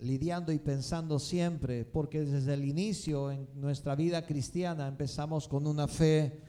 lidiando 0.00 0.52
y 0.52 0.58
pensando 0.58 1.18
siempre, 1.18 1.84
porque 1.84 2.24
desde 2.24 2.54
el 2.54 2.64
inicio 2.64 3.30
en 3.30 3.48
nuestra 3.54 3.94
vida 3.94 4.26
cristiana 4.26 4.88
empezamos 4.88 5.48
con 5.48 5.66
una 5.66 5.86
fe 5.88 6.42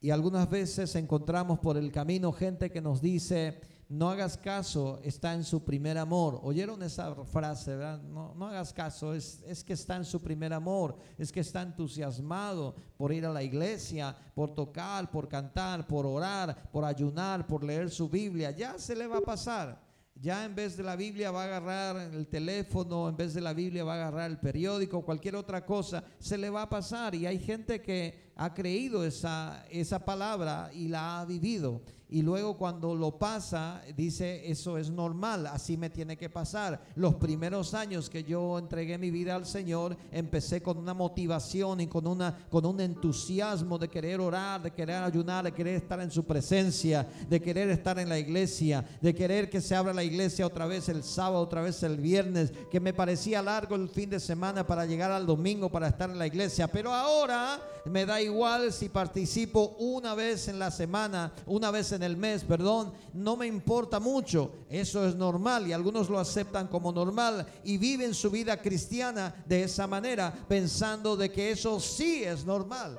y 0.00 0.10
algunas 0.10 0.48
veces 0.48 0.94
encontramos 0.94 1.58
por 1.58 1.76
el 1.76 1.90
camino 1.90 2.32
gente 2.32 2.70
que 2.70 2.80
nos 2.80 3.00
dice, 3.00 3.60
no 3.88 4.10
hagas 4.10 4.36
caso, 4.36 5.00
está 5.02 5.34
en 5.34 5.42
su 5.42 5.64
primer 5.64 5.98
amor. 5.98 6.38
¿Oyeron 6.42 6.82
esa 6.82 7.14
frase? 7.24 7.76
No, 8.08 8.46
hagas 8.46 8.72
caso, 8.72 9.14
es 9.14 9.64
que 9.66 9.72
está 9.72 9.96
en 9.96 10.04
su 10.04 10.20
primer 10.20 10.52
amor, 10.52 10.96
es 11.16 11.32
que 11.32 11.40
está 11.40 11.62
entusiasmado 11.62 12.76
por 12.96 13.12
ir 13.12 13.26
a 13.26 13.32
la 13.32 13.42
iglesia, 13.42 14.16
por 14.34 14.54
tocar, 14.54 15.10
por 15.10 15.28
cantar, 15.28 15.86
por 15.86 16.06
orar, 16.06 16.70
por 16.70 16.84
ayunar, 16.84 17.46
por 17.46 17.64
leer 17.64 17.90
su 17.90 18.08
Biblia. 18.08 18.52
Ya 18.52 18.78
se 18.78 18.94
le 18.94 19.06
va 19.06 19.18
a 19.18 19.22
pasar. 19.22 19.87
Ya 20.20 20.44
en 20.44 20.54
vez 20.54 20.76
de 20.76 20.82
la 20.82 20.96
Biblia 20.96 21.30
va 21.30 21.42
a 21.42 21.46
agarrar 21.46 22.12
el 22.12 22.26
teléfono, 22.26 23.08
en 23.08 23.16
vez 23.16 23.34
de 23.34 23.40
la 23.40 23.52
Biblia 23.52 23.84
va 23.84 23.92
a 23.92 23.96
agarrar 24.08 24.30
el 24.30 24.38
periódico, 24.38 25.04
cualquier 25.04 25.36
otra 25.36 25.64
cosa, 25.64 26.02
se 26.18 26.36
le 26.36 26.50
va 26.50 26.62
a 26.62 26.68
pasar. 26.68 27.14
Y 27.14 27.24
hay 27.24 27.38
gente 27.38 27.80
que 27.80 28.32
ha 28.34 28.52
creído 28.52 29.04
esa, 29.04 29.64
esa 29.70 30.04
palabra 30.04 30.70
y 30.72 30.88
la 30.88 31.20
ha 31.20 31.24
vivido 31.24 31.82
y 32.10 32.22
luego 32.22 32.56
cuando 32.56 32.94
lo 32.94 33.18
pasa 33.18 33.82
dice 33.96 34.50
eso 34.50 34.78
es 34.78 34.90
normal, 34.90 35.46
así 35.46 35.76
me 35.76 35.90
tiene 35.90 36.16
que 36.16 36.30
pasar. 36.30 36.80
Los 36.96 37.16
primeros 37.16 37.74
años 37.74 38.08
que 38.08 38.24
yo 38.24 38.58
entregué 38.58 38.96
mi 38.96 39.10
vida 39.10 39.34
al 39.34 39.44
Señor, 39.44 39.96
empecé 40.10 40.62
con 40.62 40.78
una 40.78 40.94
motivación 40.94 41.80
y 41.80 41.86
con 41.86 42.06
una 42.06 42.46
con 42.50 42.64
un 42.64 42.80
entusiasmo 42.80 43.78
de 43.78 43.88
querer 43.88 44.20
orar, 44.20 44.62
de 44.62 44.70
querer 44.70 45.02
ayunar, 45.02 45.44
de 45.44 45.52
querer 45.52 45.76
estar 45.76 46.00
en 46.00 46.10
su 46.10 46.24
presencia, 46.24 47.06
de 47.28 47.42
querer 47.42 47.68
estar 47.68 47.98
en 47.98 48.08
la 48.08 48.18
iglesia, 48.18 48.84
de 49.02 49.14
querer 49.14 49.50
que 49.50 49.60
se 49.60 49.74
abra 49.74 49.92
la 49.92 50.04
iglesia 50.04 50.46
otra 50.46 50.66
vez 50.66 50.88
el 50.88 51.02
sábado, 51.02 51.42
otra 51.42 51.60
vez 51.60 51.82
el 51.82 51.98
viernes, 51.98 52.52
que 52.70 52.80
me 52.80 52.94
parecía 52.94 53.42
largo 53.42 53.74
el 53.74 53.88
fin 53.88 54.08
de 54.08 54.20
semana 54.20 54.66
para 54.66 54.86
llegar 54.86 55.10
al 55.10 55.26
domingo 55.26 55.68
para 55.68 55.88
estar 55.88 56.08
en 56.08 56.18
la 56.18 56.26
iglesia, 56.26 56.68
pero 56.68 56.92
ahora 56.92 57.60
me 57.84 58.06
da 58.06 58.20
igual 58.20 58.72
si 58.72 58.88
participo 58.88 59.76
una 59.78 60.14
vez 60.14 60.48
en 60.48 60.58
la 60.58 60.70
semana, 60.70 61.32
una 61.46 61.70
vez 61.70 61.92
en 61.92 61.97
en 61.98 62.04
el 62.04 62.16
mes, 62.16 62.44
perdón, 62.44 62.92
no 63.12 63.36
me 63.36 63.46
importa 63.46 64.00
mucho. 64.00 64.52
Eso 64.70 65.06
es 65.06 65.14
normal 65.16 65.66
y 65.66 65.72
algunos 65.72 66.08
lo 66.08 66.18
aceptan 66.18 66.68
como 66.68 66.92
normal 66.92 67.46
y 67.64 67.76
viven 67.76 68.14
su 68.14 68.30
vida 68.30 68.56
cristiana 68.62 69.34
de 69.46 69.64
esa 69.64 69.86
manera, 69.86 70.32
pensando 70.48 71.16
de 71.16 71.30
que 71.30 71.50
eso 71.50 71.78
sí 71.80 72.22
es 72.24 72.44
normal. 72.44 72.98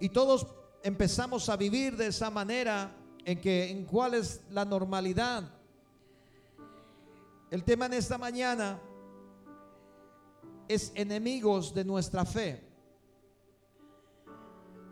Y 0.00 0.08
todos 0.08 0.46
empezamos 0.82 1.48
a 1.50 1.56
vivir 1.56 1.96
de 1.96 2.06
esa 2.06 2.30
manera 2.30 2.96
en 3.24 3.38
que 3.40 3.70
en 3.70 3.84
cuál 3.84 4.14
es 4.14 4.40
la 4.50 4.64
normalidad. 4.64 5.44
El 7.50 7.64
tema 7.64 7.86
en 7.86 7.92
esta 7.92 8.16
mañana 8.16 8.80
es 10.66 10.90
enemigos 10.94 11.74
de 11.74 11.84
nuestra 11.84 12.24
fe. 12.24 12.64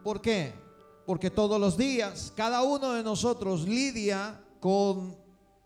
¿Por 0.05 0.21
qué? 0.21 0.68
Porque 1.09 1.31
todos 1.31 1.59
los 1.59 1.79
días 1.79 2.35
cada 2.37 2.61
uno 2.61 2.93
de 2.93 3.03
nosotros 3.03 3.63
lidia 3.67 4.39
con 4.61 5.17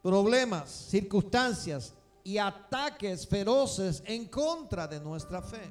problemas, 0.01 0.71
circunstancias 0.71 1.95
y 2.23 2.39
ataques 2.39 3.27
feroces 3.27 4.05
en 4.07 4.27
contra 4.27 4.87
de 4.87 5.01
nuestra 5.01 5.43
fe. 5.43 5.69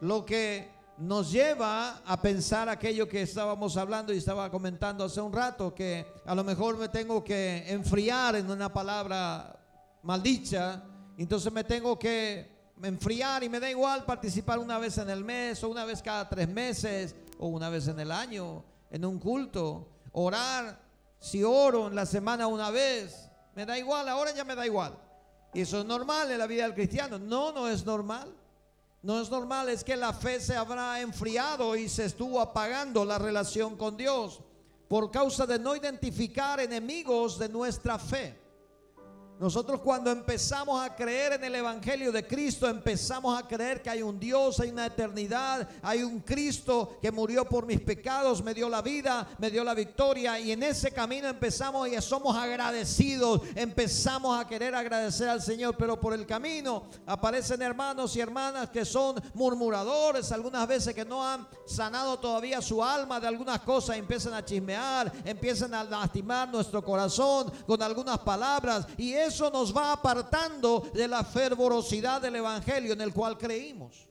Lo 0.00 0.24
que 0.24 0.70
nos 0.96 1.30
lleva 1.30 1.98
a 1.98 2.22
pensar 2.22 2.70
aquello 2.70 3.06
que 3.06 3.20
estábamos 3.20 3.76
hablando 3.76 4.14
y 4.14 4.16
estaba 4.16 4.50
comentando 4.50 5.04
hace 5.04 5.20
un 5.20 5.34
rato, 5.34 5.74
que 5.74 6.06
a 6.24 6.34
lo 6.34 6.42
mejor 6.42 6.78
me 6.78 6.88
tengo 6.88 7.22
que 7.22 7.70
enfriar 7.70 8.36
en 8.36 8.50
una 8.50 8.72
palabra 8.72 9.54
maldicha, 10.02 10.82
entonces 11.18 11.52
me 11.52 11.64
tengo 11.64 11.98
que 11.98 12.72
enfriar 12.82 13.44
y 13.44 13.50
me 13.50 13.60
da 13.60 13.68
igual 13.68 14.06
participar 14.06 14.58
una 14.58 14.78
vez 14.78 14.96
en 14.96 15.10
el 15.10 15.22
mes 15.24 15.62
o 15.62 15.68
una 15.68 15.84
vez 15.84 16.00
cada 16.00 16.26
tres 16.26 16.48
meses 16.48 17.14
o 17.38 17.48
una 17.48 17.68
vez 17.68 17.86
en 17.86 18.00
el 18.00 18.10
año 18.10 18.64
en 18.90 19.04
un 19.04 19.18
culto, 19.18 19.88
orar, 20.12 20.80
si 21.18 21.42
oro 21.42 21.88
en 21.88 21.94
la 21.94 22.06
semana 22.06 22.46
una 22.46 22.70
vez, 22.70 23.28
me 23.54 23.66
da 23.66 23.78
igual, 23.78 24.08
ahora 24.08 24.32
ya 24.32 24.44
me 24.44 24.54
da 24.54 24.66
igual. 24.66 24.96
Y 25.52 25.62
eso 25.62 25.80
es 25.80 25.84
normal 25.84 26.30
en 26.30 26.38
la 26.38 26.46
vida 26.46 26.64
del 26.64 26.74
cristiano. 26.74 27.18
No, 27.18 27.52
no 27.52 27.68
es 27.68 27.84
normal. 27.84 28.34
No 29.02 29.20
es 29.20 29.30
normal, 29.30 29.68
es 29.68 29.84
que 29.84 29.96
la 29.96 30.12
fe 30.12 30.40
se 30.40 30.56
habrá 30.56 31.00
enfriado 31.00 31.76
y 31.76 31.88
se 31.88 32.04
estuvo 32.04 32.40
apagando 32.40 33.04
la 33.04 33.16
relación 33.16 33.76
con 33.76 33.96
Dios 33.96 34.40
por 34.88 35.10
causa 35.10 35.46
de 35.46 35.58
no 35.58 35.76
identificar 35.76 36.58
enemigos 36.58 37.38
de 37.38 37.48
nuestra 37.48 37.98
fe. 37.98 38.36
Nosotros 39.38 39.80
cuando 39.80 40.10
empezamos 40.10 40.84
a 40.84 40.96
creer 40.96 41.34
en 41.34 41.44
el 41.44 41.54
Evangelio 41.54 42.10
de 42.10 42.26
Cristo, 42.26 42.68
empezamos 42.68 43.38
a 43.38 43.46
creer 43.46 43.80
que 43.80 43.88
hay 43.88 44.02
un 44.02 44.18
Dios, 44.18 44.58
hay 44.58 44.70
una 44.70 44.86
eternidad, 44.86 45.68
hay 45.80 46.02
un 46.02 46.18
Cristo 46.20 46.98
que 47.00 47.12
murió 47.12 47.44
por 47.44 47.64
mis 47.64 47.80
pecados, 47.80 48.42
me 48.42 48.52
dio 48.52 48.68
la 48.68 48.82
vida, 48.82 49.28
me 49.38 49.48
dio 49.48 49.62
la 49.62 49.74
victoria. 49.74 50.40
Y 50.40 50.50
en 50.50 50.64
ese 50.64 50.90
camino 50.90 51.28
empezamos 51.28 51.88
y 51.88 52.02
somos 52.02 52.36
agradecidos, 52.36 53.42
empezamos 53.54 54.40
a 54.40 54.48
querer 54.48 54.74
agradecer 54.74 55.28
al 55.28 55.40
Señor, 55.40 55.76
pero 55.78 56.00
por 56.00 56.14
el 56.14 56.26
camino 56.26 56.88
aparecen 57.06 57.62
hermanos 57.62 58.16
y 58.16 58.20
hermanas 58.20 58.70
que 58.70 58.84
son 58.84 59.22
murmuradores, 59.34 60.32
algunas 60.32 60.66
veces 60.66 60.94
que 60.94 61.04
no 61.04 61.24
han 61.24 61.46
sanado 61.64 62.18
todavía 62.18 62.60
su 62.60 62.82
alma 62.82 63.20
de 63.20 63.28
algunas 63.28 63.60
cosas, 63.60 63.98
empiezan 63.98 64.34
a 64.34 64.44
chismear, 64.44 65.12
empiezan 65.24 65.74
a 65.74 65.84
lastimar 65.84 66.48
nuestro 66.48 66.82
corazón 66.82 67.52
con 67.68 67.80
algunas 67.80 68.18
palabras. 68.18 68.84
Y 68.96 69.12
es 69.12 69.27
eso 69.28 69.50
nos 69.50 69.74
va 69.74 69.92
apartando 69.92 70.90
de 70.92 71.06
la 71.06 71.22
fervorosidad 71.22 72.20
del 72.20 72.36
Evangelio 72.36 72.92
en 72.92 73.00
el 73.00 73.12
cual 73.12 73.38
creímos. 73.38 74.08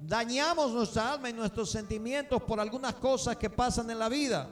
Dañamos 0.00 0.70
nuestra 0.70 1.12
alma 1.12 1.30
y 1.30 1.32
nuestros 1.32 1.70
sentimientos 1.70 2.42
por 2.42 2.60
algunas 2.60 2.94
cosas 2.94 3.36
que 3.36 3.50
pasan 3.50 3.90
en 3.90 3.98
la 3.98 4.08
vida. 4.08 4.48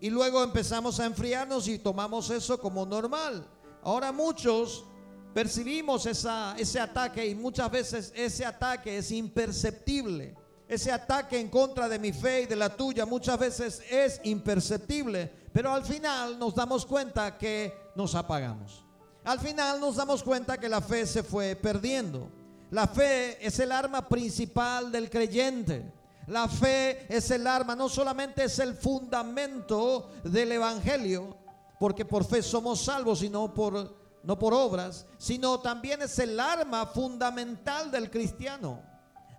Y 0.00 0.10
luego 0.10 0.42
empezamos 0.42 1.00
a 1.00 1.06
enfriarnos 1.06 1.68
y 1.68 1.78
tomamos 1.78 2.28
eso 2.30 2.58
como 2.58 2.84
normal. 2.84 3.46
Ahora 3.82 4.12
muchos 4.12 4.84
percibimos 5.32 6.04
esa, 6.06 6.54
ese 6.58 6.78
ataque 6.78 7.26
y 7.26 7.34
muchas 7.34 7.70
veces 7.70 8.12
ese 8.14 8.44
ataque 8.44 8.98
es 8.98 9.10
imperceptible. 9.10 10.36
Ese 10.68 10.90
ataque 10.90 11.38
en 11.38 11.48
contra 11.48 11.88
de 11.88 11.98
mi 11.98 12.12
fe 12.12 12.42
y 12.42 12.46
de 12.46 12.56
la 12.56 12.74
tuya 12.74 13.04
muchas 13.06 13.38
veces 13.38 13.82
es 13.90 14.20
imperceptible, 14.24 15.30
pero 15.52 15.72
al 15.72 15.84
final 15.84 16.38
nos 16.38 16.54
damos 16.54 16.86
cuenta 16.86 17.36
que 17.36 17.81
nos 17.94 18.14
apagamos. 18.14 18.84
Al 19.24 19.38
final 19.38 19.80
nos 19.80 19.96
damos 19.96 20.22
cuenta 20.22 20.58
que 20.58 20.68
la 20.68 20.80
fe 20.80 21.06
se 21.06 21.22
fue 21.22 21.54
perdiendo. 21.54 22.28
La 22.70 22.86
fe 22.86 23.44
es 23.44 23.58
el 23.60 23.70
arma 23.70 24.08
principal 24.08 24.90
del 24.90 25.10
creyente. 25.10 25.92
La 26.26 26.48
fe 26.48 27.06
es 27.14 27.30
el 27.30 27.46
arma, 27.46 27.74
no 27.76 27.88
solamente 27.88 28.44
es 28.44 28.58
el 28.58 28.74
fundamento 28.74 30.10
del 30.24 30.52
evangelio, 30.52 31.36
porque 31.78 32.04
por 32.04 32.24
fe 32.24 32.42
somos 32.42 32.84
salvos 32.84 33.22
y 33.22 33.28
no 33.28 33.52
por 33.52 34.02
no 34.22 34.38
por 34.38 34.54
obras, 34.54 35.06
sino 35.18 35.60
también 35.60 36.02
es 36.02 36.18
el 36.18 36.38
arma 36.38 36.86
fundamental 36.86 37.90
del 37.90 38.10
cristiano. 38.10 38.80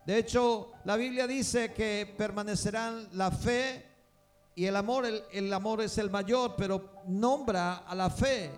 De 0.05 0.17
hecho, 0.17 0.71
la 0.83 0.97
Biblia 0.97 1.25
dice 1.25 1.73
que 1.73 2.13
permanecerán 2.17 3.07
la 3.13 3.31
fe 3.31 3.92
y 4.55 4.65
el 4.65 4.75
amor. 4.75 5.05
El, 5.05 5.53
amor 5.53 5.81
es 5.81 5.97
el 5.97 6.09
mayor, 6.09 6.55
pero 6.55 7.03
nombra 7.07 7.77
a 7.77 7.95
la 7.95 8.09
fe, 8.09 8.51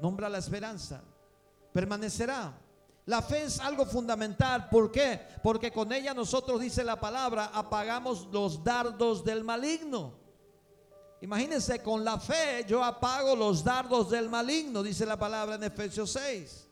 nombra 0.00 0.28
la 0.28 0.38
esperanza. 0.38 1.02
Permanecerá. 1.72 2.52
La 3.06 3.20
fe 3.20 3.44
es 3.44 3.60
algo 3.60 3.84
fundamental. 3.84 4.68
¿Por 4.70 4.90
qué? 4.90 5.20
Porque 5.42 5.70
con 5.70 5.92
ella 5.92 6.14
nosotros, 6.14 6.60
dice 6.60 6.82
la 6.82 6.98
palabra, 6.98 7.50
apagamos 7.52 8.26
los 8.32 8.64
dardos 8.64 9.24
del 9.24 9.44
maligno. 9.44 10.14
Imagínense, 11.20 11.82
con 11.82 12.04
la 12.04 12.18
fe 12.18 12.64
yo 12.68 12.82
apago 12.84 13.34
los 13.34 13.64
dardos 13.64 14.10
del 14.10 14.28
maligno, 14.28 14.82
dice 14.82 15.06
la 15.06 15.18
palabra 15.18 15.54
en 15.54 15.64
Efesios 15.64 16.10
6. 16.12 16.68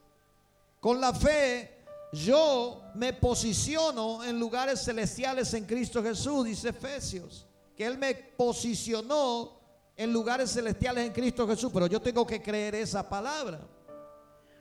Con 0.79 1.00
la 1.00 1.14
fe 1.14 1.82
yo 2.12 2.82
me 2.94 3.14
posiciono 3.14 4.23
en 4.23 4.38
lugares 4.38 4.84
celestiales 4.84 5.55
en 5.55 5.64
Cristo 5.64 6.02
Jesús, 6.02 6.44
dice 6.44 6.69
Efesios, 6.69 7.46
Él 7.82 7.99
me 7.99 8.14
posicionó 8.14 9.61
en 9.96 10.12
lugares 10.12 10.52
celestiales 10.52 11.06
en 11.06 11.12
Cristo 11.12 11.46
Jesús, 11.46 11.70
pero 11.73 11.87
yo 11.87 12.00
tengo 12.00 12.26
que 12.26 12.43
creer 12.43 12.75
esa 12.75 13.08
palabra. 13.08 13.61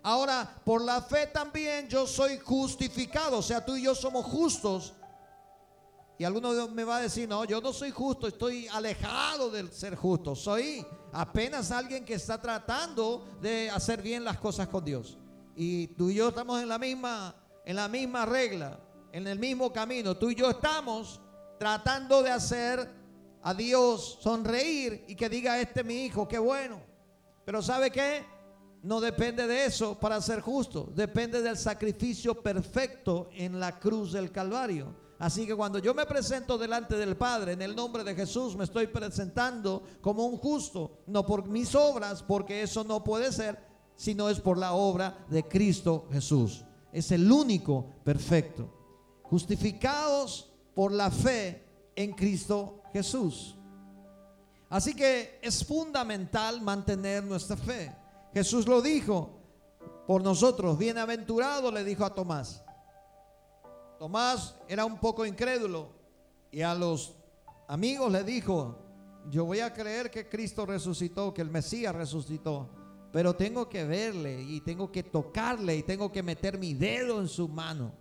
Ahora, 0.03 0.61
por 0.65 0.81
la 0.81 1.01
fe 1.01 1.27
también 1.27 1.87
yo 1.87 2.07
soy 2.07 2.39
justificado, 2.39 3.37
o 3.37 3.41
sea, 3.41 3.63
tú 3.63 3.75
y 3.75 3.83
yo 3.83 3.95
somos 3.95 4.25
justos. 4.25 4.93
Y 6.17 6.23
alguno 6.23 6.67
me 6.67 6.83
va 6.83 6.97
a 6.97 7.01
decir, 7.01 7.27
no, 7.27 7.45
yo 7.45 7.61
no 7.61 7.73
soy 7.73 7.91
justo, 7.91 8.27
estoy 8.27 8.67
alejado 8.67 9.49
del 9.49 9.71
ser 9.71 9.95
justo, 9.95 10.35
soy 10.35 10.85
apenas 11.13 11.71
alguien 11.71 12.05
que 12.05 12.13
está 12.15 12.39
tratando 12.39 13.25
de 13.41 13.69
hacer 13.71 14.01
bien 14.01 14.23
las 14.23 14.37
cosas 14.37 14.67
con 14.67 14.83
Dios. 14.83 15.17
Y 15.55 15.87
tú 15.87 16.09
y 16.09 16.15
yo 16.15 16.29
estamos 16.29 16.61
en 16.61 16.69
la 16.69 16.77
misma 16.77 17.35
en 17.65 17.75
la 17.75 17.87
misma 17.87 18.25
regla, 18.25 18.79
en 19.11 19.27
el 19.27 19.39
mismo 19.39 19.71
camino. 19.71 20.15
Tú 20.17 20.29
y 20.29 20.35
yo 20.35 20.49
estamos 20.49 21.21
tratando 21.59 22.23
de 22.23 22.31
hacer 22.31 22.89
a 23.43 23.53
Dios 23.53 24.19
sonreír 24.21 25.05
y 25.07 25.15
que 25.15 25.29
diga, 25.29 25.59
este 25.59 25.83
mi 25.83 26.05
hijo, 26.05 26.27
qué 26.27 26.39
bueno. 26.39 26.79
Pero 27.45 27.61
¿sabe 27.61 27.91
qué? 27.91 28.23
no 28.83 28.99
depende 28.99 29.45
de 29.47 29.65
eso 29.65 29.99
para 29.99 30.21
ser 30.21 30.41
justo, 30.41 30.89
depende 30.95 31.41
del 31.41 31.57
sacrificio 31.57 32.41
perfecto 32.41 33.29
en 33.33 33.59
la 33.59 33.79
cruz 33.79 34.11
del 34.11 34.31
Calvario. 34.31 34.95
Así 35.19 35.45
que 35.45 35.55
cuando 35.55 35.77
yo 35.77 35.93
me 35.93 36.07
presento 36.07 36.57
delante 36.57 36.95
del 36.95 37.15
Padre 37.15 37.51
en 37.51 37.61
el 37.61 37.75
nombre 37.75 38.03
de 38.03 38.15
Jesús, 38.15 38.55
me 38.55 38.63
estoy 38.63 38.87
presentando 38.87 39.83
como 40.01 40.25
un 40.25 40.37
justo, 40.37 41.03
no 41.05 41.23
por 41.27 41.47
mis 41.47 41.75
obras, 41.75 42.23
porque 42.23 42.63
eso 42.63 42.83
no 42.83 43.03
puede 43.03 43.31
ser, 43.31 43.59
sino 43.95 44.29
es 44.29 44.39
por 44.39 44.57
la 44.57 44.73
obra 44.73 45.23
de 45.29 45.47
Cristo 45.47 46.07
Jesús. 46.11 46.65
Es 46.91 47.11
el 47.11 47.31
único 47.31 47.93
perfecto. 48.03 48.67
Justificados 49.21 50.51
por 50.73 50.91
la 50.91 51.11
fe 51.11 51.63
en 51.95 52.13
Cristo 52.13 52.80
Jesús. 52.93 53.55
Así 54.69 54.93
que 54.93 55.39
es 55.41 55.65
fundamental 55.65 56.61
mantener 56.61 57.23
nuestra 57.23 57.57
fe. 57.57 57.93
Jesús 58.33 58.65
lo 58.67 58.81
dijo 58.81 59.41
por 60.07 60.23
nosotros. 60.23 60.77
Bienaventurado 60.77 61.71
le 61.71 61.83
dijo 61.83 62.05
a 62.05 62.13
Tomás. 62.13 62.63
Tomás 63.99 64.55
era 64.67 64.85
un 64.85 64.97
poco 64.97 65.25
incrédulo 65.25 65.89
y 66.51 66.61
a 66.61 66.73
los 66.73 67.15
amigos 67.67 68.11
le 68.11 68.23
dijo, 68.23 68.77
yo 69.29 69.45
voy 69.45 69.59
a 69.59 69.73
creer 69.73 70.09
que 70.09 70.27
Cristo 70.27 70.65
resucitó, 70.65 71.33
que 71.33 71.41
el 71.41 71.49
Mesías 71.49 71.93
resucitó, 71.93 72.69
pero 73.11 73.35
tengo 73.35 73.69
que 73.69 73.83
verle 73.83 74.41
y 74.41 74.61
tengo 74.61 74.91
que 74.91 75.03
tocarle 75.03 75.75
y 75.75 75.83
tengo 75.83 76.11
que 76.11 76.23
meter 76.23 76.57
mi 76.57 76.73
dedo 76.73 77.19
en 77.21 77.27
su 77.27 77.47
mano, 77.47 77.91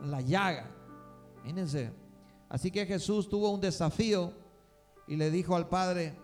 en 0.00 0.10
la 0.10 0.20
llaga. 0.20 0.70
Fíjense. 1.42 2.01
Así 2.52 2.70
que 2.70 2.84
Jesús 2.84 3.30
tuvo 3.30 3.48
un 3.48 3.62
desafío 3.62 4.30
y 5.06 5.16
le 5.16 5.30
dijo 5.30 5.56
al 5.56 5.70
Padre, 5.70 6.14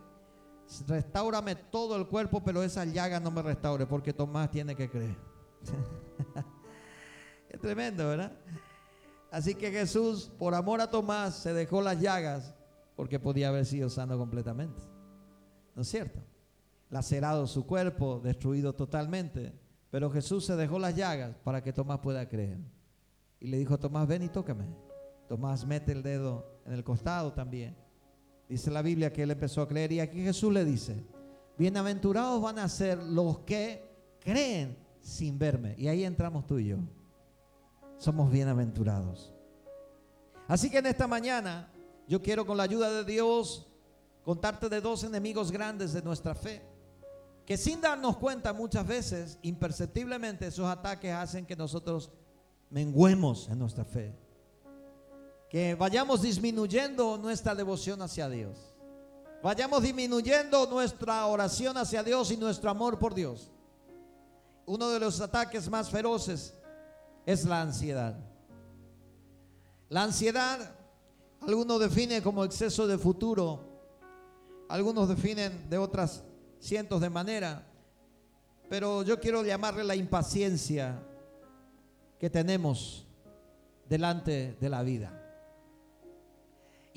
restaurame 0.86 1.54
todo 1.54 1.96
el 1.96 2.06
cuerpo, 2.06 2.44
pero 2.44 2.62
esa 2.62 2.84
llaga 2.84 3.18
no 3.18 3.30
me 3.30 3.40
restaure, 3.40 3.86
porque 3.86 4.12
Tomás 4.12 4.50
tiene 4.50 4.76
que 4.76 4.90
creer. 4.90 5.16
es 7.48 7.58
tremendo, 7.58 8.06
¿verdad? 8.08 8.36
Así 9.30 9.54
que 9.54 9.70
Jesús, 9.70 10.30
por 10.38 10.54
amor 10.54 10.82
a 10.82 10.90
Tomás, 10.90 11.34
se 11.34 11.54
dejó 11.54 11.80
las 11.80 11.98
llagas, 11.98 12.54
porque 12.94 13.18
podía 13.18 13.48
haber 13.48 13.64
sido 13.64 13.88
sano 13.88 14.18
completamente. 14.18 14.82
¿No 15.74 15.80
es 15.80 15.88
cierto? 15.88 16.20
Lacerado 16.90 17.46
su 17.46 17.64
cuerpo, 17.64 18.20
destruido 18.22 18.74
totalmente. 18.74 19.58
Pero 19.90 20.10
Jesús 20.10 20.44
se 20.44 20.56
dejó 20.56 20.78
las 20.78 20.94
llagas 20.94 21.36
para 21.42 21.62
que 21.62 21.72
Tomás 21.72 22.00
pueda 22.00 22.28
creer. 22.28 22.58
Y 23.40 23.48
le 23.48 23.56
dijo 23.56 23.72
a 23.72 23.78
Tomás, 23.78 24.06
ven 24.06 24.24
y 24.24 24.28
tócame. 24.28 24.87
Tomás 25.28 25.66
mete 25.66 25.92
el 25.92 26.02
dedo 26.02 26.60
en 26.64 26.72
el 26.72 26.82
costado 26.82 27.32
también 27.32 27.76
Dice 28.48 28.70
la 28.70 28.80
Biblia 28.80 29.12
que 29.12 29.22
él 29.22 29.30
empezó 29.30 29.60
a 29.60 29.68
creer 29.68 29.92
y 29.92 30.00
aquí 30.00 30.22
Jesús 30.22 30.52
le 30.52 30.64
dice, 30.64 31.04
bienaventurados 31.58 32.40
van 32.40 32.58
a 32.58 32.68
ser 32.68 33.02
los 33.02 33.40
que 33.40 34.16
creen 34.20 34.78
sin 35.02 35.38
verme. 35.38 35.74
Y 35.76 35.86
ahí 35.88 36.02
entramos 36.02 36.46
tú 36.46 36.58
y 36.58 36.68
yo. 36.68 36.78
Somos 37.98 38.30
bienaventurados. 38.30 39.34
Así 40.46 40.70
que 40.70 40.78
en 40.78 40.86
esta 40.86 41.06
mañana 41.06 41.70
yo 42.06 42.22
quiero 42.22 42.46
con 42.46 42.56
la 42.56 42.62
ayuda 42.62 42.90
de 42.90 43.04
Dios 43.04 43.66
contarte 44.24 44.70
de 44.70 44.80
dos 44.80 45.04
enemigos 45.04 45.52
grandes 45.52 45.92
de 45.92 46.00
nuestra 46.00 46.34
fe. 46.34 46.62
Que 47.44 47.58
sin 47.58 47.82
darnos 47.82 48.16
cuenta 48.16 48.54
muchas 48.54 48.86
veces, 48.86 49.38
imperceptiblemente, 49.42 50.46
esos 50.46 50.66
ataques 50.66 51.12
hacen 51.12 51.44
que 51.44 51.56
nosotros 51.56 52.10
menguemos 52.70 53.48
en 53.50 53.58
nuestra 53.58 53.84
fe 53.84 54.14
que 55.48 55.74
vayamos 55.74 56.22
disminuyendo 56.22 57.16
nuestra 57.16 57.54
devoción 57.54 58.02
hacia 58.02 58.28
Dios. 58.28 58.56
Vayamos 59.42 59.82
disminuyendo 59.82 60.66
nuestra 60.66 61.24
oración 61.26 61.76
hacia 61.76 62.02
Dios 62.02 62.30
y 62.30 62.36
nuestro 62.36 62.70
amor 62.70 62.98
por 62.98 63.14
Dios. 63.14 63.50
Uno 64.66 64.90
de 64.90 65.00
los 65.00 65.20
ataques 65.20 65.70
más 65.70 65.88
feroces 65.88 66.54
es 67.24 67.44
la 67.44 67.62
ansiedad. 67.62 68.18
La 69.88 70.02
ansiedad, 70.02 70.74
algunos 71.40 71.80
definen 71.80 72.22
como 72.22 72.44
exceso 72.44 72.86
de 72.86 72.98
futuro, 72.98 73.64
algunos 74.68 75.08
definen 75.08 75.70
de 75.70 75.78
otras 75.78 76.24
cientos 76.58 77.00
de 77.00 77.08
maneras, 77.08 77.62
pero 78.68 79.02
yo 79.02 79.18
quiero 79.18 79.42
llamarle 79.42 79.84
la 79.84 79.96
impaciencia 79.96 81.02
que 82.18 82.28
tenemos 82.28 83.06
delante 83.88 84.58
de 84.60 84.68
la 84.68 84.82
vida. 84.82 85.27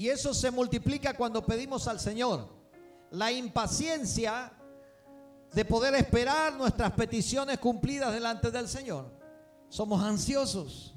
Y 0.01 0.09
eso 0.09 0.33
se 0.33 0.49
multiplica 0.49 1.13
cuando 1.13 1.45
pedimos 1.45 1.87
al 1.87 1.99
Señor. 1.99 2.47
La 3.11 3.31
impaciencia 3.31 4.51
de 5.53 5.63
poder 5.63 5.93
esperar 5.93 6.55
nuestras 6.55 6.91
peticiones 6.93 7.59
cumplidas 7.59 8.11
delante 8.11 8.49
del 8.49 8.67
Señor. 8.67 9.05
Somos 9.69 10.01
ansiosos. 10.01 10.95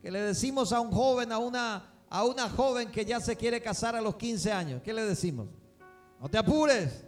Que 0.00 0.12
le 0.12 0.20
decimos 0.20 0.72
a 0.72 0.78
un 0.78 0.92
joven, 0.92 1.32
a 1.32 1.38
una, 1.38 1.92
a 2.08 2.24
una 2.24 2.48
joven 2.48 2.92
que 2.92 3.04
ya 3.04 3.18
se 3.18 3.34
quiere 3.34 3.60
casar 3.60 3.96
a 3.96 4.00
los 4.00 4.14
15 4.14 4.52
años. 4.52 4.80
¿Qué 4.84 4.92
le 4.92 5.02
decimos? 5.02 5.48
No 6.20 6.28
te 6.28 6.38
apures. 6.38 7.04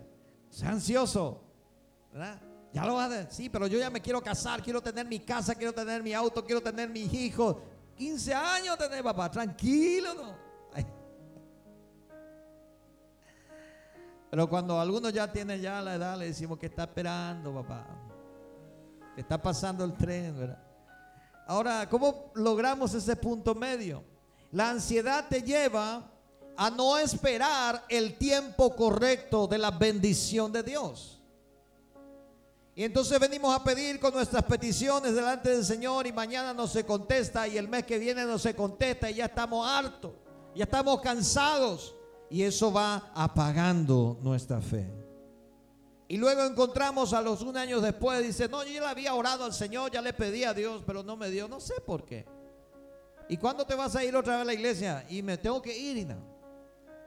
Sea 0.51 0.71
ansioso. 0.71 1.41
Ya 2.73 2.85
lo 2.85 2.95
vas 2.97 3.13
a 3.13 3.15
decir. 3.15 3.33
Sí, 3.33 3.49
pero 3.49 3.69
yo 3.69 3.79
ya 3.79 3.91
me 3.91 4.01
quiero 4.01 4.21
casar. 4.21 4.61
Quiero 4.61 4.81
tener 4.81 5.07
mi 5.07 5.21
casa. 5.21 5.55
Quiero 5.55 5.73
tener 5.73 6.03
mi 6.03 6.15
auto. 6.15 6.45
Quiero 6.45 6.61
tener 6.61 6.89
mis 6.89 7.15
hijos. 7.15 7.59
15 7.97 8.35
años 8.35 8.77
tener 8.77 9.05
papá. 9.05 9.31
Tranquilo, 9.31 10.15
¿no? 10.15 10.52
Pero 14.33 14.49
cuando 14.49 14.81
algunos 14.81 15.13
ya 15.13 15.31
tienen 15.31 15.61
ya 15.61 15.83
la 15.83 15.97
edad, 15.97 16.19
le 16.19 16.25
decimos 16.25 16.59
que 16.59 16.65
está 16.65 16.85
esperando, 16.85 17.53
papá. 17.53 17.87
Que 19.15 19.21
está 19.21 19.37
pasando 19.37 19.85
el 19.85 19.93
tren, 19.93 20.35
¿verdad? 20.39 20.59
Ahora, 21.47 21.87
¿cómo 21.87 22.31
logramos 22.33 22.95
ese 22.95 23.15
punto 23.15 23.55
medio? 23.55 24.03
La 24.51 24.71
ansiedad 24.71 25.27
te 25.29 25.43
lleva 25.43 26.11
a 26.57 26.71
no 26.71 26.97
esperar 26.97 27.85
el 27.91 28.17
tiempo 28.17 28.75
correcto 28.75 29.47
de 29.47 29.59
la 29.59 29.71
bendición 29.71 30.51
de 30.51 30.63
Dios. 30.63 31.21
Y 32.75 32.85
entonces 32.85 33.21
venimos 33.21 33.55
a 33.55 33.63
pedir 33.63 34.01
con 34.01 34.15
nuestras 34.15 34.45
peticiones 34.45 35.15
delante 35.15 35.51
del 35.51 35.63
Señor 35.63 36.07
y 36.07 36.13
mañana 36.15 36.55
no 36.55 36.67
se 36.67 36.87
contesta 36.87 37.47
y 37.47 37.59
el 37.59 37.69
mes 37.69 37.85
que 37.85 37.99
viene 37.99 38.25
no 38.25 38.39
se 38.39 38.57
contesta 38.57 39.11
y 39.11 39.17
ya 39.17 39.27
estamos 39.27 39.69
hartos, 39.69 40.13
ya 40.55 40.65
estamos 40.65 41.03
cansados 41.03 41.97
y 42.33 42.43
eso 42.45 42.73
va 42.73 43.13
apagando 43.15 44.19
nuestra 44.23 44.63
fe. 44.63 44.91
Y 46.09 46.17
luego 46.17 46.43
encontramos 46.45 47.13
a 47.13 47.21
los 47.21 47.43
un 47.43 47.59
año 47.59 47.79
después, 47.81 48.23
dice, 48.23 48.49
no, 48.49 48.65
yo 48.65 48.73
ya 48.73 48.81
le 48.81 48.87
había 48.87 49.15
orado 49.15 49.45
al 49.45 49.53
Señor, 49.53 49.93
ya 49.93 50.01
le 50.01 50.15
pedí 50.15 50.43
a 50.43 50.55
Dios, 50.55 50.83
pero 50.87 51.03
no 51.03 51.15
me 51.15 51.29
dio, 51.31 51.47
no 51.47 51.61
sé 51.61 51.75
por 51.85 52.07
qué. 52.07 52.25
¿Y 53.29 53.37
cuándo 53.37 53.67
te 53.67 53.75
vas 53.75 53.95
a 53.97 54.05
ir 54.05 54.17
otra 54.17 54.35
vez 54.37 54.43
a 54.43 54.45
la 54.47 54.55
iglesia? 54.55 55.05
Y 55.11 55.23
me 55.23 55.37
tengo 55.37 55.61
que 55.61 55.77
ir. 55.77 56.07
No, 56.07 56.17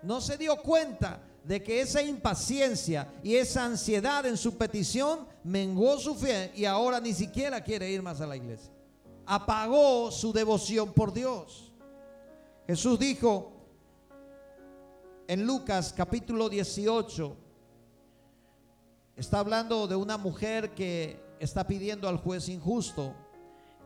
no 0.04 0.22
se 0.22 0.38
dio 0.38 0.58
cuenta 0.58 1.20
de 1.44 1.62
que 1.62 1.82
esa 1.82 2.04
impaciencia 2.04 3.12
y 3.24 3.36
esa 3.36 3.66
ansiedad 3.66 4.28
en 4.28 4.38
su 4.38 4.56
petición 4.56 5.28
menguó 5.44 6.00
su 6.00 6.14
fe 6.14 6.52
y 6.56 6.66
ahora 6.66 7.00
ni 7.00 7.14
siquiera 7.14 7.64
quiere 7.64 7.90
ir 7.90 8.04
más 8.04 8.22
a 8.22 8.28
la 8.28 8.36
iglesia. 8.36 8.72
Apagó 9.26 10.12
su 10.12 10.32
devoción 10.32 10.94
por 10.94 11.12
Dios. 11.14 11.72
Jesús 12.68 12.98
dijo, 13.00 13.55
en 15.28 15.46
Lucas 15.46 15.94
capítulo 15.96 16.50
18 16.50 17.36
está 19.16 19.40
hablando 19.40 19.88
de 19.88 19.96
una 19.96 20.18
mujer 20.18 20.76
que 20.76 21.20
está 21.40 21.66
pidiendo 21.66 22.08
al 22.08 22.18
juez 22.18 22.48
injusto 22.48 23.16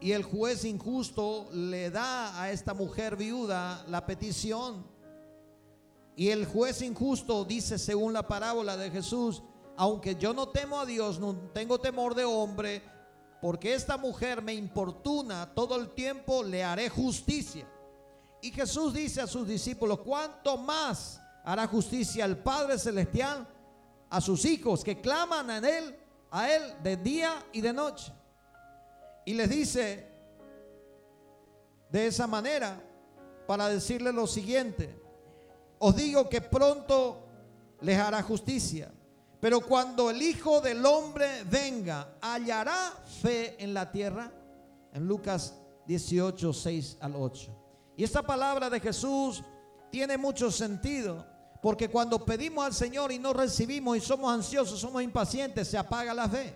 y 0.01 0.12
el 0.12 0.24
juez 0.24 0.65
injusto 0.65 1.48
le 1.53 1.91
da 1.91 2.41
a 2.41 2.51
esta 2.51 2.74
mujer 2.74 3.15
viuda 3.15 3.86
la 3.88 4.05
petición. 4.05 4.86
Y 6.15 6.29
el 6.29 6.46
juez 6.46 6.81
injusto 6.81 7.43
dice, 7.46 7.77
según 7.77 8.13
la 8.13 8.27
parábola 8.27 8.77
de 8.77 8.91
Jesús, 8.91 9.43
aunque 9.75 10.15
yo 10.15 10.34
no 10.34 10.50
temo 10.50 10.79
a 10.79 10.86
Dios, 10.86 11.19
no 11.19 11.36
tengo 11.53 11.79
temor 11.79 12.15
de 12.15 12.25
hombre, 12.25 12.81
porque 13.41 13.74
esta 13.74 13.98
mujer 13.98 14.41
me 14.41 14.53
importuna 14.53 15.53
todo 15.53 15.75
el 15.77 15.89
tiempo, 15.89 16.43
le 16.43 16.63
haré 16.63 16.89
justicia. 16.89 17.67
Y 18.41 18.51
Jesús 18.51 18.93
dice 18.93 19.22
a 19.22 19.27
sus 19.27 19.48
discípulos, 19.48 20.00
¿cuánto 20.00 20.58
más 20.58 21.22
hará 21.43 21.67
justicia 21.67 22.25
al 22.25 22.38
Padre 22.38 22.77
Celestial 22.77 23.48
a 24.10 24.22
sus 24.22 24.46
hijos 24.46 24.84
que 24.84 25.01
claman 25.01 25.50
a 25.50 25.58
Él, 25.58 25.96
a 26.31 26.51
Él 26.51 26.62
de 26.84 26.98
día 26.98 27.46
y 27.51 27.62
de 27.62 27.74
noche. 27.74 28.12
Y 29.25 29.34
les 29.34 29.50
dice 29.50 30.08
de 31.91 32.08
esa 32.08 32.27
manera 32.27 32.81
para 33.48 33.69
decirle 33.69 34.12
lo 34.12 34.27
siguiente, 34.27 35.00
os 35.79 35.96
digo 35.96 36.29
que 36.29 36.41
pronto 36.41 37.25
les 37.81 37.98
hará 37.98 38.22
justicia, 38.22 38.91
pero 39.39 39.62
cuando 39.62 40.10
el 40.10 40.22
Hijo 40.22 40.60
del 40.62 40.86
Hombre 40.86 41.43
venga, 41.46 42.15
hallará 42.22 42.93
fe 43.22 43.55
en 43.63 43.74
la 43.74 43.91
tierra. 43.91 44.31
En 44.91 45.08
Lucas 45.08 45.55
18, 45.86 46.51
6 46.51 46.98
al 47.00 47.15
8. 47.15 47.55
Y 47.96 48.03
esta 48.03 48.22
palabra 48.22 48.69
de 48.69 48.79
Jesús 48.79 49.43
tiene 49.89 50.17
mucho 50.17 50.51
sentido 50.51 51.25
porque 51.61 51.89
cuando 51.89 52.23
pedimos 52.23 52.65
al 52.65 52.73
Señor 52.73 53.11
y 53.11 53.19
no 53.19 53.33
recibimos 53.33 53.97
y 53.97 54.01
somos 54.01 54.33
ansiosos, 54.33 54.79
somos 54.79 55.03
impacientes, 55.03 55.67
se 55.67 55.77
apaga 55.77 56.13
la 56.13 56.29
fe. 56.29 56.55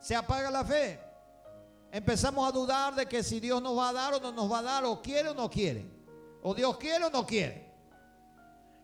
se 0.00 0.16
apaga 0.16 0.50
la 0.50 0.64
fe. 0.64 0.98
Empezamos 1.92 2.48
a 2.48 2.50
dudar 2.50 2.94
de 2.96 3.06
que 3.06 3.22
si 3.22 3.38
Dios 3.38 3.62
nos 3.62 3.78
va 3.78 3.90
a 3.90 3.92
dar 3.92 4.14
o 4.14 4.20
no 4.20 4.32
nos 4.32 4.50
va 4.50 4.58
a 4.58 4.62
dar, 4.62 4.84
o 4.84 5.00
quiere 5.00 5.28
o 5.28 5.34
no 5.34 5.48
quiere, 5.48 5.86
o 6.42 6.54
Dios 6.54 6.76
quiere 6.78 7.04
o 7.04 7.10
no 7.10 7.24
quiere. 7.24 7.70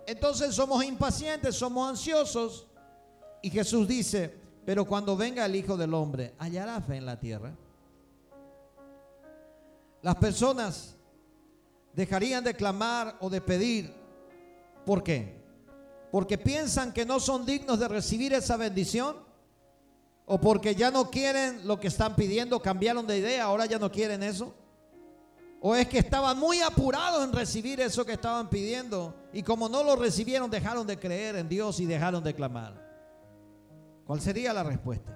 Entonces 0.07 0.55
somos 0.55 0.85
impacientes, 0.85 1.57
somos 1.57 1.89
ansiosos. 1.89 2.69
Y 3.43 3.51
Jesús 3.51 3.89
dice, 3.89 4.33
pero 4.65 4.85
cuando 4.85 5.17
venga 5.17 5.45
el 5.45 5.57
Hijo 5.57 5.77
del 5.77 5.95
Hombre, 5.95 6.35
¿hallará 6.39 6.81
fe 6.81 6.97
en 6.97 7.07
la 7.07 7.19
tierra? 7.19 7.53
Las 10.03 10.15
personas 10.17 10.95
dejarían 11.95 12.45
de 12.45 12.55
clamar 12.55 13.17
o 13.21 13.29
de 13.29 13.41
pedir. 13.41 13.98
¿Por 14.89 15.03
qué? 15.03 15.45
Porque 16.11 16.39
piensan 16.39 16.95
que 16.95 17.05
no 17.05 17.21
son 17.21 17.45
dignos 17.45 17.79
de 17.79 17.89
recibir 17.89 18.33
esa 18.33 18.57
bendición. 18.57 19.17
O 20.25 20.41
porque 20.41 20.75
ya 20.75 20.91
no 20.91 21.11
quieren 21.11 21.69
lo 21.69 21.79
que 21.79 21.89
están 21.89 22.17
pidiendo, 22.17 22.63
cambiaron 22.63 23.07
de 23.07 23.19
idea, 23.19 23.45
ahora 23.45 23.67
ya 23.67 23.79
no 23.79 23.93
quieren 23.93 24.23
eso. 24.23 24.55
O 25.61 25.77
es 25.77 25.87
que 25.89 25.99
estaban 25.99 26.39
muy 26.39 26.63
apurados 26.63 27.23
en 27.23 27.35
recibir 27.35 27.83
eso 27.83 28.07
que 28.07 28.15
estaban 28.15 28.49
pidiendo. 28.49 29.15
Y 29.31 29.43
como 29.43 29.69
no 29.69 29.85
lo 29.85 29.95
recibieron, 29.95 30.51
dejaron 30.51 30.87
de 30.87 30.99
creer 30.99 31.37
en 31.37 31.51
Dios 31.51 31.81
y 31.81 31.85
dejaron 31.85 32.25
de 32.25 32.35
clamar. 32.35 32.73
¿Cuál 34.07 34.23
sería 34.23 34.55
la 34.55 34.63
respuesta? 34.63 35.13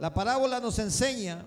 La 0.00 0.12
parábola 0.12 0.58
nos 0.58 0.80
enseña 0.80 1.46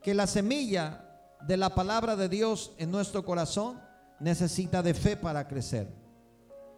que 0.00 0.14
la 0.14 0.28
semilla 0.28 1.26
de 1.40 1.56
la 1.56 1.74
palabra 1.74 2.14
de 2.14 2.28
Dios 2.28 2.70
en 2.78 2.92
nuestro 2.92 3.24
corazón 3.24 3.82
necesita 4.20 4.80
de 4.80 4.94
fe 4.94 5.16
para 5.16 5.48
crecer. 5.48 6.03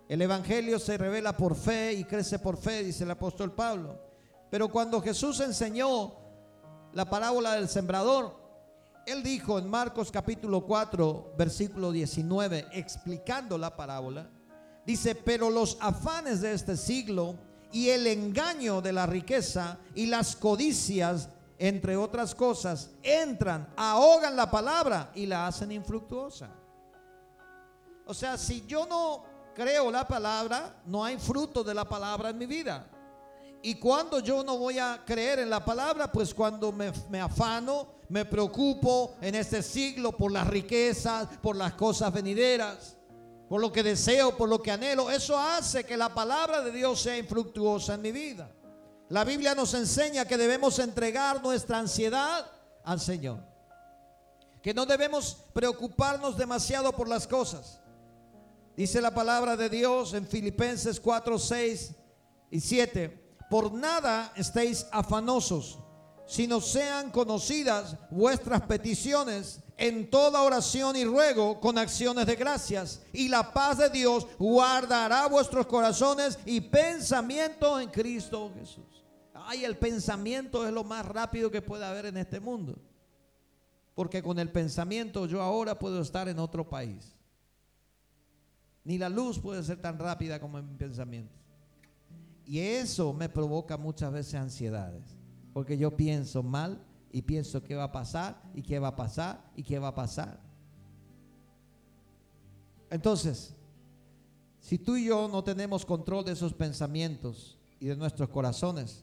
El 0.09 0.23
Evangelio 0.23 0.79
se 0.79 0.97
revela 0.97 1.37
por 1.37 1.57
fe 1.57 1.93
y 1.95 2.05
crece 2.05 2.39
por 2.39 2.57
fe, 2.57 2.85
dice 2.85 3.05
el 3.05 3.11
apóstol 3.11 3.53
Pablo. 3.53 3.99
Pero 4.51 4.69
cuando 4.69 5.01
Jesús 5.01 5.41
enseñó 5.41 6.15
la 6.93 7.11
parábola 7.11 7.55
del 7.55 7.69
sembrador, 7.69 8.37
él 9.05 9.23
dijo 9.23 9.59
en 9.59 9.69
Marcos 9.69 10.13
capítulo 10.13 10.65
4, 10.65 11.35
versículo 11.37 11.91
19, 11.91 12.67
explicando 12.73 13.59
la 13.59 13.75
parábola, 13.77 14.29
dice, 14.85 15.17
pero 15.17 15.51
los 15.51 15.77
afanes 15.81 16.41
de 16.41 16.53
este 16.53 16.77
siglo 16.77 17.35
y 17.73 17.89
el 17.89 18.07
engaño 18.07 18.81
de 18.81 18.93
la 18.93 19.07
riqueza 19.07 19.79
y 19.95 20.07
las 20.07 20.37
codicias 20.37 21.29
entre 21.59 21.97
otras 21.97 22.35
cosas, 22.35 22.91
entran, 23.03 23.67
ahogan 23.77 24.37
la 24.37 24.51
palabra 24.51 25.11
y 25.15 25.27
la 25.27 25.47
hacen 25.47 25.73
infructuosa. 25.73 26.51
O 28.07 28.15
sea, 28.15 28.37
si 28.37 28.65
yo 28.67 28.87
no 28.87 29.25
creo 29.57 29.91
la 29.91 30.07
palabra, 30.07 30.83
no 30.85 31.03
hay 31.03 31.17
fruto 31.17 31.65
de 31.65 31.73
la 31.73 31.89
palabra 31.89 32.29
en 32.29 32.37
mi 32.37 32.45
vida. 32.45 32.87
Y 33.63 33.77
cuando 33.77 34.21
yo 34.21 34.45
no 34.45 34.59
voy 34.59 34.79
a 34.79 35.03
creer 35.05 35.39
en 35.39 35.49
la 35.49 35.65
palabra, 35.65 36.13
pues 36.13 36.35
cuando 36.35 36.71
me, 36.71 37.21
afano, 37.21 37.89
me 38.11 38.27
preocupo 38.27 39.17
en 39.23 39.35
este 39.35 39.63
siglo 39.63 40.13
por 40.13 40.31
las 40.31 40.47
riquezas, 40.47 41.29
por 41.41 41.57
las 41.57 41.73
cosas 41.73 42.13
venideras, 42.13 42.97
por 43.49 43.61
lo 43.61 43.73
que 43.73 43.83
deseo, 43.83 44.37
por 44.37 44.51
lo 44.51 44.63
que 44.63 44.71
anhelo, 44.71 45.11
eso 45.11 45.39
hace 45.39 45.85
que 45.85 45.97
la 45.97 46.13
palabra 46.13 46.61
de 46.61 46.71
Dios 46.71 47.01
sea 47.01 47.17
infructuosa 47.17 47.95
en 47.95 48.03
mi 48.03 48.13
vida. 48.13 48.51
La 49.09 49.25
Biblia 49.25 49.55
nos 49.55 49.73
enseña 49.73 50.27
que 50.27 50.37
debemos 50.37 50.79
entregar 50.79 51.43
nuestra 51.43 51.79
ansiedad 51.79 52.45
al 52.85 53.01
Señor. 53.01 53.39
Que 54.63 54.75
no 54.75 54.85
debemos 54.85 55.39
preocuparnos 55.55 56.37
demasiado 56.37 56.93
por 56.93 57.09
las 57.09 57.27
cosas. 57.27 57.81
Dice 58.77 59.01
la 59.01 59.15
palabra 59.15 59.57
de 59.57 59.71
Dios 59.71 60.13
en 60.13 60.27
Filipenses 60.27 61.01
4, 61.01 61.39
6 61.39 61.93
y 62.51 62.61
7. 62.61 63.27
Por 63.49 63.73
nada 63.73 64.33
estéis 64.37 64.87
afanosos, 64.93 65.79
sino 66.27 66.61
sean 66.61 67.11
conocidas 67.11 67.97
vuestras 68.11 68.61
peticiones 68.63 69.63
en 69.79 70.11
toda 70.11 70.43
oración 70.43 70.95
y 70.97 71.07
ruego 71.07 71.59
con 71.59 71.79
acciones 71.79 72.27
de 72.27 72.37
gracias. 72.37 73.03
Y 73.15 73.29
la 73.29 73.55
paz 73.55 73.79
de 73.79 73.89
Dios 73.89 74.27
guardará 74.39 75.27
vuestros 75.27 75.67
corazones 75.67 76.39
y 76.45 76.61
pensamientos 76.61 77.81
en 77.81 77.89
Cristo 77.89 78.53
Jesús. 78.59 79.05
Ay, 79.33 79.65
el 79.65 79.79
pensamiento 79.79 80.67
es 80.67 80.73
lo 80.73 80.85
más 80.85 81.07
rápido 81.07 81.51
que 81.51 81.63
puede 81.63 81.87
haber 81.87 82.07
en 82.07 82.19
este 82.19 82.41
mundo. 82.41 82.77
Porque 83.95 84.23
con 84.23 84.39
el 84.39 84.53
pensamiento 84.53 85.25
yo 85.25 85.41
ahora 85.41 85.79
puedo 85.79 86.03
estar 86.03 86.29
en 86.29 86.39
otro 86.39 86.69
país. 86.69 87.16
Ni 88.87 88.99
la 88.99 89.09
luz 89.09 89.41
puede 89.41 89.65
ser 89.65 89.83
tan 89.83 89.99
rápida 89.99 90.39
como 90.39 90.61
en 90.61 90.71
mi 90.71 90.77
pensamiento. 90.77 91.35
Y 92.47 92.61
eso 92.61 93.13
me 93.13 93.29
provoca 93.29 93.77
muchas 93.77 94.13
veces 94.13 94.35
ansiedades. 94.37 95.17
Porque 95.53 95.77
yo 95.77 95.97
pienso 95.97 96.45
mal 96.45 96.81
y 97.11 97.23
pienso 97.23 97.65
qué 97.65 97.75
va 97.75 97.85
a 97.85 97.93
pasar 97.93 98.41
y 98.55 98.63
qué 98.63 98.79
va 98.79 98.89
a 98.89 98.97
pasar 98.97 99.51
y 99.57 99.65
qué 99.65 99.81
va 99.81 99.89
a 99.89 99.95
pasar. 99.97 100.39
Entonces, 102.89 103.57
si 104.61 104.79
tú 104.79 104.97
y 104.97 105.07
yo 105.07 105.27
no 105.27 105.43
tenemos 105.43 105.85
control 105.85 106.25
de 106.25 106.33
esos 106.33 106.55
pensamientos 106.55 107.59
y 107.81 107.87
de 107.87 107.97
nuestros 107.97 108.29
corazones, 108.29 109.03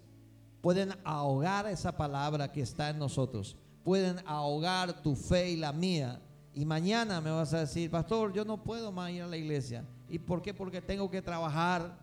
pueden 0.62 0.94
ahogar 1.04 1.68
esa 1.68 1.98
palabra 1.98 2.54
que 2.54 2.62
está 2.62 2.90
en 2.90 3.00
nosotros, 3.00 3.58
pueden 3.84 4.22
ahogar 4.26 5.02
tu 5.02 5.14
fe 5.14 5.52
y 5.52 5.58
la 5.58 5.74
mía. 5.74 6.22
Y 6.54 6.66
mañana 6.66 7.20
me 7.20 7.32
vas 7.32 7.54
a 7.54 7.62
decir, 7.62 7.90
pastor, 7.90 8.32
yo 8.34 8.46
no 8.46 8.64
puedo 8.64 8.92
más 8.92 9.12
ir 9.12 9.24
a 9.24 9.28
la 9.28 9.38
iglesia. 9.38 9.86
¿Y 10.10 10.20
por 10.20 10.42
qué? 10.42 10.54
Porque 10.54 10.82
tengo 10.82 11.10
que 11.10 11.22
trabajar. 11.22 11.98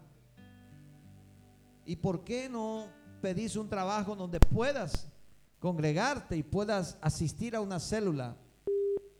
¿Y 1.84 1.96
por 1.96 2.24
qué 2.24 2.48
no 2.48 2.86
pedís 3.20 3.56
un 3.56 3.68
trabajo 3.68 4.16
donde 4.16 4.40
puedas 4.40 5.08
congregarte 5.58 6.36
y 6.36 6.42
puedas 6.42 6.98
asistir 7.00 7.54
a 7.54 7.60
una 7.60 7.78
célula? 7.78 8.36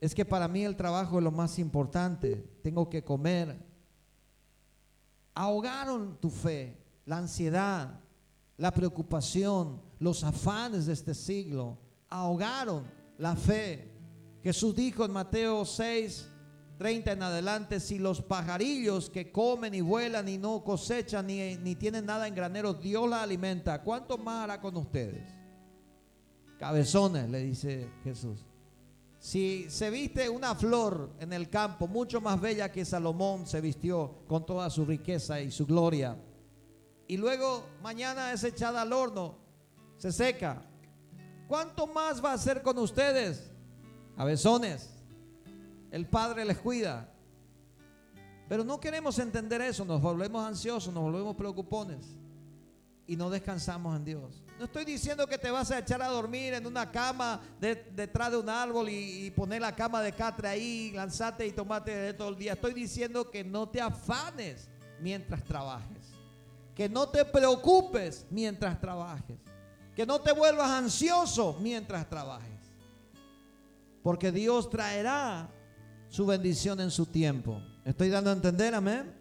Es 0.01 0.15
que 0.15 0.25
para 0.25 0.49
mí 0.49 0.65
el 0.65 0.77
trabajo 0.77 1.19
es 1.19 1.25
lo 1.25 1.31
más 1.31 1.59
importante. 1.59 2.37
Tengo 2.63 2.89
que 2.89 3.05
comer. 3.05 3.57
Ahogaron 5.35 6.19
tu 6.21 6.31
fe, 6.31 6.77
la 7.07 7.19
ansiedad, 7.19 8.01
la 8.57 8.73
preocupación, 8.73 9.81
los 9.99 10.25
afanes 10.25 10.87
de 10.87 10.93
este 10.93 11.15
siglo 11.15 11.79
ahogaron 12.11 12.85
la 13.17 13.37
fe. 13.37 13.90
Jesús 14.43 14.75
dijo 14.75 15.05
en 15.05 15.13
Mateo 15.13 15.65
6, 15.65 16.29
30 16.79 17.13
en 17.13 17.23
adelante, 17.23 17.79
si 17.79 17.99
los 17.99 18.23
pajarillos 18.23 19.11
que 19.11 19.31
comen 19.31 19.75
y 19.75 19.83
vuelan 19.83 20.29
y 20.29 20.39
no 20.39 20.65
cosechan 20.65 21.27
ni, 21.27 21.57
ni 21.57 21.75
tienen 21.75 22.07
nada 22.07 22.27
en 22.27 22.35
graneros, 22.35 22.81
Dios 22.81 23.09
la 23.09 23.23
alimenta, 23.23 23.83
¿cuánto 23.83 24.17
más 24.17 24.45
hará 24.45 24.61
con 24.61 24.77
ustedes? 24.77 25.35
Cabezones, 26.59 27.29
le 27.29 27.41
dice 27.41 27.91
Jesús. 28.03 28.47
Si 29.19 29.67
se 29.69 29.91
viste 29.91 30.31
una 30.31 30.55
flor 30.55 31.11
en 31.21 31.35
el 31.35 31.51
campo, 31.51 31.87
mucho 31.87 32.23
más 32.23 32.41
bella 32.41 32.73
que 32.73 32.87
Salomón 32.87 33.47
se 33.47 33.61
vistió 33.61 34.23
con 34.27 34.47
toda 34.47 34.71
su 34.71 34.87
riqueza 34.87 35.39
y 35.43 35.51
su 35.51 35.67
gloria, 35.67 36.17
y 37.07 37.19
luego 37.19 37.67
mañana 37.83 38.33
es 38.33 38.43
echada 38.45 38.81
al 38.81 38.93
horno, 38.95 39.37
se 39.99 40.13
seca. 40.13 40.63
¿Cuánto 41.47 41.87
más 41.87 42.25
va 42.25 42.31
a 42.31 42.35
hacer 42.35 42.63
con 42.63 42.79
ustedes? 42.79 43.50
Abezones. 44.21 44.91
El 45.91 46.07
Padre 46.07 46.45
les 46.45 46.59
cuida. 46.59 47.09
Pero 48.49 48.65
no 48.65 48.81
queremos 48.81 49.19
entender 49.19 49.61
eso, 49.61 49.85
nos 49.85 50.01
volvemos 50.03 50.45
ansiosos, 50.45 50.93
nos 50.93 51.05
volvemos 51.05 51.37
preocupones 51.37 52.17
y 53.07 53.17
no 53.17 53.31
descansamos 53.31 53.97
en 53.97 54.05
Dios. 54.05 54.43
No 54.59 54.65
estoy 54.65 54.85
diciendo 54.85 55.27
que 55.27 55.39
te 55.39 55.51
vas 55.51 55.71
a 55.71 55.79
echar 55.79 56.03
a 56.03 56.09
dormir 56.09 56.55
en 56.55 56.67
una 56.67 56.91
cama 56.91 57.41
detrás 57.61 58.33
de 58.33 58.39
un 58.39 58.49
árbol 58.49 58.89
y, 58.89 59.31
poner 59.31 59.63
la 59.63 59.75
cama 59.75 60.03
de 60.03 60.13
catre 60.13 60.49
ahí, 60.49 60.91
lanzarte 60.93 61.47
y 61.47 61.53
tomarte 61.53 61.95
de 61.95 62.13
todo 62.13 62.31
el 62.31 62.37
día. 62.37 62.55
Estoy 62.55 62.75
diciendo 62.75 63.31
que 63.31 63.45
no 63.45 63.69
te 63.69 63.81
afanes 63.81 64.69
mientras 65.01 65.45
trabajes 65.45 66.01
que 66.81 66.89
no 66.89 67.11
te 67.11 67.27
preocupes 67.27 68.25
mientras 68.31 68.81
trabajes, 68.81 69.37
que 69.95 70.07
no 70.07 70.19
te 70.19 70.33
vuelvas 70.33 70.71
ansioso 70.71 71.59
mientras 71.61 72.09
trabajes, 72.09 72.60
porque 74.03 74.33
Dios 74.33 74.71
traerá 74.71 75.51
su 76.09 76.27
bendición 76.27 76.81
en 76.81 76.91
su 76.91 77.07
tiempo. 77.07 77.61
¿Estoy 77.85 78.09
dando 78.09 78.31
a 78.31 78.35
entender, 78.35 78.75
amén? 78.75 79.15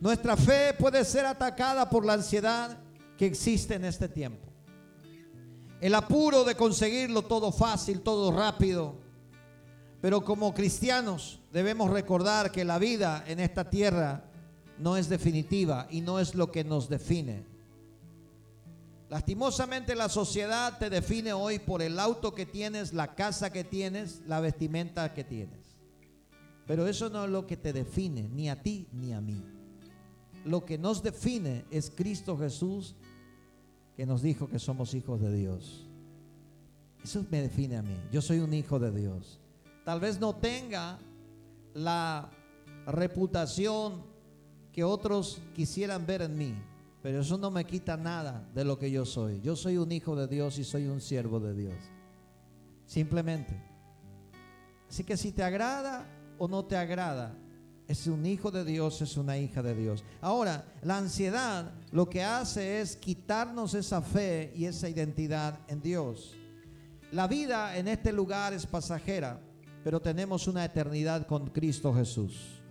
Nuestra 0.00 0.36
fe 0.36 0.74
puede 0.78 1.04
ser 1.04 1.24
atacada 1.24 1.88
por 1.88 2.04
la 2.04 2.14
ansiedad 2.14 2.78
que 3.16 3.26
existe 3.26 3.74
en 3.74 3.84
este 3.84 4.08
tiempo. 4.08 4.46
El 5.80 5.94
apuro 5.94 6.44
de 6.44 6.54
conseguirlo 6.54 7.22
todo 7.22 7.52
fácil, 7.52 8.00
todo 8.00 8.32
rápido. 8.32 8.96
Pero 10.00 10.22
como 10.22 10.52
cristianos 10.52 11.40
debemos 11.52 11.90
recordar 11.90 12.52
que 12.52 12.64
la 12.64 12.78
vida 12.78 13.24
en 13.26 13.40
esta 13.40 13.68
tierra 13.70 14.24
no 14.78 14.96
es 14.96 15.08
definitiva 15.08 15.86
y 15.90 16.02
no 16.02 16.20
es 16.20 16.34
lo 16.34 16.52
que 16.52 16.64
nos 16.64 16.88
define. 16.88 17.55
Lastimosamente 19.08 19.94
la 19.94 20.08
sociedad 20.08 20.78
te 20.78 20.90
define 20.90 21.32
hoy 21.32 21.58
por 21.58 21.80
el 21.80 21.98
auto 22.00 22.34
que 22.34 22.44
tienes, 22.44 22.92
la 22.92 23.14
casa 23.14 23.52
que 23.52 23.62
tienes, 23.62 24.22
la 24.26 24.40
vestimenta 24.40 25.14
que 25.14 25.22
tienes. 25.22 25.76
Pero 26.66 26.88
eso 26.88 27.08
no 27.08 27.24
es 27.24 27.30
lo 27.30 27.46
que 27.46 27.56
te 27.56 27.72
define, 27.72 28.28
ni 28.28 28.50
a 28.50 28.60
ti 28.60 28.88
ni 28.92 29.12
a 29.12 29.20
mí. 29.20 29.44
Lo 30.44 30.64
que 30.64 30.78
nos 30.78 31.02
define 31.02 31.64
es 31.70 31.90
Cristo 31.90 32.36
Jesús 32.36 32.96
que 33.96 34.04
nos 34.04 34.22
dijo 34.22 34.48
que 34.48 34.58
somos 34.58 34.94
hijos 34.94 35.20
de 35.20 35.32
Dios. 35.32 35.86
Eso 37.02 37.24
me 37.30 37.40
define 37.40 37.76
a 37.76 37.82
mí. 37.82 37.96
Yo 38.12 38.20
soy 38.20 38.40
un 38.40 38.52
hijo 38.52 38.78
de 38.78 38.90
Dios. 38.90 39.38
Tal 39.84 40.00
vez 40.00 40.18
no 40.18 40.34
tenga 40.34 40.98
la 41.72 42.28
reputación 42.86 44.02
que 44.72 44.84
otros 44.84 45.40
quisieran 45.54 46.04
ver 46.04 46.22
en 46.22 46.36
mí, 46.36 46.54
pero 47.06 47.20
eso 47.20 47.38
no 47.38 47.52
me 47.52 47.64
quita 47.64 47.96
nada 47.96 48.44
de 48.52 48.64
lo 48.64 48.80
que 48.80 48.90
yo 48.90 49.04
soy. 49.04 49.40
Yo 49.40 49.54
soy 49.54 49.76
un 49.76 49.92
hijo 49.92 50.16
de 50.16 50.26
Dios 50.26 50.58
y 50.58 50.64
soy 50.64 50.88
un 50.88 51.00
siervo 51.00 51.38
de 51.38 51.54
Dios. 51.54 51.76
Simplemente. 52.84 53.54
Así 54.90 55.04
que 55.04 55.16
si 55.16 55.30
te 55.30 55.44
agrada 55.44 56.04
o 56.36 56.48
no 56.48 56.64
te 56.64 56.76
agrada, 56.76 57.32
es 57.86 58.08
un 58.08 58.26
hijo 58.26 58.50
de 58.50 58.64
Dios, 58.64 59.02
es 59.02 59.16
una 59.16 59.38
hija 59.38 59.62
de 59.62 59.76
Dios. 59.76 60.02
Ahora, 60.20 60.64
la 60.82 60.98
ansiedad 60.98 61.70
lo 61.92 62.10
que 62.10 62.24
hace 62.24 62.80
es 62.80 62.96
quitarnos 62.96 63.74
esa 63.74 64.02
fe 64.02 64.52
y 64.56 64.64
esa 64.64 64.88
identidad 64.88 65.60
en 65.68 65.80
Dios. 65.80 66.34
La 67.12 67.28
vida 67.28 67.76
en 67.76 67.86
este 67.86 68.12
lugar 68.12 68.52
es 68.52 68.66
pasajera, 68.66 69.40
pero 69.84 70.02
tenemos 70.02 70.48
una 70.48 70.64
eternidad 70.64 71.24
con 71.28 71.50
Cristo 71.50 71.94
Jesús. 71.94 72.64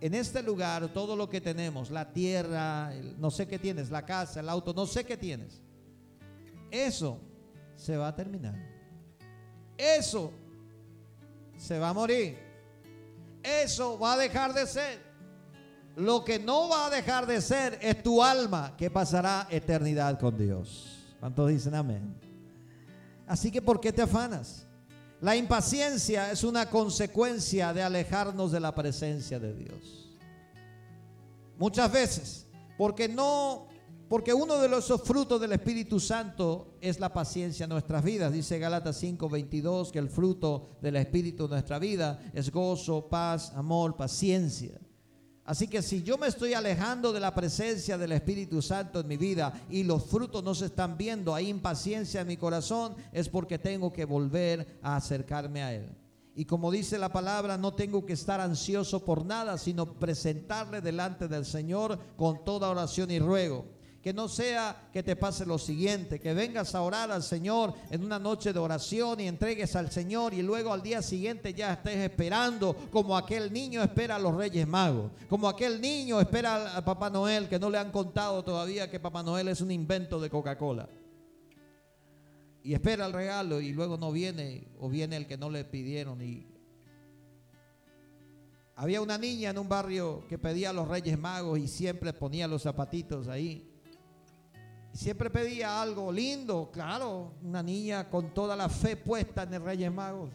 En 0.00 0.14
este 0.14 0.42
lugar, 0.42 0.88
todo 0.92 1.14
lo 1.14 1.28
que 1.28 1.40
tenemos, 1.40 1.90
la 1.90 2.12
tierra, 2.12 2.92
no 3.18 3.30
sé 3.30 3.46
qué 3.46 3.58
tienes, 3.58 3.90
la 3.90 4.04
casa, 4.04 4.40
el 4.40 4.48
auto, 4.48 4.72
no 4.72 4.86
sé 4.86 5.04
qué 5.04 5.16
tienes, 5.16 5.60
eso 6.70 7.20
se 7.76 7.96
va 7.96 8.08
a 8.08 8.14
terminar. 8.14 8.54
Eso 9.76 10.32
se 11.56 11.78
va 11.78 11.90
a 11.90 11.94
morir 11.94 12.50
eso 13.42 13.98
va 13.98 14.14
a 14.14 14.16
dejar 14.18 14.52
de 14.52 14.66
ser. 14.66 15.10
Lo 15.96 16.24
que 16.24 16.38
no 16.38 16.68
va 16.68 16.86
a 16.86 16.90
dejar 16.90 17.26
de 17.26 17.40
ser 17.40 17.78
es 17.82 18.02
tu 18.02 18.22
alma 18.22 18.74
que 18.76 18.90
pasará 18.90 19.46
eternidad 19.50 20.18
con 20.18 20.36
Dios. 20.38 21.14
¿Cuántos 21.18 21.48
dicen 21.48 21.74
amén? 21.74 22.14
Así 23.26 23.50
que 23.50 23.60
¿por 23.60 23.80
qué 23.80 23.92
te 23.92 24.02
afanas? 24.02 24.66
La 25.20 25.36
impaciencia 25.36 26.30
es 26.30 26.44
una 26.44 26.70
consecuencia 26.70 27.74
de 27.74 27.82
alejarnos 27.82 28.52
de 28.52 28.60
la 28.60 28.74
presencia 28.74 29.38
de 29.38 29.54
Dios. 29.54 30.16
Muchas 31.58 31.92
veces, 31.92 32.46
porque 32.78 33.06
no 33.08 33.68
porque 34.08 34.34
uno 34.34 34.58
de 34.58 34.68
los 34.68 34.92
frutos 35.04 35.40
del 35.40 35.52
Espíritu 35.52 36.00
Santo 36.00 36.74
es 36.80 36.98
la 36.98 37.12
paciencia 37.12 37.62
en 37.62 37.70
nuestras 37.70 38.02
vidas. 38.02 38.32
Dice 38.32 38.58
Galatas 38.58 39.00
5:22 39.00 39.92
que 39.92 40.00
el 40.00 40.08
fruto 40.08 40.70
del 40.82 40.96
Espíritu 40.96 41.44
en 41.44 41.50
nuestra 41.50 41.78
vida 41.78 42.20
es 42.34 42.50
gozo, 42.50 43.08
paz, 43.08 43.52
amor, 43.54 43.96
paciencia. 43.96 44.80
Así 45.50 45.66
que 45.66 45.82
si 45.82 46.04
yo 46.04 46.16
me 46.16 46.28
estoy 46.28 46.54
alejando 46.54 47.12
de 47.12 47.18
la 47.18 47.34
presencia 47.34 47.98
del 47.98 48.12
Espíritu 48.12 48.62
Santo 48.62 49.00
en 49.00 49.08
mi 49.08 49.16
vida 49.16 49.52
y 49.68 49.82
los 49.82 50.04
frutos 50.04 50.44
no 50.44 50.54
se 50.54 50.66
están 50.66 50.96
viendo, 50.96 51.34
hay 51.34 51.48
impaciencia 51.48 52.20
en 52.20 52.28
mi 52.28 52.36
corazón, 52.36 52.94
es 53.10 53.28
porque 53.28 53.58
tengo 53.58 53.92
que 53.92 54.04
volver 54.04 54.78
a 54.80 54.94
acercarme 54.94 55.64
a 55.64 55.74
Él. 55.74 55.88
Y 56.36 56.44
como 56.44 56.70
dice 56.70 56.98
la 56.98 57.12
palabra, 57.12 57.58
no 57.58 57.74
tengo 57.74 58.06
que 58.06 58.12
estar 58.12 58.40
ansioso 58.40 59.04
por 59.04 59.26
nada, 59.26 59.58
sino 59.58 59.94
presentarle 59.94 60.80
delante 60.80 61.26
del 61.26 61.44
Señor 61.44 61.98
con 62.16 62.44
toda 62.44 62.70
oración 62.70 63.10
y 63.10 63.18
ruego. 63.18 63.79
Que 64.02 64.14
no 64.14 64.28
sea 64.28 64.88
que 64.92 65.02
te 65.02 65.14
pase 65.14 65.44
lo 65.44 65.58
siguiente, 65.58 66.18
que 66.18 66.32
vengas 66.32 66.74
a 66.74 66.80
orar 66.80 67.10
al 67.10 67.22
Señor 67.22 67.74
en 67.90 68.02
una 68.02 68.18
noche 68.18 68.52
de 68.52 68.58
oración 68.58 69.20
y 69.20 69.28
entregues 69.28 69.76
al 69.76 69.90
Señor 69.90 70.32
y 70.32 70.42
luego 70.42 70.72
al 70.72 70.82
día 70.82 71.02
siguiente 71.02 71.52
ya 71.52 71.74
estés 71.74 71.98
esperando 71.98 72.74
como 72.90 73.16
aquel 73.16 73.52
niño 73.52 73.82
espera 73.82 74.16
a 74.16 74.18
los 74.18 74.34
Reyes 74.34 74.66
Magos, 74.66 75.12
como 75.28 75.48
aquel 75.48 75.80
niño 75.80 76.18
espera 76.18 76.76
a 76.76 76.84
Papá 76.84 77.10
Noel 77.10 77.48
que 77.48 77.58
no 77.58 77.68
le 77.68 77.76
han 77.76 77.90
contado 77.90 78.42
todavía 78.42 78.90
que 78.90 78.98
Papá 78.98 79.22
Noel 79.22 79.48
es 79.48 79.60
un 79.60 79.70
invento 79.70 80.18
de 80.18 80.30
Coca-Cola. 80.30 80.88
Y 82.62 82.74
espera 82.74 83.06
el 83.06 83.12
regalo 83.12 83.60
y 83.60 83.72
luego 83.72 83.96
no 83.96 84.12
viene 84.12 84.68
o 84.78 84.88
viene 84.88 85.16
el 85.16 85.26
que 85.26 85.36
no 85.36 85.50
le 85.50 85.64
pidieron 85.64 86.22
había 88.80 89.02
una 89.02 89.18
niña 89.18 89.50
en 89.50 89.58
un 89.58 89.68
barrio 89.68 90.24
que 90.26 90.38
pedía 90.38 90.70
a 90.70 90.72
los 90.72 90.88
Reyes 90.88 91.18
Magos 91.18 91.58
y 91.58 91.68
siempre 91.68 92.14
ponía 92.14 92.48
los 92.48 92.62
zapatitos 92.62 93.28
ahí. 93.28 93.69
Siempre 94.92 95.30
pedía 95.30 95.80
algo 95.80 96.10
lindo, 96.10 96.70
claro, 96.72 97.32
una 97.42 97.62
niña 97.62 98.08
con 98.10 98.34
toda 98.34 98.56
la 98.56 98.68
fe 98.68 98.96
puesta 98.96 99.44
en 99.44 99.54
el 99.54 99.62
Reyes 99.62 99.92
Magos. 99.92 100.30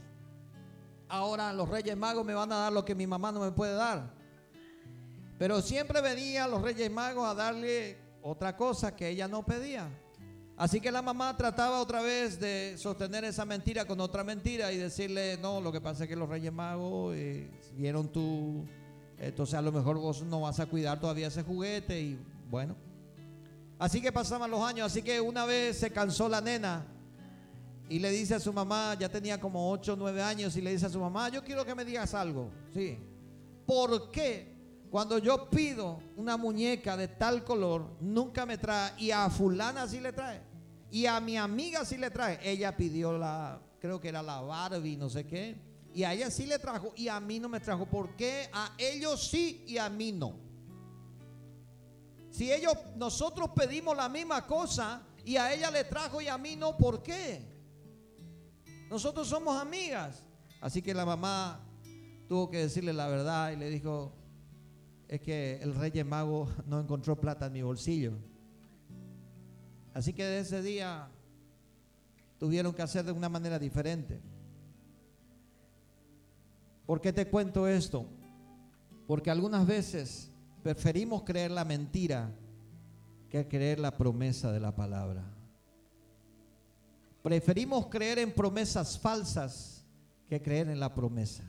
Ahora 1.09 1.51
los 1.53 1.69
Reyes 1.69 1.95
Magos 1.97 2.25
me 2.25 2.33
van 2.33 2.51
a 2.51 2.57
dar 2.57 2.73
lo 2.73 2.85
que 2.85 2.95
mi 2.95 3.05
mamá 3.05 3.31
no 3.31 3.41
me 3.41 3.51
puede 3.51 3.73
dar. 3.73 4.13
Pero 5.37 5.61
siempre 5.61 6.01
venía 6.01 6.45
a 6.45 6.47
los 6.47 6.61
Reyes 6.61 6.89
Magos 6.89 7.27
a 7.27 7.35
darle 7.35 7.97
otra 8.21 8.55
cosa 8.55 8.95
que 8.95 9.09
ella 9.09 9.27
no 9.27 9.45
pedía. 9.45 9.89
Así 10.57 10.79
que 10.79 10.89
la 10.89 11.01
mamá 11.01 11.35
trataba 11.35 11.81
otra 11.81 12.01
vez 12.01 12.39
de 12.39 12.75
sostener 12.77 13.25
esa 13.25 13.43
mentira 13.43 13.83
con 13.83 13.99
otra 13.99 14.23
mentira 14.23 14.71
y 14.71 14.77
decirle, 14.77 15.37
no, 15.41 15.59
lo 15.59 15.69
que 15.69 15.81
pasa 15.81 16.03
es 16.03 16.09
que 16.09 16.15
los 16.15 16.29
Reyes 16.29 16.53
Magos 16.53 17.13
eh, 17.13 17.51
vieron 17.73 18.07
tú, 18.07 18.65
entonces 19.17 19.55
a 19.55 19.61
lo 19.61 19.73
mejor 19.73 19.97
vos 19.97 20.23
no 20.23 20.41
vas 20.41 20.61
a 20.61 20.65
cuidar 20.65 20.97
todavía 21.01 21.27
ese 21.27 21.43
juguete 21.43 21.99
y 21.99 22.19
bueno. 22.49 22.77
Así 23.77 24.01
que 24.01 24.11
pasaban 24.11 24.49
los 24.49 24.61
años, 24.61 24.85
así 24.87 25.01
que 25.01 25.19
una 25.19 25.45
vez 25.45 25.77
se 25.77 25.91
cansó 25.91 26.29
la 26.29 26.39
nena 26.39 26.85
y 27.89 27.99
le 27.99 28.09
dice 28.09 28.35
a 28.35 28.39
su 28.39 28.51
mamá, 28.51 28.95
ya 28.99 29.09
tenía 29.09 29.39
como 29.39 29.71
8 29.71 29.93
o 29.93 29.95
9 29.95 30.21
años, 30.23 30.55
y 30.55 30.61
le 30.61 30.71
dice 30.71 30.87
a 30.87 30.89
su 30.89 30.99
mamá, 30.99 31.29
yo 31.29 31.43
quiero 31.43 31.65
que 31.65 31.75
me 31.75 31.85
digas 31.85 32.13
algo. 32.13 32.49
Sí. 32.73 32.97
¿Por 33.65 34.11
qué 34.11 34.55
cuando 34.89 35.17
yo 35.17 35.49
pido 35.49 35.99
una 36.15 36.37
muñeca 36.37 36.95
de 36.95 37.09
tal 37.09 37.43
color, 37.43 37.97
nunca 37.99 38.45
me 38.45 38.57
trae? 38.57 38.93
Y 38.97 39.11
a 39.11 39.29
fulana 39.29 39.87
sí 39.87 39.99
le 39.99 40.13
trae. 40.13 40.41
Y 40.89 41.05
a 41.05 41.19
mi 41.19 41.37
amiga 41.37 41.83
sí 41.83 41.97
le 41.97 42.09
trae. 42.09 42.39
Ella 42.41 42.75
pidió 42.75 43.17
la, 43.17 43.59
creo 43.79 43.99
que 43.99 44.09
era 44.09 44.23
la 44.23 44.41
Barbie, 44.41 44.97
no 44.97 45.09
sé 45.09 45.27
qué. 45.27 45.55
Y 45.93 46.03
a 46.03 46.13
ella 46.13 46.31
sí 46.31 46.45
le 46.45 46.59
trajo 46.59 46.93
y 46.95 47.07
a 47.07 47.19
mí 47.19 47.39
no 47.39 47.49
me 47.49 47.59
trajo. 47.59 47.85
¿Por 47.85 48.15
qué 48.15 48.49
a 48.51 48.73
ellos 48.77 49.29
sí 49.29 49.63
y 49.67 49.77
a 49.77 49.89
mí 49.89 50.11
no? 50.11 50.44
Si 52.35 52.51
ellos, 52.51 52.73
nosotros 52.97 53.51
pedimos 53.55 53.95
la 53.95 54.09
misma 54.09 54.45
cosa 54.45 55.01
y 55.23 55.37
a 55.37 55.53
ella 55.53 55.71
le 55.71 55.85
trajo 55.85 56.19
y 56.19 56.27
a 56.27 56.37
mí 56.37 56.57
no, 56.57 56.75
¿por 56.75 57.01
qué? 57.01 57.41
Nosotros 58.89 59.29
somos 59.29 59.55
amigas. 59.55 60.25
Así 60.59 60.81
que 60.81 60.93
la 60.93 61.05
mamá 61.05 61.61
tuvo 62.27 62.49
que 62.49 62.57
decirle 62.57 62.91
la 62.91 63.07
verdad 63.07 63.51
y 63.51 63.55
le 63.55 63.69
dijo, 63.69 64.11
es 65.07 65.21
que 65.21 65.59
el 65.61 65.75
rey 65.75 66.03
mago 66.03 66.49
no 66.65 66.81
encontró 66.81 67.15
plata 67.15 67.45
en 67.45 67.53
mi 67.53 67.61
bolsillo. 67.61 68.11
Así 69.93 70.11
que 70.11 70.25
de 70.25 70.39
ese 70.39 70.61
día 70.61 71.07
tuvieron 72.37 72.73
que 72.73 72.81
hacer 72.81 73.05
de 73.05 73.13
una 73.13 73.29
manera 73.29 73.57
diferente. 73.57 74.19
¿Por 76.85 76.99
qué 76.99 77.13
te 77.13 77.29
cuento 77.29 77.65
esto? 77.65 78.05
Porque 79.07 79.31
algunas 79.31 79.65
veces 79.65 80.33
Preferimos 80.65 81.21
creer 81.21 81.51
la 81.51 81.63
mentira 81.63 82.31
que 83.29 83.47
creer 83.47 83.79
la 83.79 83.95
promesa 83.95 84.51
de 84.51 84.59
la 84.59 84.75
palabra. 84.75 85.23
Preferimos 87.21 87.85
creer 87.85 88.17
en 88.17 88.33
promesas 88.33 88.97
falsas 88.97 89.85
que 90.27 90.41
creer 90.41 90.69
en 90.69 90.79
la 90.79 90.91
promesa. 90.91 91.43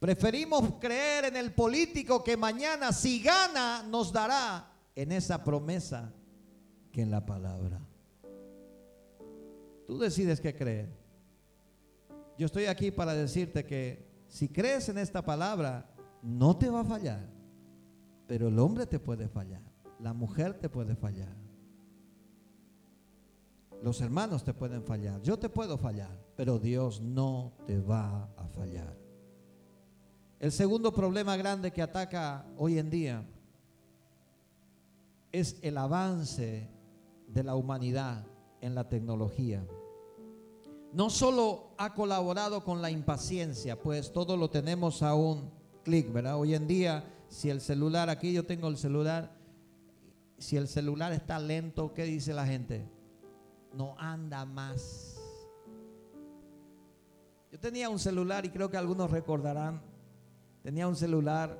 Preferimos 0.00 0.80
creer 0.80 1.26
en 1.26 1.36
el 1.36 1.52
político 1.52 2.24
que 2.24 2.36
mañana 2.36 2.90
si 2.90 3.22
gana 3.22 3.84
nos 3.84 4.12
dará 4.12 4.68
en 4.96 5.12
esa 5.12 5.44
promesa 5.44 6.12
que 6.90 7.02
en 7.02 7.10
la 7.12 7.24
palabra. 7.24 7.80
Tú 9.86 9.96
decides 10.00 10.40
qué 10.40 10.52
creer. 10.56 10.88
Yo 12.36 12.46
estoy 12.46 12.64
aquí 12.64 12.90
para 12.90 13.14
decirte 13.14 13.64
que 13.64 14.24
si 14.26 14.48
crees 14.48 14.88
en 14.88 14.98
esta 14.98 15.24
palabra, 15.24 15.88
no 16.20 16.58
te 16.58 16.68
va 16.68 16.80
a 16.80 16.84
fallar. 16.84 17.41
Pero 18.32 18.48
el 18.48 18.58
hombre 18.58 18.86
te 18.86 18.98
puede 18.98 19.28
fallar, 19.28 19.60
la 20.00 20.14
mujer 20.14 20.58
te 20.58 20.70
puede 20.70 20.96
fallar, 20.96 21.36
los 23.82 24.00
hermanos 24.00 24.42
te 24.42 24.54
pueden 24.54 24.82
fallar, 24.82 25.20
yo 25.20 25.38
te 25.38 25.50
puedo 25.50 25.76
fallar, 25.76 26.18
pero 26.34 26.58
Dios 26.58 27.02
no 27.02 27.52
te 27.66 27.78
va 27.78 28.30
a 28.38 28.48
fallar. 28.48 28.96
El 30.40 30.50
segundo 30.50 30.94
problema 30.94 31.36
grande 31.36 31.72
que 31.72 31.82
ataca 31.82 32.46
hoy 32.56 32.78
en 32.78 32.88
día 32.88 33.22
es 35.30 35.58
el 35.60 35.76
avance 35.76 36.70
de 37.28 37.44
la 37.44 37.54
humanidad 37.54 38.24
en 38.62 38.74
la 38.74 38.88
tecnología. 38.88 39.62
No 40.94 41.10
solo 41.10 41.74
ha 41.76 41.92
colaborado 41.92 42.64
con 42.64 42.80
la 42.80 42.90
impaciencia, 42.90 43.78
pues 43.78 44.10
todo 44.10 44.38
lo 44.38 44.48
tenemos 44.48 45.02
a 45.02 45.14
un 45.14 45.50
clic, 45.82 46.10
¿verdad? 46.10 46.38
Hoy 46.38 46.54
en 46.54 46.66
día 46.66 47.04
si 47.32 47.48
el 47.48 47.62
celular, 47.62 48.10
aquí 48.10 48.30
yo 48.30 48.44
tengo 48.44 48.68
el 48.68 48.76
celular, 48.76 49.30
si 50.36 50.58
el 50.58 50.68
celular 50.68 51.14
está 51.14 51.38
lento, 51.38 51.94
¿qué 51.94 52.04
dice 52.04 52.34
la 52.34 52.46
gente? 52.46 52.86
No 53.72 53.94
anda 53.98 54.44
más. 54.44 55.18
Yo 57.50 57.58
tenía 57.58 57.88
un 57.88 57.98
celular 57.98 58.44
y 58.44 58.50
creo 58.50 58.70
que 58.70 58.76
algunos 58.76 59.10
recordarán, 59.10 59.80
tenía 60.62 60.86
un 60.86 60.94
celular 60.94 61.58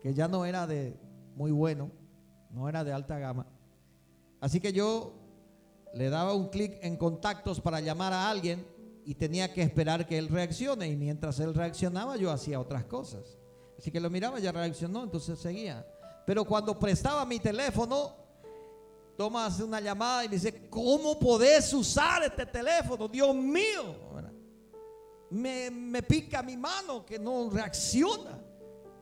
que 0.00 0.14
ya 0.14 0.28
no 0.28 0.44
era 0.44 0.64
de 0.64 0.96
muy 1.34 1.50
bueno, 1.50 1.90
no 2.50 2.68
era 2.68 2.84
de 2.84 2.92
alta 2.92 3.18
gama. 3.18 3.48
Así 4.40 4.60
que 4.60 4.72
yo 4.72 5.12
le 5.92 6.08
daba 6.08 6.34
un 6.34 6.50
clic 6.50 6.78
en 6.82 6.96
contactos 6.96 7.60
para 7.60 7.80
llamar 7.80 8.12
a 8.12 8.30
alguien 8.30 8.64
y 9.04 9.16
tenía 9.16 9.52
que 9.52 9.62
esperar 9.62 10.06
que 10.06 10.18
él 10.18 10.28
reaccione. 10.28 10.86
Y 10.88 10.94
mientras 10.94 11.40
él 11.40 11.52
reaccionaba, 11.52 12.16
yo 12.16 12.30
hacía 12.30 12.60
otras 12.60 12.84
cosas. 12.84 13.38
Así 13.84 13.90
que 13.90 14.00
lo 14.00 14.08
miraba, 14.08 14.38
ya 14.38 14.50
reaccionó, 14.50 15.02
entonces 15.02 15.38
seguía. 15.38 15.86
Pero 16.24 16.46
cuando 16.46 16.78
prestaba 16.78 17.26
mi 17.26 17.38
teléfono, 17.38 18.16
tomas 19.14 19.60
una 19.60 19.78
llamada 19.78 20.24
y 20.24 20.28
me 20.30 20.36
dice, 20.36 20.70
¿cómo 20.70 21.18
podés 21.18 21.70
usar 21.74 22.22
este 22.22 22.46
teléfono? 22.46 23.08
Dios 23.08 23.34
mío. 23.34 23.94
Me, 25.28 25.70
me 25.70 26.02
pica 26.02 26.42
mi 26.42 26.56
mano 26.56 27.04
que 27.04 27.18
no 27.18 27.50
reacciona. 27.50 28.40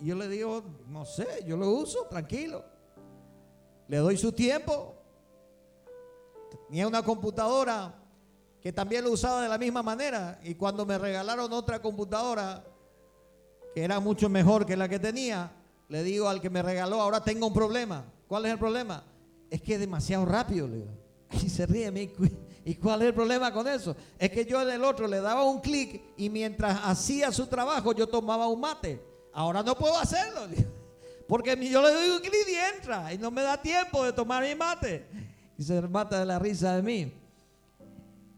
Y 0.01 0.07
yo 0.07 0.17
le 0.17 0.27
digo, 0.27 0.65
no 0.89 1.05
sé, 1.05 1.45
yo 1.47 1.57
lo 1.57 1.71
uso, 1.71 2.07
tranquilo. 2.07 2.65
Le 3.87 3.99
doy 3.99 4.17
su 4.17 4.33
tiempo. 4.33 4.97
Tenía 6.67 6.89
una 6.89 7.05
computadora 7.05 7.95
que 8.61 8.73
también 8.73 9.05
lo 9.05 9.13
usaba 9.13 9.43
de 9.43 9.49
la 9.49 9.59
misma 9.59 9.85
manera. 9.85 10.41
Y 10.43 10.57
cuando 10.57 10.85
me 10.85 10.99
regalaron 10.99 11.53
otra 11.53 11.81
computadora, 11.81 12.65
que 13.75 13.83
era 13.83 14.01
mucho 14.01 14.29
mejor 14.29 14.67
que 14.67 14.77
la 14.77 14.89
que 14.89 14.99
tenía, 14.99 15.51
le 15.89 16.03
digo 16.03 16.29
al 16.29 16.41
que 16.41 16.51
me 16.51 16.63
regaló, 16.63 17.01
ahora 17.01 17.23
tengo 17.23 17.47
un 17.47 17.55
problema. 17.55 18.05
¿Cuál 18.27 18.47
es 18.47 18.53
el 18.53 18.59
problema? 18.59 19.05
Es 19.51 19.61
que 19.61 19.75
es 19.75 19.81
demasiado 19.81 20.25
rápido, 20.25 20.67
le 20.69 20.77
digo. 20.77 20.91
Y 21.45 21.49
se 21.49 21.67
ríe, 21.67 22.13
¿y 22.65 22.75
cuál 22.77 23.03
es 23.03 23.09
el 23.09 23.15
problema 23.15 23.53
con 23.53 23.67
eso? 23.67 23.97
Es 24.19 24.31
que 24.31 24.45
yo 24.45 24.61
en 24.63 24.71
el 24.71 24.85
otro 24.85 25.07
le 25.07 25.21
daba 25.21 25.45
un 25.45 25.61
clic 25.61 26.03
y 26.17 26.29
mientras 26.29 26.81
hacía 26.85 27.33
su 27.33 27.47
trabajo 27.47 27.93
yo 27.93 28.07
tomaba 28.07 28.49
un 28.49 28.61
mate. 28.61 29.01
Ahora 29.33 29.63
no 29.63 29.77
puedo 29.77 29.99
hacerlo, 29.99 30.43
porque 31.29 31.57
yo 31.69 31.83
le 31.83 31.93
doy 31.93 32.11
un 32.11 32.21
clic 32.21 32.47
y 32.49 32.77
entra 32.77 33.13
y 33.13 33.19
no 33.19 33.31
me 33.31 33.43
da 33.43 33.61
tiempo 33.61 34.05
de 34.05 34.13
tomar 34.13 34.43
mi 34.43 34.55
mate. 34.55 35.07
Y 35.57 35.63
se 35.63 35.81
mata 35.83 36.21
de 36.21 36.27
la 36.27 36.39
risa 36.39 36.77
de 36.77 36.83
mí. 36.83 37.13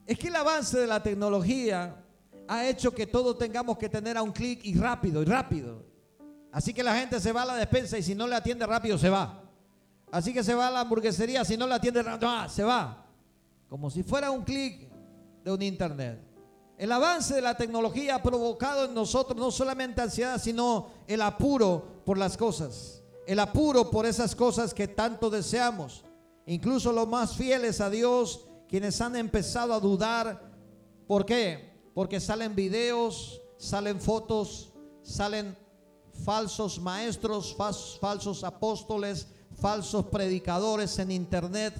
Es 0.07 0.19
que 0.19 0.29
el 0.29 0.37
avance 0.37 0.79
de 0.79 0.87
la 0.87 1.03
tecnología 1.03 2.04
ha 2.49 2.67
hecho 2.67 2.95
que 2.95 3.07
todos 3.07 3.39
tengamos 3.39 3.79
que 3.79 3.89
tener 3.89 4.17
a 4.17 4.23
un 4.23 4.33
clic 4.33 4.61
y 4.65 4.75
rápido, 4.75 5.23
y 5.23 5.25
rápido. 5.25 5.85
Así 6.53 6.73
que 6.73 6.83
la 6.83 6.97
gente 6.97 7.21
se 7.21 7.33
va 7.33 7.43
a 7.43 7.47
la 7.47 7.57
despensa 7.57 7.99
y 7.99 8.03
si 8.03 8.15
no 8.15 8.27
le 8.27 8.37
atiende 8.37 8.67
rápido 8.67 8.97
se 8.97 9.11
va. 9.11 9.43
Así 10.13 10.33
que 10.33 10.45
se 10.45 10.55
va 10.55 10.69
a 10.69 10.71
la 10.71 10.81
hamburguesería, 10.81 11.45
si 11.45 11.57
no 11.57 11.67
le 11.67 11.75
atiende 11.75 12.03
rápido, 12.03 12.31
ah, 12.31 12.49
se 12.49 12.63
va. 12.63 13.07
Como 13.69 13.91
si 13.91 14.05
fuera 14.05 14.31
un 14.31 14.45
clic 14.45 14.89
de 15.43 15.51
un 15.51 15.61
internet. 15.63 16.21
El 16.79 16.93
avance 16.93 17.35
de 17.35 17.41
la 17.41 17.57
tecnología 17.57 18.17
ha 18.17 18.23
provocado 18.23 18.85
en 18.85 18.95
nosotros 18.95 19.37
no 19.37 19.51
solamente 19.51 20.01
ansiedad, 20.01 20.41
sino 20.41 20.91
el 21.09 21.23
apuro 21.23 22.03
por 22.05 22.19
las 22.19 22.37
cosas. 22.37 23.03
El 23.27 23.41
apuro 23.41 23.91
por 23.91 24.07
esas 24.07 24.37
cosas 24.37 24.73
que 24.73 24.87
tanto 24.87 25.31
deseamos. 25.31 26.05
Incluso 26.47 26.93
los 26.93 27.09
más 27.09 27.35
fieles 27.35 27.81
a 27.81 27.91
Dios, 27.91 28.47
quienes 28.69 29.01
han 29.01 29.17
empezado 29.17 29.73
a 29.73 29.81
dudar. 29.81 30.41
¿Por 31.09 31.27
qué? 31.27 31.74
Porque 31.95 32.21
salen 32.21 32.55
videos, 32.55 33.41
salen 33.57 34.01
fotos, 34.01 34.73
salen 35.03 35.57
falsos 36.25 36.81
maestros, 36.81 37.57
falsos 37.57 38.45
apóstoles, 38.45 39.29
falsos 39.61 40.07
predicadores 40.07 40.99
en 40.99 41.11
internet, 41.11 41.75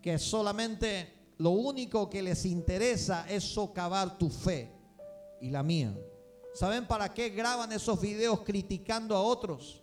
que 0.00 0.18
solamente 0.18 1.12
lo 1.38 1.50
único 1.50 2.08
que 2.08 2.22
les 2.22 2.44
interesa 2.46 3.26
es 3.28 3.44
socavar 3.44 4.18
tu 4.18 4.28
fe 4.28 4.72
y 5.40 5.50
la 5.50 5.62
mía. 5.62 5.94
¿Saben 6.54 6.86
para 6.86 7.12
qué 7.12 7.30
graban 7.30 7.72
esos 7.72 8.00
videos 8.00 8.40
criticando 8.40 9.16
a 9.16 9.22
otros? 9.22 9.82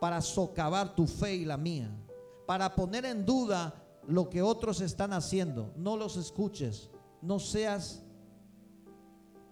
Para 0.00 0.20
socavar 0.20 0.94
tu 0.94 1.06
fe 1.06 1.34
y 1.34 1.44
la 1.44 1.56
mía. 1.56 1.90
Para 2.46 2.74
poner 2.74 3.04
en 3.04 3.24
duda 3.24 3.74
lo 4.06 4.28
que 4.28 4.42
otros 4.42 4.80
están 4.80 5.12
haciendo. 5.12 5.72
No 5.76 5.96
los 5.96 6.16
escuches. 6.16 6.90
No 7.22 7.38
seas 7.38 8.02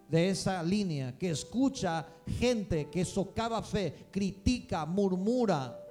de 0.09 0.29
esa 0.29 0.63
línea 0.63 1.17
que 1.17 1.31
escucha 1.31 2.05
gente 2.39 2.89
que 2.89 3.03
socava 3.03 3.61
fe, 3.61 4.07
critica, 4.11 4.85
murmura. 4.85 5.83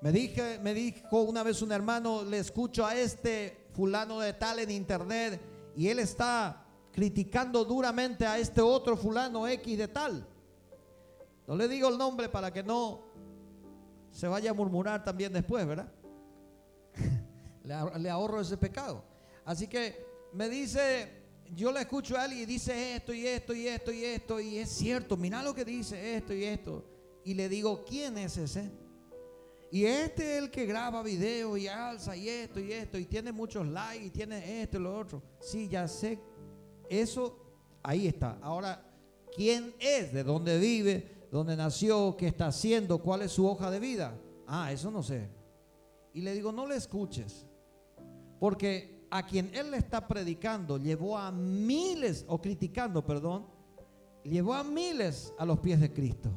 Me, 0.00 0.12
dije, 0.12 0.58
me 0.60 0.72
dijo 0.72 1.22
una 1.22 1.42
vez 1.42 1.60
un 1.60 1.72
hermano, 1.72 2.24
le 2.24 2.38
escucho 2.38 2.86
a 2.86 2.96
este 2.96 3.66
fulano 3.74 4.20
de 4.20 4.32
tal 4.32 4.58
en 4.58 4.70
internet 4.70 5.40
y 5.76 5.88
él 5.88 5.98
está 5.98 6.64
criticando 6.92 7.64
duramente 7.64 8.26
a 8.26 8.38
este 8.38 8.62
otro 8.62 8.96
fulano 8.96 9.46
X 9.46 9.78
de 9.78 9.88
tal. 9.88 10.26
No 11.46 11.56
le 11.56 11.68
digo 11.68 11.88
el 11.88 11.98
nombre 11.98 12.28
para 12.28 12.50
que 12.52 12.62
no 12.62 13.02
se 14.10 14.26
vaya 14.26 14.50
a 14.50 14.54
murmurar 14.54 15.04
también 15.04 15.32
después, 15.32 15.66
¿verdad? 15.66 15.92
le 17.98 18.10
ahorro 18.10 18.40
ese 18.40 18.56
pecado. 18.56 19.04
Así 19.44 19.68
que 19.68 20.06
me 20.32 20.48
dice 20.48 21.19
yo 21.54 21.72
le 21.72 21.80
escucho 21.80 22.16
a 22.16 22.26
él 22.26 22.34
y 22.34 22.46
dice 22.46 22.96
esto 22.96 23.12
y 23.12 23.26
esto 23.26 23.54
y 23.54 23.66
esto 23.66 23.92
y 23.92 24.04
esto 24.04 24.40
y 24.40 24.58
es 24.58 24.68
cierto, 24.68 25.16
mira 25.16 25.42
lo 25.42 25.54
que 25.54 25.64
dice 25.64 26.16
esto 26.16 26.32
y 26.34 26.44
esto. 26.44 26.84
Y 27.24 27.34
le 27.34 27.48
digo, 27.48 27.84
¿quién 27.84 28.16
es 28.18 28.36
ese? 28.36 28.70
Y 29.72 29.84
este 29.84 30.36
es 30.36 30.42
el 30.42 30.50
que 30.50 30.66
graba 30.66 31.02
video 31.02 31.56
y 31.56 31.68
alza 31.68 32.16
y 32.16 32.28
esto 32.28 32.58
y 32.58 32.72
esto 32.72 32.98
y 32.98 33.04
tiene 33.04 33.30
muchos 33.30 33.66
likes 33.66 34.06
y 34.06 34.10
tiene 34.10 34.62
esto 34.62 34.78
y 34.78 34.80
lo 34.80 34.98
otro. 34.98 35.22
Sí, 35.40 35.68
ya 35.68 35.86
sé. 35.86 36.18
Eso 36.88 37.38
ahí 37.82 38.08
está. 38.08 38.38
Ahora, 38.42 38.84
¿quién 39.34 39.74
es? 39.78 40.12
¿De 40.12 40.24
dónde 40.24 40.58
vive? 40.58 41.26
¿Dónde 41.30 41.56
nació? 41.56 42.16
¿Qué 42.16 42.26
está 42.26 42.48
haciendo? 42.48 42.98
¿Cuál 42.98 43.22
es 43.22 43.32
su 43.32 43.46
hoja 43.46 43.70
de 43.70 43.78
vida? 43.78 44.18
Ah, 44.46 44.72
eso 44.72 44.90
no 44.90 45.02
sé. 45.02 45.28
Y 46.12 46.22
le 46.22 46.34
digo, 46.34 46.50
no 46.50 46.66
le 46.66 46.74
escuches. 46.74 47.46
Porque 48.40 48.99
a 49.10 49.26
quien 49.26 49.50
él 49.54 49.72
le 49.72 49.76
está 49.76 50.06
predicando 50.06 50.78
llevó 50.78 51.18
a 51.18 51.32
miles, 51.32 52.24
o 52.28 52.40
criticando, 52.40 53.04
perdón, 53.04 53.46
llevó 54.22 54.54
a 54.54 54.62
miles 54.62 55.34
a 55.38 55.44
los 55.44 55.58
pies 55.58 55.80
de 55.80 55.92
Cristo. 55.92 56.30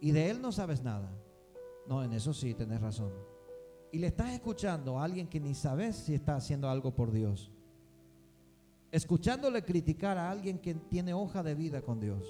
Y 0.00 0.10
de 0.10 0.30
él 0.30 0.42
no 0.42 0.50
sabes 0.50 0.82
nada. 0.82 1.10
No, 1.86 2.02
en 2.02 2.12
eso 2.12 2.34
sí, 2.34 2.54
tenés 2.54 2.80
razón. 2.80 3.12
Y 3.92 3.98
le 3.98 4.08
estás 4.08 4.32
escuchando 4.32 4.98
a 4.98 5.04
alguien 5.04 5.28
que 5.28 5.38
ni 5.38 5.54
sabes 5.54 5.96
si 5.96 6.14
está 6.14 6.34
haciendo 6.36 6.68
algo 6.68 6.94
por 6.94 7.12
Dios. 7.12 7.52
Escuchándole 8.90 9.62
criticar 9.62 10.18
a 10.18 10.30
alguien 10.30 10.58
que 10.58 10.74
tiene 10.74 11.14
hoja 11.14 11.42
de 11.42 11.54
vida 11.54 11.82
con 11.82 12.00
Dios. 12.00 12.24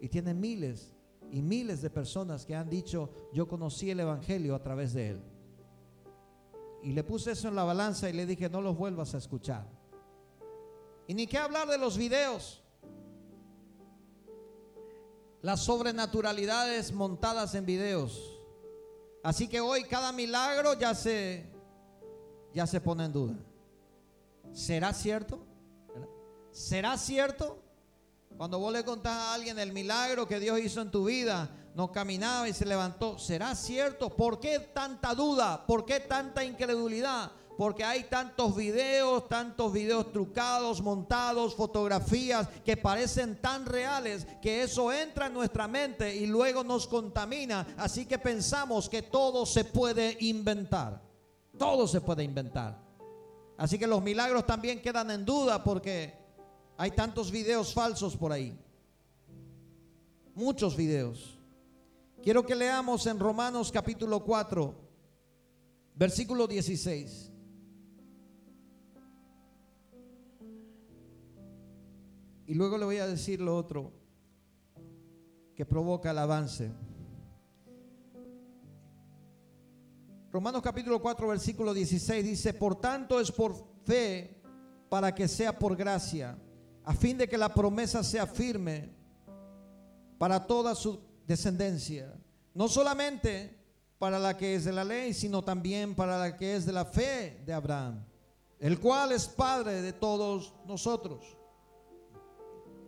Y 0.00 0.08
tiene 0.08 0.34
miles 0.34 0.94
y 1.32 1.42
miles 1.42 1.82
de 1.82 1.90
personas 1.90 2.44
que 2.44 2.54
han 2.54 2.68
dicho, 2.68 3.10
yo 3.32 3.48
conocí 3.48 3.90
el 3.90 4.00
Evangelio 4.00 4.54
a 4.54 4.62
través 4.62 4.92
de 4.92 5.10
él. 5.10 5.20
Y 6.82 6.92
le 6.92 7.04
puse 7.04 7.32
eso 7.32 7.48
en 7.48 7.54
la 7.54 7.64
balanza 7.64 8.08
y 8.08 8.12
le 8.12 8.26
dije, 8.26 8.48
no 8.48 8.60
los 8.60 8.76
vuelvas 8.76 9.14
a 9.14 9.18
escuchar. 9.18 9.66
Y 11.06 11.14
ni 11.14 11.26
qué 11.26 11.38
hablar 11.38 11.68
de 11.68 11.78
los 11.78 11.96
videos. 11.96 12.62
Las 15.42 15.60
sobrenaturalidades 15.60 16.92
montadas 16.92 17.54
en 17.54 17.66
videos. 17.66 18.38
Así 19.22 19.48
que 19.48 19.60
hoy 19.60 19.84
cada 19.84 20.12
milagro 20.12 20.74
ya 20.74 20.94
se 20.94 21.50
ya 22.54 22.66
se 22.66 22.80
pone 22.80 23.04
en 23.04 23.12
duda. 23.12 23.34
¿Será 24.52 24.92
cierto? 24.92 25.44
¿Será 26.50 26.96
cierto? 26.98 27.62
Cuando 28.36 28.58
vos 28.58 28.72
le 28.72 28.84
contás 28.84 29.12
a 29.12 29.34
alguien 29.34 29.58
el 29.58 29.72
milagro 29.72 30.26
que 30.26 30.40
Dios 30.40 30.58
hizo 30.60 30.80
en 30.80 30.90
tu 30.90 31.04
vida, 31.04 31.50
no 31.74 31.92
caminaba 31.92 32.48
y 32.48 32.52
se 32.52 32.66
levantó. 32.66 33.18
¿Será 33.18 33.54
cierto? 33.54 34.10
¿Por 34.10 34.40
qué 34.40 34.58
tanta 34.58 35.14
duda? 35.14 35.66
¿Por 35.66 35.84
qué 35.84 36.00
tanta 36.00 36.44
incredulidad? 36.44 37.30
Porque 37.56 37.84
hay 37.84 38.04
tantos 38.04 38.56
videos, 38.56 39.28
tantos 39.28 39.72
videos 39.72 40.10
trucados, 40.12 40.80
montados, 40.80 41.54
fotografías 41.54 42.48
que 42.64 42.76
parecen 42.76 43.36
tan 43.40 43.66
reales 43.66 44.26
que 44.40 44.62
eso 44.62 44.90
entra 44.90 45.26
en 45.26 45.34
nuestra 45.34 45.68
mente 45.68 46.16
y 46.16 46.26
luego 46.26 46.64
nos 46.64 46.86
contamina. 46.86 47.74
Así 47.76 48.06
que 48.06 48.18
pensamos 48.18 48.88
que 48.88 49.02
todo 49.02 49.44
se 49.44 49.64
puede 49.64 50.16
inventar. 50.20 51.02
Todo 51.58 51.86
se 51.86 52.00
puede 52.00 52.24
inventar. 52.24 52.78
Así 53.58 53.78
que 53.78 53.86
los 53.86 54.00
milagros 54.00 54.46
también 54.46 54.80
quedan 54.80 55.10
en 55.10 55.26
duda 55.26 55.62
porque 55.62 56.14
hay 56.78 56.92
tantos 56.92 57.30
videos 57.30 57.74
falsos 57.74 58.16
por 58.16 58.32
ahí. 58.32 58.58
Muchos 60.34 60.74
videos. 60.74 61.39
Quiero 62.22 62.44
que 62.44 62.54
leamos 62.54 63.06
en 63.06 63.18
Romanos 63.18 63.72
capítulo 63.72 64.22
4, 64.22 64.74
versículo 65.94 66.46
16. 66.46 67.32
Y 72.46 72.54
luego 72.54 72.76
le 72.76 72.84
voy 72.84 72.98
a 72.98 73.06
decir 73.06 73.40
lo 73.40 73.56
otro 73.56 73.92
que 75.54 75.64
provoca 75.64 76.10
el 76.10 76.18
avance. 76.18 76.70
Romanos 80.30 80.60
capítulo 80.60 81.00
4, 81.00 81.26
versículo 81.26 81.72
16 81.72 82.22
dice, 82.22 82.52
por 82.52 82.78
tanto 82.78 83.18
es 83.18 83.32
por 83.32 83.54
fe 83.86 84.42
para 84.90 85.14
que 85.14 85.26
sea 85.26 85.58
por 85.58 85.74
gracia, 85.74 86.36
a 86.84 86.92
fin 86.92 87.16
de 87.16 87.26
que 87.26 87.38
la 87.38 87.54
promesa 87.54 88.04
sea 88.04 88.26
firme 88.26 88.90
para 90.18 90.46
toda 90.46 90.74
su 90.74 91.09
descendencia. 91.30 92.12
No 92.54 92.66
solamente 92.66 93.56
para 94.00 94.18
la 94.18 94.36
que 94.36 94.56
es 94.56 94.64
de 94.64 94.72
la 94.72 94.82
ley, 94.82 95.14
sino 95.14 95.42
también 95.42 95.94
para 95.94 96.18
la 96.18 96.36
que 96.36 96.56
es 96.56 96.66
de 96.66 96.72
la 96.72 96.84
fe 96.84 97.40
de 97.46 97.52
Abraham, 97.52 98.04
el 98.58 98.80
cual 98.80 99.12
es 99.12 99.28
Padre 99.28 99.80
de 99.80 99.92
todos 99.92 100.52
nosotros. 100.66 101.36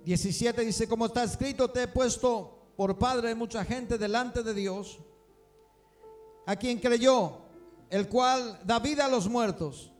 17 0.04 0.64
dice, 0.64 0.88
como 0.88 1.06
está 1.06 1.22
escrito, 1.22 1.70
te 1.70 1.84
he 1.84 1.88
puesto 1.88 2.72
por 2.76 2.98
Padre 2.98 3.28
de 3.28 3.34
mucha 3.36 3.64
gente 3.64 3.96
delante 3.96 4.42
de 4.42 4.54
Dios, 4.54 4.98
a 6.44 6.56
quien 6.56 6.80
creyó, 6.80 7.42
el 7.90 8.08
cual 8.08 8.58
da 8.64 8.80
vida 8.80 9.04
a 9.04 9.08
los 9.08 9.28
muertos 9.28 9.92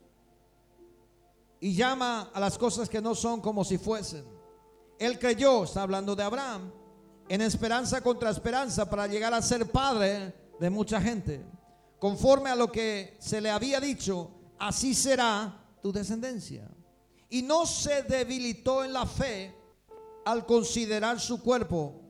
y 1.61 1.77
llama 1.77 2.31
a 2.35 2.41
las 2.41 2.59
cosas 2.59 2.89
que 2.89 3.01
no 3.01 3.15
son 3.15 3.41
como 3.41 3.65
si 3.65 3.79
fuesen. 3.79 4.25
Él 4.99 5.17
creyó, 5.21 5.63
está 5.63 5.83
hablando 5.83 6.17
de 6.17 6.25
Abraham, 6.25 6.82
en 7.33 7.41
esperanza 7.41 8.03
contra 8.03 8.29
esperanza 8.29 8.91
para 8.91 9.07
llegar 9.07 9.33
a 9.33 9.41
ser 9.41 9.65
padre 9.71 10.35
de 10.61 10.69
mucha 10.69 11.01
gente. 11.01 11.43
Conforme 11.99 12.51
a 12.51 12.55
lo 12.55 12.71
que 12.71 13.17
se 13.21 13.41
le 13.41 13.49
había 13.49 13.81
dicho, 13.81 14.31
así 14.59 14.93
será 14.93 15.59
tu 15.81 15.91
descendencia. 15.91 16.69
Y 17.31 17.41
no 17.41 17.65
se 17.65 18.03
debilitó 18.03 18.85
en 18.85 18.93
la 18.93 19.07
fe 19.07 19.57
al 20.27 20.45
considerar 20.45 21.19
su 21.21 21.41
cuerpo. 21.41 22.03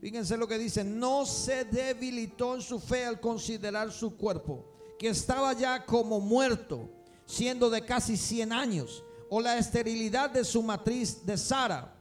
Fíjense 0.00 0.38
lo 0.38 0.48
que 0.48 0.56
dice, 0.56 0.82
no 0.82 1.26
se 1.26 1.66
debilitó 1.66 2.54
en 2.54 2.62
su 2.62 2.80
fe 2.80 3.04
al 3.04 3.20
considerar 3.20 3.92
su 3.92 4.16
cuerpo, 4.16 4.72
que 4.98 5.10
estaba 5.10 5.52
ya 5.52 5.84
como 5.84 6.18
muerto, 6.18 6.88
siendo 7.26 7.68
de 7.68 7.84
casi 7.84 8.16
100 8.16 8.52
años, 8.54 9.04
o 9.28 9.38
la 9.38 9.58
esterilidad 9.58 10.30
de 10.30 10.46
su 10.46 10.62
matriz 10.62 11.26
de 11.26 11.36
Sara. 11.36 11.94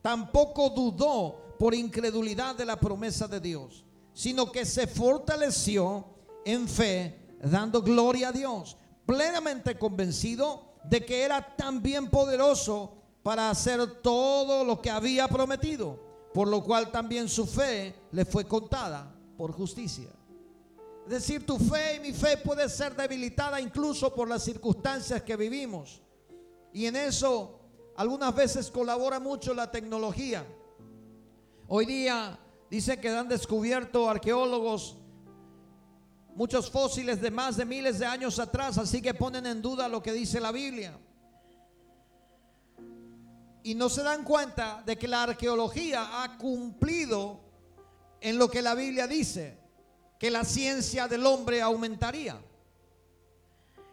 Tampoco 0.00 0.70
dudó 0.70 1.42
por 1.62 1.76
incredulidad 1.76 2.56
de 2.56 2.64
la 2.64 2.74
promesa 2.74 3.28
de 3.28 3.38
Dios 3.38 3.84
sino 4.12 4.50
que 4.50 4.66
se 4.66 4.88
fortaleció 4.88 6.04
en 6.44 6.66
fe, 6.66 7.36
dando 7.40 7.80
gloria 7.80 8.30
a 8.30 8.32
Dios, 8.32 8.76
plenamente 9.06 9.78
convencido 9.78 10.72
de 10.82 11.04
que 11.06 11.22
era 11.22 11.54
también 11.56 12.10
poderoso 12.10 12.94
para 13.22 13.48
hacer 13.48 14.02
todo 14.02 14.64
lo 14.64 14.82
que 14.82 14.90
había 14.90 15.28
prometido, 15.28 16.00
por 16.34 16.48
lo 16.48 16.64
cual 16.64 16.90
también 16.90 17.28
su 17.28 17.46
fe 17.46 17.94
le 18.10 18.24
fue 18.24 18.44
contada 18.44 19.14
por 19.36 19.52
justicia. 19.52 20.08
Es 21.04 21.10
decir, 21.10 21.46
tu 21.46 21.58
fe 21.58 21.94
y 21.94 22.00
mi 22.00 22.12
fe 22.12 22.38
puede 22.38 22.68
ser 22.68 22.96
debilitada 22.96 23.60
incluso 23.60 24.12
por 24.12 24.28
las 24.28 24.42
circunstancias 24.42 25.22
que 25.22 25.36
vivimos. 25.36 26.02
Y 26.72 26.86
en 26.86 26.96
eso 26.96 27.60
algunas 27.96 28.34
veces 28.34 28.68
colabora 28.68 29.20
mucho 29.20 29.54
la 29.54 29.70
tecnología. 29.70 30.44
Hoy 31.74 31.86
día 31.86 32.38
Dice 32.72 32.98
que 32.98 33.10
han 33.10 33.28
descubierto 33.28 34.08
arqueólogos 34.08 34.96
muchos 36.34 36.70
fósiles 36.70 37.20
de 37.20 37.30
más 37.30 37.58
de 37.58 37.66
miles 37.66 37.98
de 37.98 38.06
años 38.06 38.38
atrás, 38.38 38.78
así 38.78 39.02
que 39.02 39.12
ponen 39.12 39.44
en 39.44 39.60
duda 39.60 39.88
lo 39.88 40.02
que 40.02 40.10
dice 40.10 40.40
la 40.40 40.52
Biblia. 40.52 40.98
Y 43.62 43.74
no 43.74 43.90
se 43.90 44.02
dan 44.02 44.24
cuenta 44.24 44.82
de 44.86 44.96
que 44.96 45.06
la 45.06 45.24
arqueología 45.24 46.22
ha 46.22 46.38
cumplido 46.38 47.40
en 48.22 48.38
lo 48.38 48.50
que 48.50 48.62
la 48.62 48.74
Biblia 48.74 49.06
dice, 49.06 49.58
que 50.18 50.30
la 50.30 50.46
ciencia 50.46 51.08
del 51.08 51.26
hombre 51.26 51.60
aumentaría. 51.60 52.40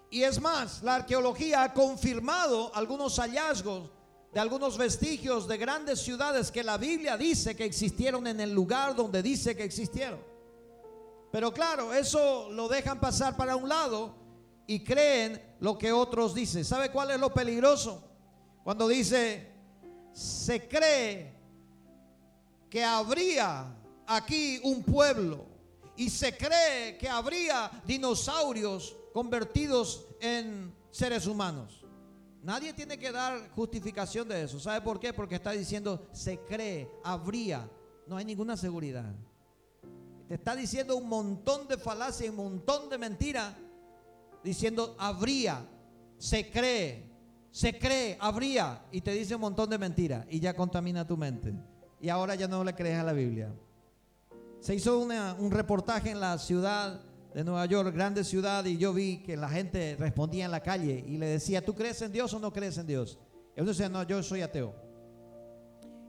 Y 0.10 0.24
es 0.24 0.40
más, 0.40 0.84
la 0.84 0.96
arqueología 0.96 1.64
ha 1.64 1.74
confirmado 1.74 2.74
algunos 2.74 3.20
hallazgos 3.20 3.92
de 4.34 4.40
algunos 4.40 4.78
vestigios 4.78 5.48
de 5.48 5.58
grandes 5.58 6.02
ciudades 6.02 6.52
que 6.52 6.64
la 6.64 6.78
Biblia 6.78 7.18
dice 7.18 7.56
que 7.56 7.66
existieron 7.66 8.28
en 8.28 8.40
el 8.40 8.54
lugar 8.54 8.96
donde 8.96 9.24
dice 9.24 9.56
que 9.56 9.64
existieron. 9.64 10.20
Pero 11.32 11.54
claro, 11.54 11.94
eso 11.94 12.50
lo 12.52 12.68
dejan 12.68 13.00
pasar 13.00 13.36
para 13.36 13.56
un 13.56 13.70
lado 13.70 14.16
y 14.68 14.84
creen 14.84 15.42
lo 15.60 15.78
que 15.78 15.92
otros 15.92 16.34
dicen. 16.34 16.64
¿Sabe 16.64 16.92
cuál 16.92 17.12
es 17.12 17.20
lo 17.20 17.34
peligroso? 17.34 18.04
Cuando 18.64 18.88
dice, 18.88 19.52
se 20.14 20.68
cree 20.68 21.34
que 22.70 22.84
habría 22.84 23.76
aquí 24.06 24.60
un 24.64 24.84
pueblo 24.84 25.46
y 25.98 26.10
se 26.10 26.38
cree 26.38 26.98
que 26.98 27.10
habría 27.10 27.70
dinosaurios 27.86 28.96
convertidos 29.14 30.06
en 30.22 30.74
seres 30.92 31.26
humanos. 31.26 31.79
Nadie 32.42 32.74
tiene 32.74 32.98
que 32.98 33.12
dar 33.12 33.50
justificación 33.52 34.28
de 34.28 34.44
eso. 34.44 34.60
¿Sabe 34.60 34.82
por 34.82 35.00
qué? 35.00 35.14
Porque 35.14 35.36
está 35.36 35.52
diciendo 35.52 36.08
se 36.14 36.40
cree, 36.40 36.90
habría. 37.04 37.70
No 38.08 38.18
hay 38.18 38.26
ninguna 38.26 38.56
seguridad. 38.56 39.14
Te 40.28 40.36
está 40.36 40.56
diciendo 40.56 40.96
un 40.96 41.10
montón 41.10 41.68
de 41.68 41.78
falacias 41.78 42.28
y 42.28 42.30
un 42.30 42.38
montón 42.38 42.90
de 42.90 42.98
mentiras. 42.98 43.54
Diciendo 44.44 44.96
habría, 44.98 45.66
se 46.18 46.50
cree, 46.50 47.10
se 47.52 47.78
cree, 47.78 48.18
habría. 48.22 48.86
Y 48.92 49.02
te 49.02 49.12
dice 49.12 49.36
un 49.36 49.42
montón 49.42 49.70
de 49.70 49.78
mentiras. 49.78 50.26
Y 50.30 50.40
ya 50.40 50.54
contamina 50.54 51.06
tu 51.06 51.18
mente. 51.18 51.54
Y 52.00 52.08
ahora 52.08 52.36
ya 52.36 52.48
no 52.48 52.64
le 52.64 52.74
crees 52.74 53.00
a 53.00 53.04
la 53.04 53.14
Biblia. 53.14 53.54
Se 54.62 54.76
hizo 54.76 55.00
un 55.00 55.52
reportaje 55.52 56.12
en 56.12 56.20
la 56.20 56.38
ciudad 56.38 57.02
de 57.34 57.44
Nueva 57.44 57.66
York, 57.66 57.94
grande 57.94 58.24
ciudad, 58.24 58.66
y 58.66 58.78
yo 58.78 58.94
vi 58.94 59.18
que 59.18 59.38
la 59.38 59.50
gente 59.50 59.96
respondía 60.00 60.46
en 60.46 60.52
la 60.52 60.62
calle 60.62 61.04
y 61.08 61.18
le 61.18 61.28
decía, 61.28 61.64
¿tú 61.64 61.76
crees 61.76 62.02
en 62.02 62.12
Dios 62.12 62.34
o 62.34 62.40
no 62.40 62.52
crees 62.52 62.78
en 62.78 62.88
Dios? 62.88 63.20
Uno 63.56 63.68
decía, 63.68 63.90
no, 63.90 64.04
yo 64.04 64.22
soy 64.24 64.42
ateo. 64.42 64.74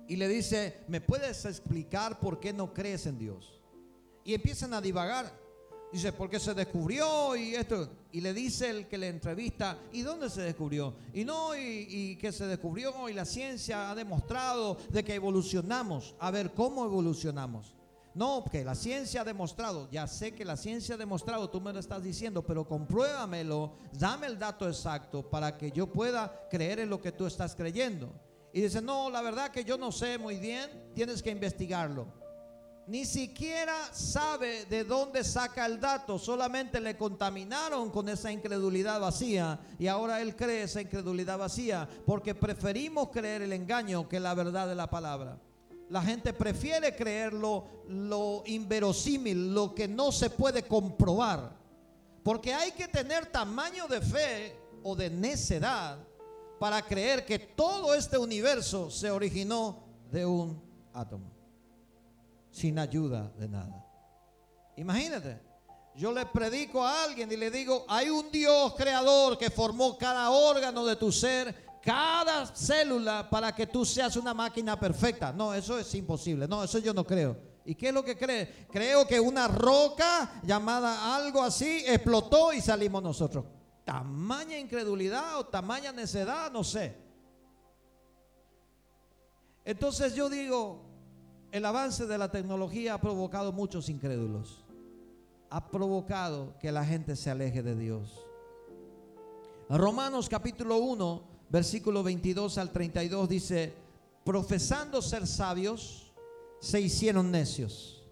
Y 0.06 0.16
le 0.16 0.28
dice, 0.28 0.78
¿me 0.88 1.00
puedes 1.00 1.44
explicar 1.44 2.18
por 2.20 2.40
qué 2.40 2.52
no 2.52 2.72
crees 2.72 3.06
en 3.06 3.18
Dios? 3.18 3.60
Y 4.24 4.34
empiezan 4.34 4.74
a 4.74 4.80
divagar. 4.80 5.32
Dice, 5.92 6.12
porque 6.12 6.38
se 6.38 6.54
descubrió 6.54 7.34
y 7.36 7.54
esto. 7.54 7.88
Y 8.12 8.20
le 8.20 8.32
dice 8.32 8.70
el 8.70 8.88
que 8.88 8.98
le 8.98 9.08
entrevista, 9.08 9.78
¿y 9.92 10.02
dónde 10.02 10.30
se 10.30 10.42
descubrió? 10.42 10.94
Y 11.12 11.24
no, 11.24 11.56
y, 11.56 11.86
y, 11.88 12.16
que 12.16 12.32
se 12.32 12.46
descubrió 12.46 13.08
y 13.08 13.12
la 13.12 13.24
ciencia 13.24 13.90
ha 13.90 13.94
demostrado 13.94 14.78
de 14.88 15.04
que 15.04 15.14
evolucionamos. 15.14 16.14
A 16.20 16.30
ver, 16.30 16.52
¿cómo 16.52 16.84
evolucionamos? 16.84 17.74
No, 18.12 18.44
que 18.50 18.64
la 18.64 18.74
ciencia 18.74 19.20
ha 19.20 19.24
demostrado, 19.24 19.88
ya 19.90 20.08
sé 20.08 20.34
que 20.34 20.44
la 20.44 20.56
ciencia 20.56 20.96
ha 20.96 20.98
demostrado, 20.98 21.48
tú 21.48 21.60
me 21.60 21.72
lo 21.72 21.78
estás 21.78 22.02
diciendo, 22.02 22.42
pero 22.42 22.66
compruébamelo, 22.66 23.74
dame 23.92 24.26
el 24.26 24.38
dato 24.38 24.66
exacto 24.66 25.22
para 25.30 25.56
que 25.56 25.70
yo 25.70 25.86
pueda 25.86 26.48
creer 26.50 26.80
en 26.80 26.90
lo 26.90 27.00
que 27.00 27.12
tú 27.12 27.26
estás 27.26 27.54
creyendo. 27.54 28.12
Y 28.52 28.62
dice, 28.62 28.82
no, 28.82 29.10
la 29.10 29.22
verdad 29.22 29.52
que 29.52 29.64
yo 29.64 29.78
no 29.78 29.92
sé 29.92 30.18
muy 30.18 30.38
bien, 30.38 30.68
tienes 30.92 31.22
que 31.22 31.30
investigarlo. 31.30 32.08
Ni 32.88 33.04
siquiera 33.04 33.76
sabe 33.92 34.64
de 34.64 34.82
dónde 34.82 35.22
saca 35.22 35.64
el 35.64 35.78
dato, 35.78 36.18
solamente 36.18 36.80
le 36.80 36.96
contaminaron 36.96 37.90
con 37.90 38.08
esa 38.08 38.32
incredulidad 38.32 38.98
vacía 38.98 39.60
y 39.78 39.86
ahora 39.86 40.20
él 40.20 40.34
cree 40.34 40.64
esa 40.64 40.80
incredulidad 40.80 41.38
vacía 41.38 41.88
porque 42.04 42.34
preferimos 42.34 43.10
creer 43.10 43.42
el 43.42 43.52
engaño 43.52 44.08
que 44.08 44.18
la 44.18 44.34
verdad 44.34 44.66
de 44.66 44.74
la 44.74 44.90
palabra 44.90 45.38
la 45.90 46.02
gente 46.02 46.32
prefiere 46.32 46.94
creer 46.94 47.32
lo, 47.32 48.44
inverosímil, 48.46 49.52
lo 49.52 49.74
que 49.74 49.88
no 49.88 50.12
se 50.12 50.30
puede 50.30 50.62
comprobar. 50.62 51.52
Porque 52.22 52.54
hay 52.54 52.70
que 52.70 52.86
tener 52.86 53.26
tamaño 53.26 53.88
de 53.88 54.00
fe 54.00 54.56
o 54.84 54.94
de 54.94 55.10
necedad 55.10 55.98
para 56.60 56.80
creer 56.82 57.26
que 57.26 57.40
todo 57.40 57.92
este 57.94 58.16
universo 58.16 58.88
se 58.88 59.10
originó 59.10 59.82
de 60.12 60.24
un 60.24 60.62
átomo, 60.92 61.32
sin 62.52 62.78
ayuda 62.78 63.32
de 63.36 63.48
nada. 63.48 63.84
Imagínate, 64.76 65.40
yo 65.96 66.12
le 66.12 66.24
predico 66.26 66.84
a 66.84 67.02
alguien 67.02 67.32
y 67.32 67.36
le 67.36 67.50
digo, 67.50 67.84
hay 67.88 68.10
un 68.10 68.30
Dios 68.30 68.74
creador 68.76 69.36
que 69.36 69.50
formó 69.50 69.98
cada 69.98 70.30
órgano 70.30 70.86
de 70.86 70.94
tu 70.94 71.10
ser 71.10 71.69
cada 71.82 72.46
célula 72.46 73.28
para 73.28 73.54
que 73.54 73.66
tú 73.66 73.84
seas 73.84 74.16
una 74.16 74.34
máquina 74.34 74.78
perfecta. 74.78 75.32
No, 75.32 75.54
eso 75.54 75.78
es 75.78 75.94
imposible. 75.94 76.46
No, 76.46 76.62
eso 76.64 76.78
yo 76.78 76.92
no 76.92 77.04
creo. 77.04 77.36
¿Y 77.64 77.74
qué 77.74 77.88
es 77.88 77.94
lo 77.94 78.04
que 78.04 78.16
cree? 78.16 78.66
Creo 78.70 79.06
que 79.06 79.20
una 79.20 79.48
roca 79.48 80.40
llamada 80.42 81.14
algo 81.16 81.42
así 81.42 81.84
explotó 81.86 82.52
y 82.52 82.60
salimos 82.60 83.02
nosotros. 83.02 83.44
Tamaña 83.84 84.58
incredulidad 84.58 85.38
o 85.38 85.46
tamaña 85.46 85.92
necedad, 85.92 86.50
no 86.52 86.64
sé. 86.64 86.96
Entonces 89.64 90.14
yo 90.14 90.28
digo, 90.28 90.82
el 91.52 91.64
avance 91.64 92.06
de 92.06 92.18
la 92.18 92.30
tecnología 92.30 92.94
ha 92.94 93.00
provocado 93.00 93.52
muchos 93.52 93.88
incrédulos. 93.88 94.64
Ha 95.48 95.68
provocado 95.68 96.56
que 96.58 96.72
la 96.72 96.84
gente 96.84 97.16
se 97.16 97.30
aleje 97.30 97.62
de 97.62 97.74
Dios. 97.74 98.24
Romanos 99.68 100.28
capítulo 100.28 100.78
1 100.78 101.29
versículo 101.50 102.02
22 102.02 102.58
al 102.58 102.72
32 102.72 103.28
dice, 103.28 103.74
profesando 104.24 105.02
ser 105.02 105.26
sabios, 105.26 106.12
se 106.60 106.80
hicieron 106.80 107.30
necios 107.30 108.02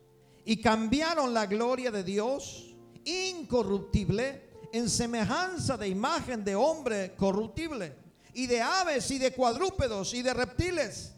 y 0.45 0.61
cambiaron 0.61 1.35
la 1.35 1.47
gloria 1.47 1.91
de 1.91 2.03
Dios 2.03 2.75
incorruptible 3.05 4.49
en 4.73 4.91
semejanza 4.91 5.77
de 5.77 5.89
imagen 5.89 6.45
de 6.45 6.55
hombre 6.55 7.15
corruptible 7.17 7.95
y 8.35 8.47
de 8.47 8.61
aves 8.61 9.11
y 9.11 9.19
de 9.19 9.33
cuadrúpedos 9.33 10.15
y 10.15 10.23
de 10.23 10.35
reptiles. 10.35 11.15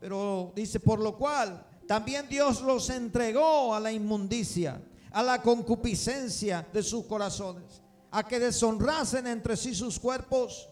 Pero 0.00 0.52
dice, 0.54 0.80
por 0.80 1.00
lo 1.00 1.16
cual 1.16 1.66
también 1.86 2.28
Dios 2.28 2.60
los 2.62 2.90
entregó 2.90 3.74
a 3.74 3.80
la 3.80 3.92
inmundicia 3.92 4.80
a 5.14 5.22
la 5.22 5.40
concupiscencia 5.40 6.66
de 6.72 6.82
sus 6.82 7.04
corazones, 7.04 7.80
a 8.10 8.26
que 8.26 8.40
deshonrasen 8.40 9.28
entre 9.28 9.56
sí 9.56 9.72
sus 9.72 10.00
cuerpos, 10.00 10.68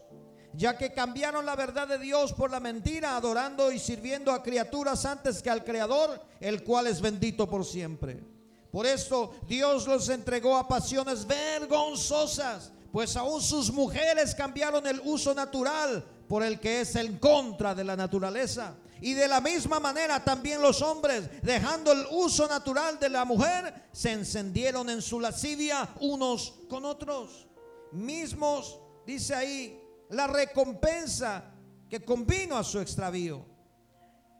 ya 0.53 0.77
que 0.77 0.93
cambiaron 0.93 1.45
la 1.45 1.55
verdad 1.55 1.87
de 1.87 1.97
Dios 1.97 2.33
por 2.33 2.51
la 2.51 2.59
mentira, 2.59 3.15
adorando 3.15 3.71
y 3.71 3.79
sirviendo 3.79 4.31
a 4.31 4.43
criaturas 4.43 5.05
antes 5.05 5.41
que 5.41 5.49
al 5.49 5.63
Creador, 5.63 6.21
el 6.39 6.63
cual 6.63 6.87
es 6.87 7.01
bendito 7.01 7.49
por 7.49 7.65
siempre. 7.65 8.23
Por 8.71 8.85
eso 8.85 9.35
Dios 9.47 9.87
los 9.87 10.09
entregó 10.09 10.57
a 10.57 10.67
pasiones 10.67 11.27
vergonzosas, 11.27 12.71
pues 12.91 13.15
aún 13.15 13.41
sus 13.41 13.71
mujeres 13.71 14.33
cambiaron 14.35 14.85
el 14.87 15.01
uso 15.03 15.33
natural 15.33 16.03
por 16.27 16.43
el 16.43 16.59
que 16.59 16.81
es 16.81 16.95
en 16.95 17.17
contra 17.17 17.75
de 17.75 17.83
la 17.83 17.95
naturaleza. 17.95 18.75
Y 19.01 19.13
de 19.13 19.27
la 19.27 19.41
misma 19.41 19.79
manera 19.79 20.23
también 20.23 20.61
los 20.61 20.81
hombres, 20.81 21.29
dejando 21.41 21.91
el 21.91 22.05
uso 22.11 22.47
natural 22.47 22.97
de 22.99 23.09
la 23.09 23.25
mujer, 23.25 23.89
se 23.91 24.11
encendieron 24.11 24.89
en 24.89 25.01
su 25.01 25.19
lascivia 25.19 25.89
unos 25.99 26.53
con 26.69 26.85
otros. 26.85 27.47
Mismos, 27.91 28.79
dice 29.05 29.35
ahí, 29.35 29.82
la 30.13 30.27
recompensa 30.27 31.43
que 31.89 32.03
convino 32.03 32.57
a 32.57 32.63
su 32.63 32.79
extravío. 32.79 33.45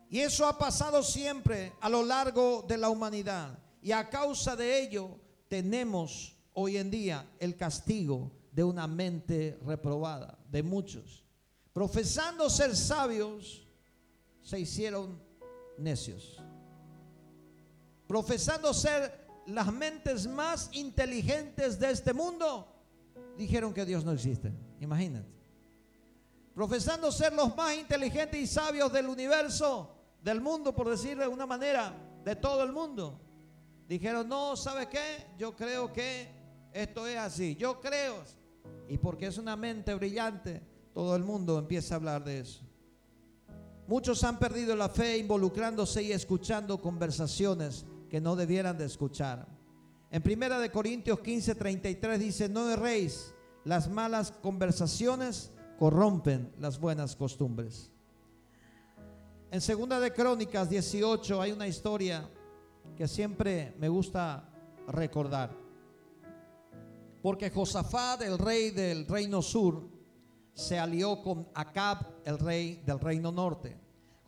Y 0.10 0.20
eso 0.20 0.46
ha 0.46 0.58
pasado 0.58 1.02
siempre 1.02 1.74
a 1.82 1.90
lo 1.90 2.04
largo 2.04 2.64
de 2.68 2.78
la 2.78 2.90
humanidad. 2.90 3.58
Y 3.82 3.92
a 3.92 4.10
causa 4.10 4.56
de 4.56 4.82
ello 4.82 5.20
tenemos 5.48 6.38
hoy 6.54 6.78
en 6.78 6.92
día 6.92 7.28
el 7.40 7.58
castigo 7.58 8.32
de 8.52 8.64
una 8.64 8.88
mente 8.88 9.60
reprobada, 9.66 10.38
de 10.50 10.62
muchos. 10.62 11.26
Profesando 11.74 12.50
ser 12.50 12.76
sabios, 12.76 13.68
se 14.44 14.60
hicieron 14.60 15.20
necios. 15.78 16.40
Profesando 18.08 18.74
ser 18.74 19.28
las 19.48 19.74
mentes 19.74 20.28
más 20.28 20.70
inteligentes 20.74 21.80
de 21.80 21.90
este 21.90 22.14
mundo, 22.14 22.68
dijeron 23.38 23.74
que 23.74 23.86
Dios 23.86 24.06
no 24.06 24.12
existe. 24.12 24.54
Imagínate. 24.80 25.43
Profesando 26.54 27.12
ser 27.12 27.34
los 27.34 27.56
más 27.56 27.76
inteligentes 27.76 28.40
y 28.40 28.48
sabios 28.48 28.92
del 28.94 29.08
universo, 29.08 29.96
del 30.22 30.40
mundo, 30.40 30.74
por 30.74 30.90
decirlo 30.90 31.24
de 31.24 31.30
una 31.30 31.46
manera, 31.46 31.94
de 32.24 32.36
todo 32.36 32.64
el 32.64 32.72
mundo. 32.72 33.20
Dijeron, 33.88 34.30
no, 34.30 34.56
¿sabe 34.56 34.88
qué? 34.88 35.28
Yo 35.38 35.56
creo 35.56 35.92
que 35.92 36.28
esto 36.72 37.08
es 37.08 37.18
así. 37.18 37.56
Yo 37.56 37.80
creo. 37.82 38.24
Y 38.88 38.98
porque 38.98 39.28
es 39.28 39.38
una 39.38 39.56
mente 39.56 39.94
brillante, 39.96 40.62
todo 40.94 41.16
el 41.16 41.24
mundo 41.24 41.58
empieza 41.58 41.96
a 41.96 41.98
hablar 41.98 42.24
de 42.24 42.40
eso. 42.40 42.62
Muchos 43.88 44.24
han 44.24 44.40
perdido 44.40 44.76
la 44.76 44.90
fe 44.90 45.18
involucrándose 45.18 46.04
y 46.04 46.12
escuchando 46.12 46.80
conversaciones 46.80 47.86
que 48.10 48.22
no 48.22 48.36
debieran 48.36 48.78
de 48.78 48.86
escuchar. 48.86 49.48
En 50.10 50.22
Primera 50.22 50.60
de 50.60 50.72
Corintios 50.72 51.20
15, 51.20 51.56
33 51.56 52.20
dice, 52.20 52.48
no 52.48 52.70
erréis, 52.70 53.34
las 53.66 53.90
malas 53.90 54.32
conversaciones 54.32 55.52
corrompen 55.84 56.50
las 56.60 56.80
buenas 56.80 57.14
costumbres. 57.14 57.92
En 59.52 59.60
Segunda 59.60 60.00
de 60.00 60.14
Crónicas 60.14 60.70
18 60.70 61.42
hay 61.42 61.52
una 61.52 61.68
historia 61.68 62.26
que 62.96 63.06
siempre 63.06 63.76
me 63.78 63.90
gusta 63.90 64.50
recordar. 64.88 65.54
Porque 67.22 67.50
Josafat, 67.50 68.22
el 68.22 68.38
rey 68.38 68.72
del 68.72 69.06
reino 69.06 69.42
sur, 69.42 69.90
se 70.54 70.80
alió 70.80 71.22
con 71.22 71.50
Acab, 71.54 72.22
el 72.24 72.40
rey 72.40 72.82
del 72.86 73.02
reino 73.02 73.34
norte. 73.34 73.78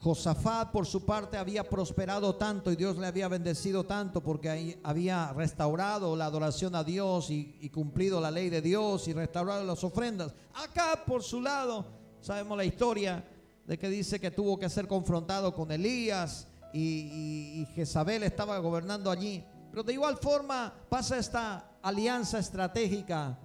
Josafat, 0.05 0.69
por 0.71 0.85
su 0.85 1.03
parte, 1.03 1.35
había 1.35 1.67
prosperado 1.67 2.35
tanto 2.35 2.71
y 2.71 2.75
Dios 2.75 2.95
le 2.95 3.07
había 3.07 3.27
bendecido 3.27 3.85
tanto 3.85 4.21
porque 4.21 4.79
había 4.83 5.33
restaurado 5.33 6.15
la 6.15 6.25
adoración 6.25 6.75
a 6.75 6.83
Dios 6.83 7.31
y, 7.31 7.57
y, 7.59 7.71
cumplido 7.71 8.21
la 8.21 8.29
ley 8.29 8.51
de 8.51 8.61
Dios 8.61 9.07
y 9.07 9.13
restaurado 9.13 9.65
las 9.65 9.83
ofrendas. 9.83 10.31
Acab, 10.53 11.05
por 11.05 11.23
su 11.23 11.41
lado, 11.41 11.87
sabemos 12.21 12.55
la 12.55 12.65
historia 12.65 13.25
de 13.65 13.79
que 13.79 13.89
dice 13.89 14.19
que 14.19 14.29
tuvo 14.29 14.59
que 14.59 14.69
ser 14.69 14.87
confrontado 14.87 15.55
con 15.55 15.71
Elías 15.71 16.47
y, 16.71 17.67
Jezabel 17.73 18.21
estaba 18.21 18.59
gobernando 18.59 19.09
allí. 19.09 19.43
Pero 19.71 19.81
de 19.81 19.93
igual 19.93 20.17
forma 20.17 20.71
pasa 20.87 21.17
esta 21.17 21.77
alianza 21.81 22.37
estratégica 22.37 23.39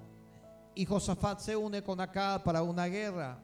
y 0.75 0.85
Josafat 0.85 1.41
se 1.41 1.57
une 1.57 1.83
con 1.83 2.03
Acab 2.03 2.43
para 2.43 2.63
una 2.63 2.85
guerra, 2.85 3.39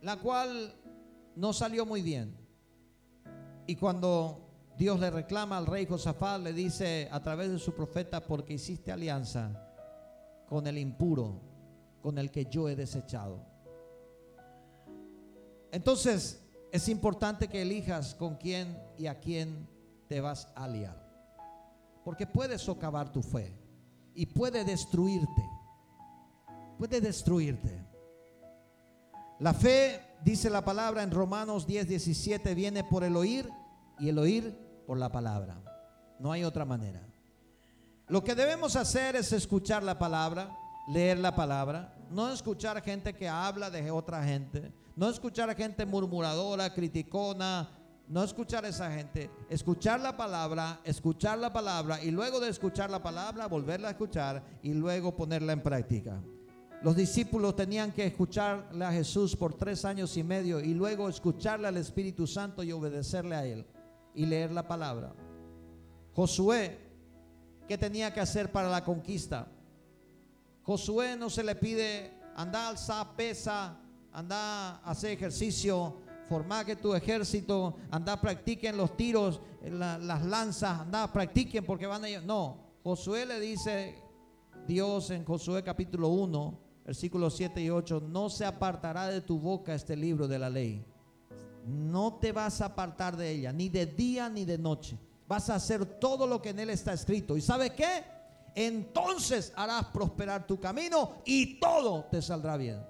la 0.00 0.16
cual 0.16 0.74
no 1.36 1.52
salió 1.52 1.86
muy 1.86 2.02
bien. 2.02 2.34
Y 3.66 3.76
cuando 3.76 4.40
Dios 4.76 4.98
le 4.98 5.10
reclama 5.10 5.56
al 5.56 5.66
rey 5.66 5.86
Josafat, 5.86 6.42
le 6.42 6.52
dice 6.52 7.08
a 7.12 7.22
través 7.22 7.50
de 7.50 7.58
su 7.58 7.74
profeta, 7.74 8.20
porque 8.20 8.54
hiciste 8.54 8.90
alianza 8.90 9.62
con 10.48 10.66
el 10.66 10.78
impuro, 10.78 11.40
con 12.02 12.18
el 12.18 12.30
que 12.30 12.46
yo 12.46 12.68
he 12.68 12.76
desechado. 12.76 13.44
Entonces, 15.72 16.42
es 16.72 16.88
importante 16.88 17.48
que 17.48 17.62
elijas 17.62 18.14
con 18.14 18.36
quién 18.36 18.78
y 18.98 19.06
a 19.06 19.18
quién 19.20 19.68
te 20.08 20.20
vas 20.20 20.48
a 20.54 20.64
aliar. 20.64 21.04
Porque 22.04 22.26
puede 22.26 22.58
socavar 22.58 23.12
tu 23.12 23.22
fe 23.22 23.52
y 24.14 24.26
puede 24.26 24.64
destruirte. 24.64 25.44
Puede 26.78 27.00
destruirte. 27.00 27.84
La 29.40 29.52
fe, 29.52 30.00
dice 30.24 30.50
la 30.50 30.64
palabra 30.64 31.02
en 31.02 31.10
Romanos 31.10 31.66
10, 31.66 31.88
17, 31.88 32.54
viene 32.54 32.84
por 32.84 33.04
el 33.04 33.16
oír 33.16 33.50
y 33.98 34.08
el 34.08 34.18
oír 34.18 34.56
por 34.86 34.98
la 34.98 35.10
palabra. 35.10 35.60
No 36.18 36.32
hay 36.32 36.44
otra 36.44 36.64
manera. 36.64 37.02
Lo 38.08 38.22
que 38.22 38.34
debemos 38.34 38.76
hacer 38.76 39.16
es 39.16 39.32
escuchar 39.32 39.82
la 39.82 39.98
palabra, 39.98 40.56
leer 40.88 41.18
la 41.18 41.34
palabra, 41.34 41.94
no 42.10 42.32
escuchar 42.32 42.80
gente 42.82 43.14
que 43.14 43.28
habla 43.28 43.70
de 43.70 43.90
otra 43.90 44.22
gente, 44.24 44.72
no 44.94 45.08
escuchar 45.08 45.50
a 45.50 45.54
gente 45.54 45.84
murmuradora, 45.84 46.72
criticona, 46.72 47.68
no 48.08 48.22
escuchar 48.22 48.64
a 48.64 48.68
esa 48.68 48.90
gente, 48.92 49.30
escuchar 49.50 50.00
la 50.00 50.16
palabra, 50.16 50.80
escuchar 50.84 51.38
la 51.38 51.52
palabra 51.52 52.02
y 52.02 52.12
luego 52.12 52.38
de 52.38 52.48
escuchar 52.48 52.90
la 52.90 53.02
palabra 53.02 53.48
volverla 53.48 53.88
a 53.88 53.90
escuchar 53.92 54.42
y 54.62 54.72
luego 54.72 55.16
ponerla 55.16 55.52
en 55.52 55.62
práctica. 55.62 56.22
Los 56.82 56.94
discípulos 56.94 57.56
tenían 57.56 57.92
que 57.92 58.06
escucharle 58.06 58.84
a 58.84 58.92
Jesús 58.92 59.34
por 59.34 59.54
tres 59.54 59.84
años 59.84 60.16
y 60.16 60.22
medio 60.22 60.60
y 60.60 60.74
luego 60.74 61.08
escucharle 61.08 61.68
al 61.68 61.76
Espíritu 61.78 62.26
Santo 62.26 62.62
y 62.62 62.72
obedecerle 62.72 63.34
a 63.34 63.44
Él 63.44 63.66
y 64.14 64.26
leer 64.26 64.52
la 64.52 64.66
palabra. 64.66 65.14
Josué, 66.14 66.78
¿qué 67.66 67.76
tenía 67.76 68.12
que 68.12 68.20
hacer 68.20 68.52
para 68.52 68.68
la 68.68 68.84
conquista? 68.84 69.48
Josué 70.62 71.16
no 71.16 71.30
se 71.30 71.44
le 71.44 71.54
pide 71.54 72.12
andar, 72.34 72.70
alza, 72.70 73.16
pesa, 73.16 73.78
anda 74.12 74.76
a 74.78 74.90
hacer 74.90 75.12
ejercicio, 75.12 75.96
formar 76.28 76.66
que 76.66 76.76
tu 76.76 76.94
ejército, 76.94 77.76
anda 77.90 78.20
practiquen 78.20 78.76
los 78.76 78.96
tiros, 78.96 79.40
las 79.62 80.24
lanzas, 80.24 80.80
anda 80.80 81.12
practiquen 81.12 81.64
porque 81.64 81.86
van 81.86 82.04
a 82.04 82.20
No, 82.20 82.58
Josué 82.82 83.26
le 83.26 83.40
dice 83.40 83.94
Dios 84.66 85.10
en 85.10 85.24
Josué 85.24 85.62
capítulo 85.62 86.08
1, 86.08 86.65
versículos 86.86 87.34
7 87.34 87.60
y 87.60 87.68
8, 87.68 88.04
no 88.06 88.30
se 88.30 88.44
apartará 88.44 89.08
de 89.08 89.20
tu 89.20 89.40
boca 89.40 89.74
este 89.74 89.96
libro 89.96 90.28
de 90.28 90.38
la 90.38 90.48
ley. 90.48 90.86
No 91.66 92.14
te 92.20 92.30
vas 92.30 92.60
a 92.60 92.66
apartar 92.66 93.16
de 93.16 93.28
ella, 93.28 93.52
ni 93.52 93.68
de 93.68 93.86
día 93.86 94.28
ni 94.28 94.44
de 94.44 94.56
noche. 94.56 94.96
Vas 95.26 95.50
a 95.50 95.56
hacer 95.56 95.84
todo 95.84 96.28
lo 96.28 96.40
que 96.40 96.50
en 96.50 96.60
él 96.60 96.70
está 96.70 96.92
escrito. 96.92 97.36
¿Y 97.36 97.40
sabe 97.40 97.70
qué? 97.70 98.04
Entonces 98.54 99.52
harás 99.56 99.86
prosperar 99.86 100.46
tu 100.46 100.60
camino 100.60 101.16
y 101.24 101.58
todo 101.58 102.04
te 102.04 102.22
saldrá 102.22 102.56
bien. 102.56 102.80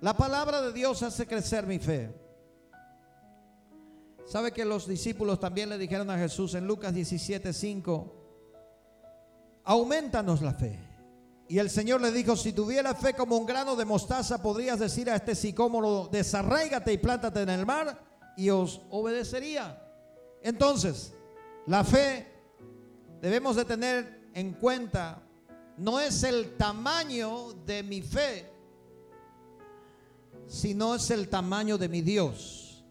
La 0.00 0.16
palabra 0.16 0.62
de 0.62 0.72
Dios 0.72 1.02
hace 1.02 1.26
crecer 1.26 1.66
mi 1.66 1.78
fe. 1.78 2.18
¿Sabe 4.24 4.52
que 4.52 4.64
los 4.64 4.88
discípulos 4.88 5.38
también 5.38 5.68
le 5.68 5.76
dijeron 5.76 6.08
a 6.08 6.16
Jesús 6.16 6.54
en 6.54 6.66
Lucas 6.66 6.94
17, 6.94 7.52
5? 7.52 8.14
Aumentanos 9.64 10.40
la 10.40 10.54
fe. 10.54 10.91
Y 11.52 11.58
el 11.58 11.68
Señor 11.68 12.00
le 12.00 12.10
dijo, 12.10 12.34
si 12.34 12.54
tuviera 12.54 12.94
fe 12.94 13.12
como 13.12 13.36
un 13.36 13.44
grano 13.44 13.76
de 13.76 13.84
mostaza, 13.84 14.40
podrías 14.40 14.78
decir 14.78 15.10
a 15.10 15.16
este 15.16 15.34
sicómoro, 15.34 16.08
desarraigate 16.10 16.94
y 16.94 16.96
plántate 16.96 17.42
en 17.42 17.50
el 17.50 17.66
mar, 17.66 18.02
y 18.38 18.48
os 18.48 18.80
obedecería. 18.88 19.78
Entonces, 20.42 21.12
la 21.66 21.84
fe 21.84 22.26
debemos 23.20 23.54
de 23.56 23.66
tener 23.66 24.30
en 24.32 24.54
cuenta, 24.54 25.20
no 25.76 26.00
es 26.00 26.22
el 26.22 26.56
tamaño 26.56 27.52
de 27.66 27.82
mi 27.82 28.00
fe, 28.00 28.50
si 30.46 30.72
no 30.72 30.94
es 30.94 31.10
el 31.10 31.28
tamaño 31.28 31.76
de 31.76 31.90
mi 31.90 32.00
Dios. 32.00 32.82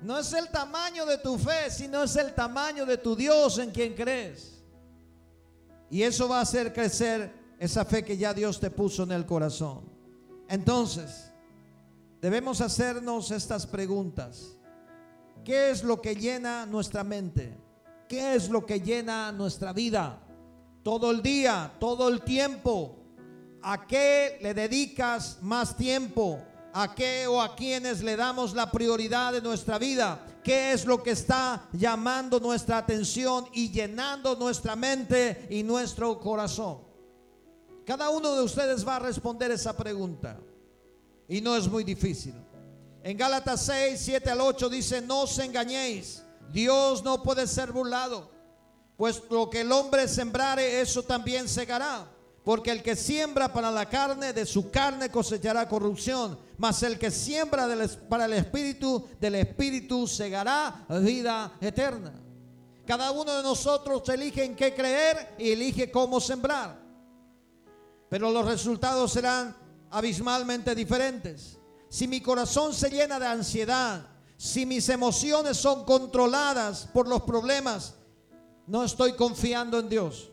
No 0.00 0.18
es 0.18 0.32
el 0.32 0.48
tamaño 0.48 1.04
de 1.04 1.18
tu 1.18 1.36
fe, 1.36 1.70
sino 1.70 2.02
es 2.02 2.16
el 2.16 2.34
tamaño 2.34 2.86
de 2.86 2.96
tu 2.96 3.14
Dios 3.14 3.58
en 3.58 3.72
quien 3.72 3.92
crees. 3.92 4.49
Y 5.90 6.02
eso 6.02 6.28
va 6.28 6.38
a 6.38 6.42
hacer 6.42 6.72
crecer 6.72 7.32
esa 7.58 7.84
fe 7.84 8.04
que 8.04 8.16
ya 8.16 8.32
Dios 8.32 8.60
te 8.60 8.70
puso 8.70 9.02
en 9.02 9.12
el 9.12 9.26
corazón. 9.26 9.82
Entonces, 10.48 11.30
debemos 12.20 12.60
hacernos 12.60 13.30
estas 13.30 13.66
preguntas. 13.66 14.56
¿Qué 15.44 15.70
es 15.70 15.82
lo 15.82 16.00
que 16.00 16.14
llena 16.14 16.66
nuestra 16.66 17.02
mente? 17.02 17.56
¿qué 18.10 18.34
es 18.34 18.50
lo 18.50 18.66
que 18.66 18.80
llena 18.80 19.30
nuestra 19.30 19.72
vida? 19.72 20.18
Todo 20.82 21.12
el 21.12 21.22
día, 21.22 21.72
todo 21.78 22.08
el 22.08 22.22
tiempo. 22.22 22.96
¿A 23.62 23.86
qué 23.86 24.36
le 24.42 24.52
dedicas 24.52 25.38
más 25.42 25.76
tiempo? 25.76 26.42
¿A 26.72 26.92
qué 26.92 27.28
o 27.28 27.40
a 27.40 27.54
quienes 27.54 28.02
le 28.02 28.16
damos 28.16 28.52
la 28.52 28.68
prioridad 28.68 29.32
de 29.32 29.40
nuestra 29.40 29.78
vida? 29.78 30.26
¿Qué 30.42 30.72
es 30.72 30.86
lo 30.86 31.02
que 31.02 31.10
está 31.10 31.68
llamando 31.72 32.40
nuestra 32.40 32.78
atención 32.78 33.46
y 33.52 33.70
llenando 33.70 34.36
nuestra 34.36 34.74
mente 34.74 35.46
y 35.50 35.62
nuestro 35.62 36.18
corazón? 36.18 36.78
Cada 37.84 38.08
uno 38.10 38.34
de 38.34 38.42
ustedes 38.42 38.86
va 38.86 38.96
a 38.96 39.00
responder 39.00 39.50
esa 39.50 39.76
pregunta. 39.76 40.38
Y 41.28 41.40
no 41.40 41.56
es 41.56 41.68
muy 41.68 41.84
difícil. 41.84 42.34
En 43.02 43.16
Gálatas 43.16 43.62
6, 43.66 44.00
7 44.00 44.30
al 44.30 44.40
8 44.40 44.68
dice, 44.68 45.00
no 45.00 45.22
os 45.22 45.38
engañéis, 45.38 46.22
Dios 46.52 47.02
no 47.02 47.22
puede 47.22 47.46
ser 47.46 47.72
burlado, 47.72 48.30
pues 48.96 49.22
lo 49.30 49.48
que 49.48 49.62
el 49.62 49.72
hombre 49.72 50.06
sembrare, 50.08 50.80
eso 50.80 51.02
también 51.02 51.48
segará. 51.48 52.06
Porque 52.44 52.70
el 52.70 52.82
que 52.82 52.96
siembra 52.96 53.52
para 53.52 53.70
la 53.70 53.88
carne, 53.88 54.32
de 54.32 54.46
su 54.46 54.70
carne 54.70 55.10
cosechará 55.10 55.68
corrupción. 55.68 56.38
Mas 56.60 56.82
el 56.82 56.98
que 56.98 57.10
siembra 57.10 57.66
para 58.06 58.26
el 58.26 58.34
espíritu, 58.34 59.08
del 59.18 59.36
espíritu 59.36 60.06
segará 60.06 60.84
vida 60.90 61.56
eterna. 61.58 62.12
Cada 62.86 63.12
uno 63.12 63.34
de 63.34 63.42
nosotros 63.42 64.06
elige 64.10 64.44
en 64.44 64.54
qué 64.54 64.74
creer 64.74 65.36
y 65.38 65.52
elige 65.52 65.90
cómo 65.90 66.20
sembrar. 66.20 66.78
Pero 68.10 68.30
los 68.30 68.44
resultados 68.44 69.10
serán 69.10 69.56
abismalmente 69.88 70.74
diferentes. 70.74 71.58
Si 71.88 72.06
mi 72.06 72.20
corazón 72.20 72.74
se 72.74 72.90
llena 72.90 73.18
de 73.18 73.26
ansiedad, 73.26 74.06
si 74.36 74.66
mis 74.66 74.86
emociones 74.90 75.56
son 75.56 75.86
controladas 75.86 76.90
por 76.92 77.08
los 77.08 77.22
problemas, 77.22 77.94
no 78.66 78.84
estoy 78.84 79.14
confiando 79.14 79.78
en 79.78 79.88
Dios. 79.88 80.30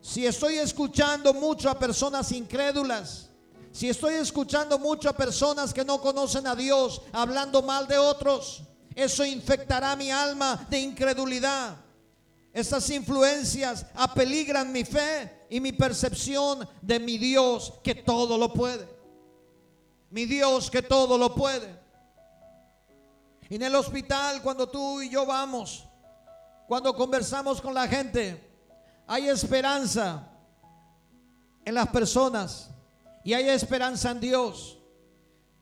Si 0.00 0.26
estoy 0.26 0.56
escuchando 0.56 1.32
mucho 1.32 1.70
a 1.70 1.78
personas 1.78 2.32
incrédulas, 2.32 3.25
si 3.76 3.90
estoy 3.90 4.14
escuchando 4.14 4.78
mucho 4.78 5.10
a 5.10 5.12
personas 5.12 5.74
que 5.74 5.84
no 5.84 6.00
conocen 6.00 6.46
a 6.46 6.56
Dios 6.56 7.02
hablando 7.12 7.60
mal 7.60 7.86
de 7.86 7.98
otros, 7.98 8.62
eso 8.94 9.22
infectará 9.22 9.94
mi 9.96 10.10
alma 10.10 10.66
de 10.70 10.80
incredulidad. 10.80 11.76
Esas 12.54 12.88
influencias 12.88 13.84
apeligran 13.94 14.72
mi 14.72 14.82
fe 14.82 15.44
y 15.50 15.60
mi 15.60 15.72
percepción 15.72 16.66
de 16.80 16.98
mi 16.98 17.18
Dios 17.18 17.74
que 17.84 17.94
todo 17.94 18.38
lo 18.38 18.50
puede. 18.50 18.88
Mi 20.08 20.24
Dios 20.24 20.70
que 20.70 20.80
todo 20.80 21.18
lo 21.18 21.34
puede. 21.34 21.78
En 23.50 23.60
el 23.60 23.74
hospital, 23.74 24.40
cuando 24.40 24.70
tú 24.70 25.02
y 25.02 25.10
yo 25.10 25.26
vamos, 25.26 25.84
cuando 26.66 26.96
conversamos 26.96 27.60
con 27.60 27.74
la 27.74 27.86
gente, 27.86 28.42
hay 29.06 29.28
esperanza 29.28 30.26
en 31.62 31.74
las 31.74 31.88
personas 31.88 32.70
y 33.26 33.34
hay 33.34 33.48
esperanza 33.48 34.12
en 34.12 34.20
Dios. 34.20 34.78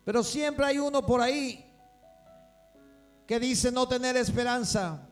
Pero 0.05 0.23
siempre 0.23 0.67
hay 0.67 0.79
uno 0.79 1.05
por 1.07 1.23
ahí 1.23 1.65
que 3.27 3.41
dice 3.41 3.73
no 3.73 3.89
tener 3.89 4.19
esperanza 4.19 5.09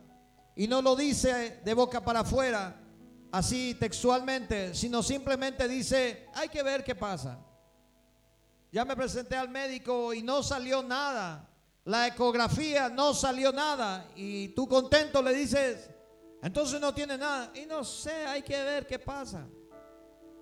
y 0.55 0.67
no 0.67 0.79
lo 0.79 0.95
dice 0.95 1.61
de 1.65 1.73
boca 1.73 2.05
para 2.05 2.19
afuera, 2.19 2.79
así 3.31 3.73
textualmente, 3.73 4.75
sino 4.75 5.01
simplemente 5.01 5.67
dice, 5.67 6.27
hay 6.35 6.47
que 6.47 6.61
ver 6.61 6.83
qué 6.83 6.93
pasa. 6.93 7.39
Ya 8.71 8.85
me 8.85 8.95
presenté 8.95 9.35
al 9.35 9.49
médico 9.49 10.13
y 10.13 10.21
no 10.21 10.43
salió 10.43 10.83
nada. 10.83 11.49
La 11.85 12.05
ecografía 12.05 12.87
no 12.87 13.15
salió 13.15 13.51
nada. 13.51 14.05
Y 14.15 14.49
tú 14.49 14.67
contento 14.67 15.23
le 15.23 15.33
dices, 15.33 15.89
entonces 16.43 16.79
no 16.79 16.93
tiene 16.93 17.17
nada. 17.17 17.51
Y 17.55 17.65
no 17.65 17.83
sé, 17.83 18.27
hay 18.27 18.43
que 18.43 18.63
ver 18.63 18.85
qué 18.85 18.99
pasa. 18.99 19.43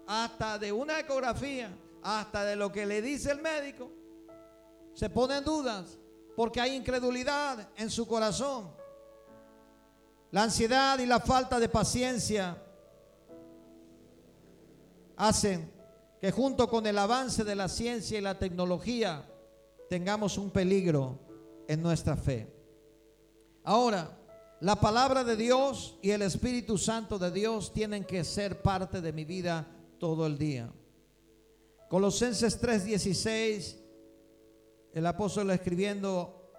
Hasta 0.05 0.59
de 0.59 0.73
una 0.73 0.99
ecografía, 0.99 1.73
hasta 2.03 2.43
de 2.43 2.55
lo 2.55 2.71
que 2.71 2.85
le 2.85 3.01
dice 3.01 3.31
el 3.31 3.41
médico, 3.41 3.91
se 4.93 5.09
ponen 5.09 5.43
dudas 5.43 5.97
porque 6.35 6.59
hay 6.59 6.75
incredulidad 6.75 7.69
en 7.75 7.89
su 7.89 8.07
corazón. 8.07 8.71
La 10.31 10.43
ansiedad 10.43 10.97
y 10.99 11.05
la 11.05 11.19
falta 11.19 11.59
de 11.59 11.69
paciencia 11.69 12.57
hacen 15.17 15.71
que 16.19 16.31
junto 16.31 16.69
con 16.69 16.85
el 16.85 16.97
avance 16.97 17.43
de 17.43 17.55
la 17.55 17.67
ciencia 17.67 18.17
y 18.17 18.21
la 18.21 18.39
tecnología 18.39 19.25
tengamos 19.89 20.37
un 20.37 20.49
peligro 20.51 21.19
en 21.67 21.81
nuestra 21.81 22.15
fe. 22.15 22.47
Ahora, 23.63 24.17
la 24.61 24.75
palabra 24.75 25.23
de 25.23 25.35
Dios 25.35 25.97
y 26.01 26.11
el 26.11 26.21
Espíritu 26.21 26.77
Santo 26.77 27.17
de 27.19 27.31
Dios 27.31 27.73
tienen 27.73 28.05
que 28.05 28.23
ser 28.23 28.61
parte 28.61 29.01
de 29.01 29.11
mi 29.11 29.25
vida 29.25 29.67
todo 29.99 30.25
el 30.27 30.37
día. 30.37 30.71
Colosenses 31.91 32.57
3:16, 32.61 33.75
el 34.93 35.05
apóstol 35.05 35.51
escribiendo 35.51 36.53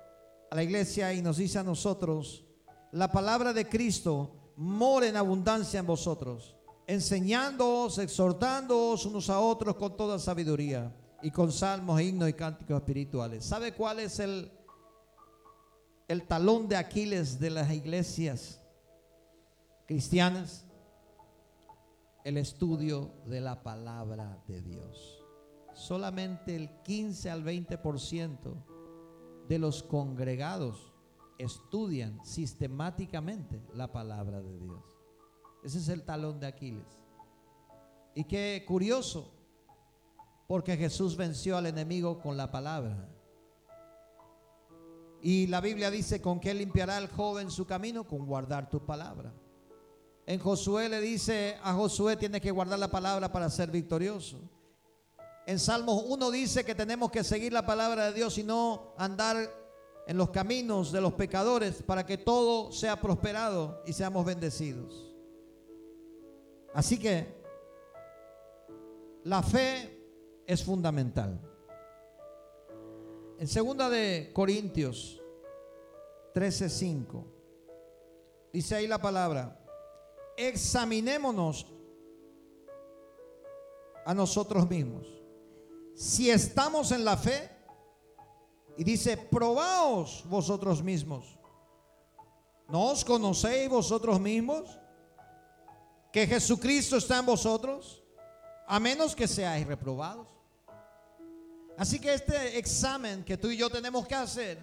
a 0.51 0.55
la 0.55 0.63
iglesia 0.63 1.15
y 1.15 1.23
nos 1.23 1.39
dice 1.39 1.59
a 1.59 1.63
nosotros, 1.63 2.45
la 2.91 3.11
palabra 3.11 3.55
de 3.55 3.67
Cristo 3.67 4.53
mora 4.57 5.07
en 5.07 5.17
abundancia 5.17 5.81
en 5.81 5.87
vosotros, 5.87 6.55
enseñándoos, 6.87 7.97
exhortándoos 7.97 9.07
unos 9.07 9.31
a 9.31 9.41
otros 9.41 9.77
con 9.77 9.97
toda 9.97 10.19
sabiduría 10.19 10.95
y 11.23 11.31
con 11.31 11.51
salmos, 11.51 12.03
himnos 12.03 12.29
y 12.29 12.35
cánticos 12.35 12.77
espirituales. 12.77 13.43
¿Sabe 13.43 13.73
cuál 13.73 14.01
es 14.01 14.19
el 14.21 14.53
el 16.09 16.27
talón 16.27 16.69
de 16.69 16.77
Aquiles 16.77 17.41
de 17.41 17.49
las 17.49 17.73
iglesias 17.73 18.61
cristianas? 19.87 20.67
El 22.23 22.37
estudio 22.37 23.15
de 23.25 23.41
la 23.41 23.63
palabra 23.63 24.39
de 24.47 24.61
Dios. 24.61 25.22
Solamente 25.75 26.55
el 26.55 26.71
15 26.83 27.31
al 27.31 27.45
20% 27.45 28.37
de 29.49 29.59
los 29.59 29.83
congregados 29.83 30.93
estudian 31.39 32.25
sistemáticamente 32.25 33.61
la 33.75 33.91
palabra 33.91 34.41
de 34.41 34.59
Dios. 34.59 34.85
Ese 35.63 35.79
es 35.79 35.89
el 35.89 36.03
talón 36.03 36.41
de 36.41 36.47
Aquiles. 36.47 36.87
Y 38.15 38.25
qué 38.25 38.65
curioso, 38.67 39.33
porque 40.47 40.77
Jesús 40.77 41.17
venció 41.17 41.57
al 41.57 41.67
enemigo 41.67 42.21
con 42.21 42.37
la 42.37 42.51
palabra. 42.51 43.09
Y 45.23 45.47
la 45.47 45.61
Biblia 45.61 45.91
dice, 45.91 46.21
¿con 46.21 46.41
qué 46.41 46.53
limpiará 46.53 46.99
el 46.99 47.09
joven 47.09 47.51
su 47.51 47.65
camino? 47.65 48.05
Con 48.05 48.27
guardar 48.27 48.69
tu 48.69 48.85
palabra. 48.85 49.33
En 50.27 50.39
Josué 50.39 50.89
le 50.89 51.01
dice 51.01 51.57
a 51.63 51.73
Josué, 51.73 52.17
tiene 52.17 52.41
que 52.41 52.51
guardar 52.51 52.79
la 52.79 52.91
palabra 52.91 53.31
para 53.33 53.49
ser 53.49 53.71
victorioso. 53.71 54.41
En 55.47 55.59
Salmos 55.59 56.05
1 56.07 56.31
dice 56.31 56.65
que 56.65 56.75
tenemos 56.75 57.11
que 57.11 57.25
seguir 57.25 57.53
la 57.53 57.67
palabra 57.67 58.07
de 58.07 58.13
Dios 58.13 58.39
y 58.39 58.45
no 58.45 58.95
andar 58.97 59.37
en 60.07 60.17
los 60.17 60.31
caminos 60.31 60.93
de 60.93 61.01
los 61.01 61.15
pecadores 61.15 61.83
para 61.83 62.07
que 62.07 62.19
todo 62.19 62.71
sea 62.73 63.01
prosperado 63.01 63.83
y 63.87 63.93
seamos 63.93 64.25
bendecidos. 64.25 65.13
Así 66.75 66.99
que 66.99 67.43
la 69.25 69.43
fe 69.43 70.43
es 70.47 70.65
fundamental. 70.65 71.41
En 73.39 73.49
segunda 73.49 73.91
de 73.91 74.31
Corintios 74.33 75.21
13:5 76.35 77.25
dice 78.53 78.77
ahí 78.77 78.87
la 78.87 79.01
palabra, 79.01 79.59
examinémonos 80.37 81.67
a 84.05 84.15
nosotros 84.15 84.69
mismos. 84.69 85.22
Si 86.03 86.29
estamos 86.29 86.91
en 86.91 87.05
la 87.05 87.17
fe, 87.17 87.49
y 88.77 88.83
dice, 88.83 89.17
probaos 89.17 90.25
vosotros 90.27 90.83
mismos. 90.83 91.39
¿No 92.67 92.87
os 92.87 93.05
conocéis 93.05 93.71
vosotros 93.71 94.19
mismos 94.19 94.81
que 96.13 96.27
Jesucristo 96.27 96.97
está 96.97 97.21
en 97.21 97.27
vosotros? 97.27 98.03
A 98.67 98.81
menos 98.81 99.15
que 99.15 99.29
seáis 99.29 99.65
reprobados. 99.65 100.27
Así 101.79 102.01
que 102.01 102.15
este 102.15 102.59
examen 102.59 103.23
que 103.23 103.37
tú 103.37 103.49
y 103.49 103.57
yo 103.57 103.71
tenemos 103.71 104.05
que 104.05 104.17
hacer 104.17 104.59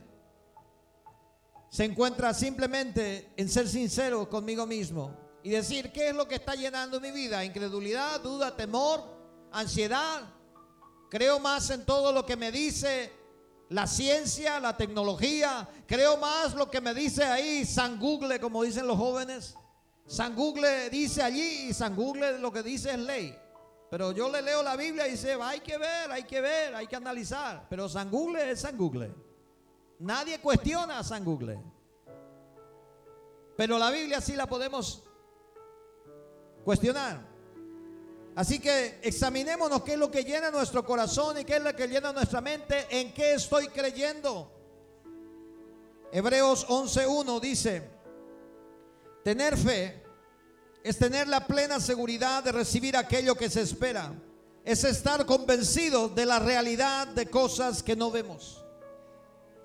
se 1.70 1.86
encuentra 1.86 2.34
simplemente 2.34 3.32
en 3.38 3.48
ser 3.48 3.70
sincero 3.70 4.30
conmigo 4.30 4.66
mismo 4.66 5.16
y 5.42 5.52
decir 5.52 5.94
qué 5.94 6.10
es 6.10 6.16
lo 6.16 6.28
que 6.28 6.36
está 6.36 6.56
llenando 6.56 7.00
mi 7.00 7.12
vida. 7.12 7.46
Incredulidad, 7.46 8.20
duda, 8.20 8.54
temor, 8.58 9.02
ansiedad. 9.54 10.39
Creo 11.10 11.40
más 11.40 11.70
en 11.72 11.86
todo 11.86 12.12
lo 12.12 12.26
que 12.26 12.36
me 12.36 12.52
dice 12.52 13.12
la 13.70 13.88
ciencia, 13.88 14.60
la 14.60 14.78
tecnología. 14.78 15.68
Creo 15.88 16.18
más 16.18 16.54
lo 16.54 16.70
que 16.70 16.82
me 16.82 16.94
dice 16.94 17.24
ahí 17.24 17.66
San 17.66 18.00
Google, 18.00 18.40
como 18.40 18.64
dicen 18.64 18.88
los 18.88 18.98
jóvenes. 18.98 19.56
San 20.06 20.36
Google 20.36 20.90
dice 20.90 21.22
allí 21.22 21.70
y 21.70 21.74
San 21.74 21.96
Google 21.96 22.40
lo 22.40 22.52
que 22.52 22.64
dice 22.64 22.92
es 22.92 23.00
ley. 23.00 23.36
Pero 23.90 24.12
yo 24.12 24.30
le 24.30 24.42
leo 24.42 24.62
la 24.62 24.76
Biblia 24.76 25.08
y 25.08 25.12
dice, 25.12 25.34
hay 25.42 25.62
que 25.62 25.78
ver, 25.78 26.12
hay 26.12 26.24
que 26.24 26.42
ver, 26.42 26.76
hay 26.76 26.86
que 26.86 26.96
analizar. 26.96 27.66
Pero 27.70 27.90
San 27.90 28.10
Google 28.12 28.52
es 28.52 28.62
San 28.62 28.78
Google. 28.78 29.12
Nadie 30.00 30.40
cuestiona 30.40 31.00
a 31.00 31.04
San 31.04 31.26
Google. 31.26 31.60
Pero 33.58 33.78
la 33.78 33.90
Biblia 33.90 34.22
sí 34.22 34.36
la 34.36 34.48
podemos 34.48 35.04
cuestionar. 36.64 37.20
Así 38.40 38.58
que 38.60 39.02
examinémonos 39.02 39.84
qué 39.84 39.94
es 39.96 40.00
lo 40.00 40.10
que 40.10 40.24
llena 40.24 40.50
nuestro 40.50 40.86
corazón 40.86 41.38
y 41.38 41.44
qué 41.44 41.58
es 41.58 41.62
lo 41.62 41.76
que 41.76 41.90
llena 41.90 42.14
nuestra 42.14 42.40
mente, 42.40 42.88
en 42.90 43.14
qué 43.14 43.34
estoy 43.34 43.68
creyendo. 43.68 44.50
Hebreos 46.10 46.66
11.1 46.70 47.42
dice, 47.42 47.84
tener 49.26 49.58
fe 49.58 50.02
es 50.86 50.98
tener 50.98 51.28
la 51.28 51.46
plena 51.46 51.82
seguridad 51.82 52.42
de 52.42 52.54
recibir 52.54 52.96
aquello 52.96 53.36
que 53.36 53.50
se 53.50 53.60
espera. 53.60 54.14
Es 54.64 54.86
estar 54.86 55.26
convencido 55.26 56.08
de 56.08 56.26
la 56.26 56.40
realidad 56.40 57.08
de 57.08 57.30
cosas 57.30 57.84
que 57.84 57.98
no 57.98 58.10
vemos. 58.10 58.64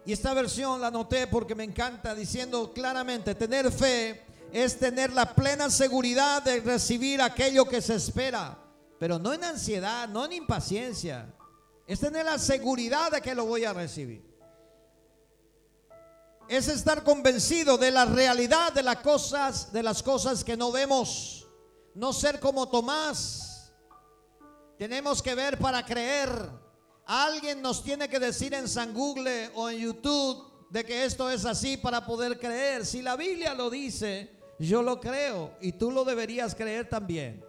Y 0.05 0.12
esta 0.12 0.35
versión 0.35 0.81
la 0.81 0.91
noté 0.91 1.29
porque 1.29 1.55
me 1.55 1.62
encanta 1.62 2.12
diciendo 2.12 2.72
claramente, 2.72 3.37
tener 3.37 3.70
fe 3.70 4.20
es 4.53 4.81
tener 4.81 5.12
la 5.12 5.33
plena 5.33 5.70
seguridad 5.70 6.43
de 6.43 6.59
recibir 6.59 7.22
aquello 7.22 7.66
que 7.66 7.81
se 7.81 7.95
espera, 7.95 8.64
pero 9.05 9.19
no 9.19 9.35
en 9.35 9.45
ansiedad, 9.45 10.09
no 10.09 10.25
en 10.25 10.33
impaciencia. 10.33 11.31
Es 11.87 12.01
tener 12.01 12.25
la 12.25 12.39
seguridad 12.39 13.13
de 13.13 13.21
que 13.21 13.35
lo 13.35 13.45
voy 13.45 13.63
a 13.63 13.75
recibir. 13.75 14.25
Es 16.49 16.69
estar 16.69 17.05
convencido 17.05 17.77
de 17.77 17.91
la 17.91 18.07
realidad 18.07 18.73
de 18.73 18.83
las 18.83 18.97
cosas, 19.01 19.71
de 19.75 19.83
las 19.83 20.03
cosas 20.03 20.43
que 20.43 20.57
no 20.57 20.73
vemos. 20.73 21.47
No 21.95 22.15
ser 22.15 22.41
como 22.41 22.67
Tomás. 22.71 23.75
Tenemos 24.79 25.21
que 25.21 25.35
ver 25.35 25.59
para 25.59 25.85
creer. 25.85 26.31
Alguien 27.05 27.61
nos 27.61 27.85
tiene 27.85 28.09
que 28.09 28.19
decir 28.19 28.55
en 28.55 28.67
San 28.67 28.95
Google 28.95 29.51
o 29.55 29.69
en 29.69 29.81
YouTube 29.81 30.71
de 30.71 30.83
que 30.83 31.05
esto 31.05 31.29
es 31.29 31.45
así 31.45 31.77
para 31.77 32.07
poder 32.07 32.39
creer. 32.39 32.87
Si 32.87 33.03
la 33.03 33.17
Biblia 33.17 33.53
lo 33.53 33.69
dice, 33.69 34.31
yo 34.59 34.83
lo 34.83 34.99
creo 34.99 35.59
y 35.61 35.73
tú 35.73 35.91
lo 35.91 36.07
deberías 36.07 36.55
creer 36.55 36.89
también. 36.89 37.45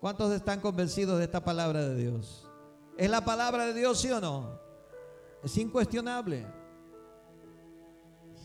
¿Cuántos 0.00 0.32
están 0.32 0.60
convencidos 0.60 1.18
de 1.18 1.24
esta 1.24 1.42
palabra 1.44 1.88
de 1.88 1.96
Dios? 1.96 2.46
¿Es 2.98 3.08
la 3.10 3.24
palabra 3.24 3.66
de 3.66 3.74
Dios, 3.74 4.00
sí 4.00 4.10
o 4.10 4.20
no? 4.20 4.58
Es 5.42 5.56
incuestionable. 5.56 6.46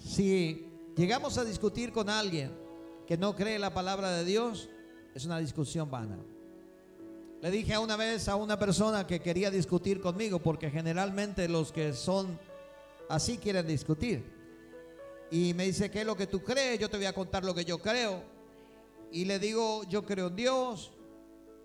Si 0.04 0.66
llegamos 0.96 1.38
a 1.38 1.44
discutir 1.44 1.92
con 1.92 2.10
alguien 2.10 2.52
que 3.06 3.18
no 3.18 3.36
cree 3.36 3.60
la 3.60 3.74
palabra 3.74 4.12
de 4.12 4.24
Dios, 4.24 4.70
es 5.14 5.26
una 5.26 5.40
discusión 5.40 5.92
vana. 5.92 6.18
Le 7.42 7.52
dije 7.52 7.78
una 7.78 7.98
vez 7.98 8.28
a 8.28 8.36
una 8.36 8.58
persona 8.58 9.06
que 9.06 9.20
quería 9.20 9.52
discutir 9.52 10.00
conmigo, 10.00 10.40
porque 10.40 10.70
generalmente 10.70 11.50
los 11.50 11.72
que 11.72 11.94
son 11.94 12.40
así 13.10 13.38
quieren 13.38 13.68
discutir. 13.68 14.24
Y 15.32 15.54
me 15.54 15.66
dice, 15.66 15.90
¿qué 15.90 16.02
es 16.02 16.06
lo 16.06 16.16
que 16.16 16.28
tú 16.28 16.44
crees? 16.44 16.80
Yo 16.80 16.90
te 16.90 16.98
voy 16.98 17.08
a 17.08 17.14
contar 17.14 17.44
lo 17.44 17.54
que 17.54 17.66
yo 17.66 17.80
creo. 17.80 18.24
Y 19.12 19.26
le 19.26 19.40
digo, 19.40 19.84
yo 19.86 20.06
creo 20.06 20.28
en 20.28 20.36
Dios, 20.36 20.92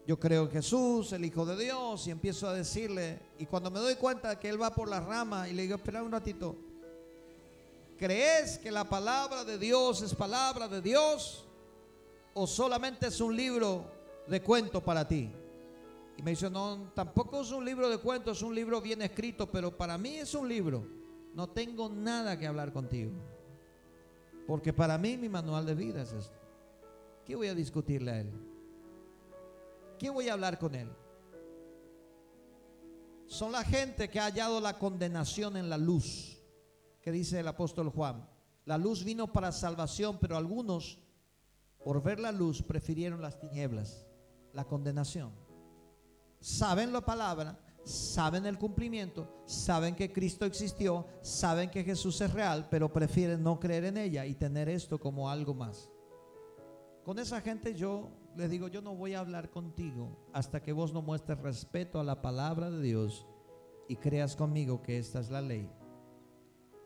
yo 0.06 0.20
creo 0.20 0.44
en 0.44 0.50
Jesús, 0.50 1.12
el 1.12 1.24
Hijo 1.24 1.44
de 1.44 1.56
Dios, 1.56 2.06
y 2.06 2.12
empiezo 2.12 2.48
a 2.48 2.54
decirle, 2.54 3.18
y 3.38 3.46
cuando 3.46 3.72
me 3.72 3.80
doy 3.80 3.96
cuenta 3.96 4.38
que 4.38 4.48
él 4.48 4.60
va 4.60 4.70
por 4.70 4.88
la 4.88 5.00
rama, 5.00 5.48
y 5.48 5.52
le 5.52 5.62
digo, 5.62 5.74
espera 5.74 6.00
un 6.00 6.12
ratito, 6.12 6.54
¿crees 7.98 8.58
que 8.58 8.70
la 8.70 8.88
palabra 8.88 9.44
de 9.44 9.58
Dios 9.58 10.02
es 10.02 10.14
palabra 10.14 10.68
de 10.68 10.80
Dios? 10.80 11.44
¿O 12.34 12.46
solamente 12.46 13.08
es 13.08 13.20
un 13.20 13.34
libro 13.34 13.84
de 14.28 14.40
cuento 14.42 14.80
para 14.80 15.08
ti? 15.08 15.28
Y 16.16 16.22
me 16.22 16.30
dice, 16.30 16.48
no, 16.50 16.92
tampoco 16.94 17.40
es 17.40 17.50
un 17.50 17.64
libro 17.64 17.90
de 17.90 17.98
cuentos, 17.98 18.36
es 18.36 18.42
un 18.44 18.54
libro 18.54 18.80
bien 18.80 19.02
escrito, 19.02 19.50
pero 19.50 19.76
para 19.76 19.98
mí 19.98 20.16
es 20.16 20.34
un 20.34 20.48
libro. 20.48 20.86
No 21.34 21.48
tengo 21.48 21.88
nada 21.88 22.38
que 22.38 22.46
hablar 22.46 22.72
contigo. 22.72 23.10
Porque 24.46 24.72
para 24.72 24.96
mí 24.98 25.16
mi 25.16 25.28
manual 25.28 25.66
de 25.66 25.74
vida 25.74 26.02
es 26.02 26.12
esto. 26.12 26.38
¿Qué 27.26 27.34
voy 27.34 27.48
a 27.48 27.54
discutirle 27.54 28.10
a 28.12 28.20
él? 28.20 28.55
¿Qué 29.98 30.10
voy 30.10 30.28
a 30.28 30.34
hablar 30.34 30.58
con 30.58 30.74
él? 30.74 30.90
Son 33.26 33.50
la 33.50 33.64
gente 33.64 34.08
que 34.08 34.20
ha 34.20 34.24
hallado 34.24 34.60
la 34.60 34.78
condenación 34.78 35.56
en 35.56 35.68
la 35.68 35.78
luz, 35.78 36.40
que 37.00 37.10
dice 37.10 37.40
el 37.40 37.48
apóstol 37.48 37.90
Juan. 37.90 38.28
La 38.64 38.78
luz 38.78 39.04
vino 39.04 39.32
para 39.32 39.52
salvación, 39.52 40.18
pero 40.20 40.36
algunos, 40.36 40.98
por 41.84 42.02
ver 42.02 42.20
la 42.20 42.32
luz, 42.32 42.62
prefirieron 42.62 43.22
las 43.22 43.38
tinieblas, 43.38 44.06
la 44.52 44.64
condenación 44.64 45.46
saben 46.40 46.92
la 46.92 47.00
palabra, 47.00 47.58
saben 47.84 48.46
el 48.46 48.58
cumplimiento, 48.58 49.42
saben 49.46 49.94
que 49.94 50.12
Cristo 50.12 50.44
existió, 50.44 51.06
saben 51.22 51.70
que 51.70 51.84
Jesús 51.84 52.20
es 52.20 52.32
real, 52.32 52.68
pero 52.70 52.92
prefieren 52.92 53.42
no 53.42 53.58
creer 53.58 53.84
en 53.84 53.96
ella 53.96 54.26
y 54.26 54.34
tener 54.34 54.68
esto 54.68 54.98
como 54.98 55.30
algo 55.30 55.54
más. 55.54 55.90
Con 57.04 57.18
esa 57.18 57.40
gente 57.40 57.74
yo 57.74 58.10
les 58.36 58.50
digo, 58.50 58.68
yo 58.68 58.82
no 58.82 58.94
voy 58.94 59.14
a 59.14 59.20
hablar 59.20 59.50
contigo 59.50 60.16
hasta 60.32 60.62
que 60.62 60.72
vos 60.72 60.92
no 60.92 61.02
muestres 61.02 61.40
respeto 61.40 61.98
a 61.98 62.04
la 62.04 62.20
palabra 62.20 62.70
de 62.70 62.82
Dios 62.82 63.26
y 63.88 63.96
creas 63.96 64.36
conmigo 64.36 64.82
que 64.82 64.98
esta 64.98 65.20
es 65.20 65.30
la 65.30 65.40
ley. 65.40 65.70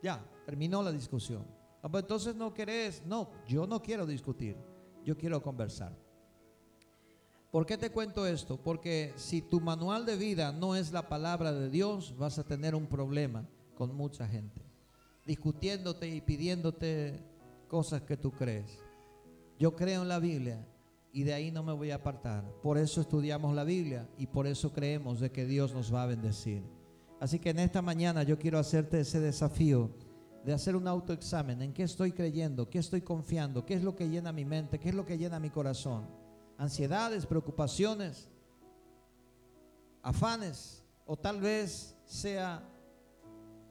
Ya, 0.03 0.25
terminó 0.47 0.83
la 0.83 0.93
discusión. 0.93 1.45
Ah, 1.83 1.89
pues 1.89 2.05
entonces 2.05 2.37
no 2.37 2.55
querés, 2.55 3.05
no, 3.05 3.31
yo 3.47 3.67
no 3.67 3.83
quiero 3.83 4.07
discutir, 4.07 4.57
yo 5.05 5.17
quiero 5.17 5.43
conversar. 5.43 5.97
¿Por 7.51 7.67
qué 7.67 7.77
te 7.77 7.91
cuento 7.91 8.27
esto? 8.27 8.57
Porque 8.63 9.13
si 9.17 9.43
tu 9.43 9.61
manual 9.61 10.07
de 10.07 10.17
vida 10.17 10.53
no 10.53 10.77
es 10.77 10.93
la 10.93 11.09
palabra 11.09 11.53
de 11.53 11.69
Dios, 11.69 12.15
vas 12.17 12.39
a 12.39 12.45
tener 12.45 12.77
un 12.77 12.87
problema 12.87 13.45
con 13.75 13.95
mucha 13.95 14.29
gente, 14.29 14.63
discutiéndote 15.27 16.07
y 16.07 16.21
pidiéndote 16.21 17.25
cosas 17.67 18.03
que 18.03 18.17
tú 18.17 18.31
crees. 18.31 18.79
Yo 19.59 19.75
creo 19.75 20.03
en 20.03 20.09
la 20.09 20.21
Biblia 20.21 20.65
y 21.13 21.25
de 21.25 21.35
ahí 21.35 21.51
no 21.51 21.63
me 21.63 21.73
voy 21.73 21.91
a 21.91 21.97
apartar. 21.97 22.45
Por 22.63 22.79
eso 22.79 23.01
estudiamos 23.01 23.55
la 23.55 23.65
Biblia 23.65 24.09
y 24.17 24.27
por 24.27 24.47
eso 24.47 24.73
creemos 24.73 25.21
de 25.21 25.31
que 25.31 25.47
Dios 25.47 25.75
nos 25.75 25.93
va 25.93 26.05
a 26.05 26.07
bendecir. 26.07 26.63
Así 27.21 27.39
que 27.39 27.51
en 27.51 27.59
esta 27.59 27.83
mañana 27.83 28.23
yo 28.23 28.39
quiero 28.39 28.59
hacerte 28.59 29.01
ese 29.01 29.21
desafío 29.21 29.91
de 30.45 30.53
hacer 30.53 30.77
un 30.77 30.89
autoexamen. 30.89 31.61
¿En 31.61 31.73
qué 31.73 31.83
estoy 31.83 32.13
creyendo? 32.13 32.71
¿Qué 32.71 32.79
estoy 32.79 33.03
confiando? 33.03 33.67
¿Qué 33.67 33.75
es 33.75 33.83
lo 33.83 33.95
que 33.95 34.09
llena 34.09 34.33
mi 34.33 34.45
mente? 34.45 34.79
¿Qué 34.79 34.89
es 34.89 34.95
lo 34.95 35.05
que 35.05 35.19
llena 35.19 35.39
mi 35.39 35.51
corazón? 35.51 36.21
ansiedades, 36.61 37.25
preocupaciones, 37.25 38.29
afanes, 40.03 40.85
o 41.07 41.17
tal 41.17 41.41
vez 41.41 41.97
sea 42.05 42.63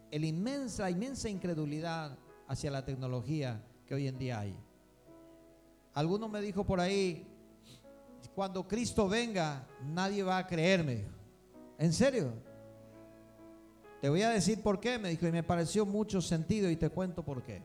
el 0.09 0.25
inmensa, 0.25 0.83
la 0.83 0.89
inmensa 0.89 1.29
incredulidad 1.29 2.17
hacia 2.47 2.71
la 2.71 2.83
tecnología 2.83 3.63
que 3.85 3.93
hoy 3.93 4.07
en 4.07 4.17
día 4.17 4.39
hay. 4.39 4.57
Alguno 5.93 6.27
me 6.29 6.41
dijo 6.41 6.65
por 6.65 6.79
ahí, 6.79 7.27
cuando 8.39 8.65
Cristo 8.65 9.09
venga, 9.09 9.67
nadie 9.83 10.23
va 10.23 10.37
a 10.37 10.47
creerme. 10.47 11.03
¿En 11.77 11.91
serio? 11.91 12.31
Te 13.99 14.07
voy 14.07 14.21
a 14.21 14.29
decir 14.29 14.63
por 14.63 14.79
qué, 14.79 14.97
me 14.97 15.09
dijo, 15.09 15.27
y 15.27 15.31
me 15.33 15.43
pareció 15.43 15.85
mucho 15.85 16.21
sentido 16.21 16.69
y 16.69 16.77
te 16.77 16.89
cuento 16.89 17.21
por 17.21 17.43
qué. 17.43 17.61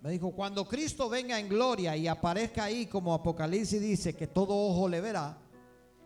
Me 0.00 0.10
dijo, 0.10 0.30
cuando 0.30 0.66
Cristo 0.66 1.10
venga 1.10 1.38
en 1.38 1.46
gloria 1.46 1.94
y 1.94 2.08
aparezca 2.08 2.64
ahí 2.64 2.86
como 2.86 3.12
Apocalipsis 3.12 3.82
dice 3.82 4.16
que 4.16 4.26
todo 4.26 4.56
ojo 4.56 4.88
le 4.88 5.02
verá, 5.02 5.36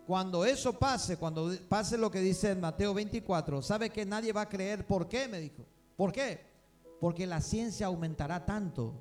cuando 0.04 0.44
eso 0.44 0.72
pase, 0.72 1.16
cuando 1.16 1.52
pase 1.68 1.96
lo 1.96 2.10
que 2.10 2.18
dice 2.18 2.50
en 2.50 2.60
Mateo 2.60 2.92
24, 2.92 3.62
sabe 3.62 3.90
que 3.90 4.04
nadie 4.04 4.32
va 4.32 4.40
a 4.40 4.48
creer. 4.48 4.84
¿Por 4.84 5.06
qué? 5.06 5.28
Me 5.28 5.38
dijo. 5.38 5.64
¿Por 5.96 6.10
qué? 6.10 6.40
Porque 7.00 7.24
la 7.24 7.40
ciencia 7.40 7.86
aumentará 7.86 8.44
tanto 8.44 8.94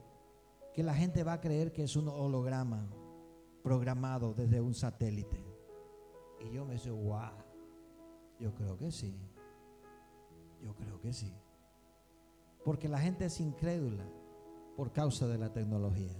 que 0.75 0.83
la 0.83 0.93
gente 0.93 1.23
va 1.23 1.33
a 1.33 1.41
creer 1.41 1.73
que 1.73 1.85
es 1.85 1.95
un 1.95 2.07
holograma 2.07 2.87
programado 3.65 4.35
desde 4.35 4.61
un 4.61 4.75
satélite. 4.75 5.43
Y 6.39 6.51
yo 6.51 6.65
me 6.65 6.73
dice, 6.73 6.91
wow, 6.91 7.31
yo 8.39 8.53
creo 8.53 8.77
que 8.77 8.91
sí. 8.91 9.19
Yo 10.61 10.75
creo 10.75 11.01
que 11.01 11.11
sí. 11.11 11.33
Porque 12.63 12.87
la 12.87 12.99
gente 12.99 13.25
es 13.25 13.41
incrédula 13.41 14.05
por 14.77 14.91
causa 14.91 15.27
de 15.27 15.39
la 15.39 15.51
tecnología. 15.51 16.15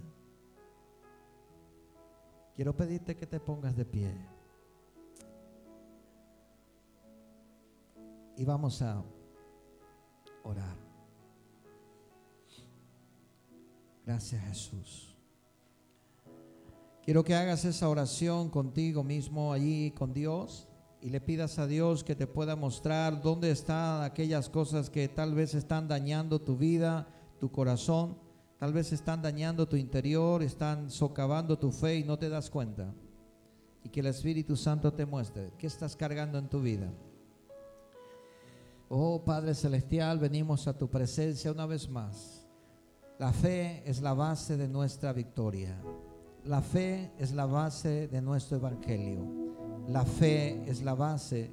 Quiero 2.56 2.74
pedirte 2.74 3.16
que 3.16 3.28
te 3.28 3.38
pongas 3.38 3.76
de 3.76 3.84
pie. 3.84 4.12
Y 8.36 8.44
vamos 8.44 8.82
a 8.82 9.04
orar. 10.42 10.76
Gracias 14.04 14.42
Jesús. 14.42 15.05
Quiero 17.06 17.24
que 17.24 17.34
hagas 17.34 17.64
esa 17.64 17.88
oración 17.88 18.50
contigo 18.50 19.02
mismo 19.02 19.54
allí 19.54 19.92
con 19.92 20.12
Dios 20.12 20.68
y 21.00 21.08
le 21.08 21.22
pidas 21.22 21.58
a 21.58 21.66
Dios 21.66 22.04
que 22.04 22.14
te 22.14 22.26
pueda 22.26 22.54
mostrar 22.54 23.22
dónde 23.22 23.50
están 23.50 24.02
aquellas 24.02 24.50
cosas 24.50 24.90
que 24.90 25.08
tal 25.08 25.34
vez 25.34 25.54
están 25.54 25.88
dañando 25.88 26.42
tu 26.42 26.58
vida, 26.58 27.08
tu 27.40 27.50
corazón 27.50 28.26
Tal 28.58 28.72
vez 28.72 28.92
están 28.92 29.20
dañando 29.20 29.68
tu 29.68 29.76
interior, 29.76 30.42
están 30.42 30.90
socavando 30.90 31.58
tu 31.58 31.70
fe 31.70 31.96
y 31.96 32.04
no 32.04 32.18
te 32.18 32.30
das 32.30 32.48
cuenta. 32.48 32.94
Y 33.84 33.90
que 33.90 34.00
el 34.00 34.06
Espíritu 34.06 34.56
Santo 34.56 34.92
te 34.92 35.04
muestre 35.04 35.52
qué 35.58 35.66
estás 35.66 35.94
cargando 35.94 36.38
en 36.38 36.48
tu 36.48 36.62
vida. 36.62 36.90
Oh 38.88 39.22
Padre 39.22 39.54
Celestial, 39.54 40.18
venimos 40.18 40.66
a 40.66 40.76
tu 40.76 40.88
presencia 40.88 41.52
una 41.52 41.66
vez 41.66 41.88
más. 41.88 42.46
La 43.18 43.32
fe 43.32 43.82
es 43.84 44.00
la 44.00 44.14
base 44.14 44.56
de 44.56 44.68
nuestra 44.68 45.12
victoria. 45.12 45.78
La 46.46 46.62
fe 46.62 47.10
es 47.18 47.32
la 47.32 47.44
base 47.44 48.06
de 48.06 48.22
nuestro 48.22 48.58
evangelio. 48.58 49.26
La 49.88 50.04
fe 50.04 50.62
es 50.70 50.80
la 50.82 50.94
base 50.94 51.52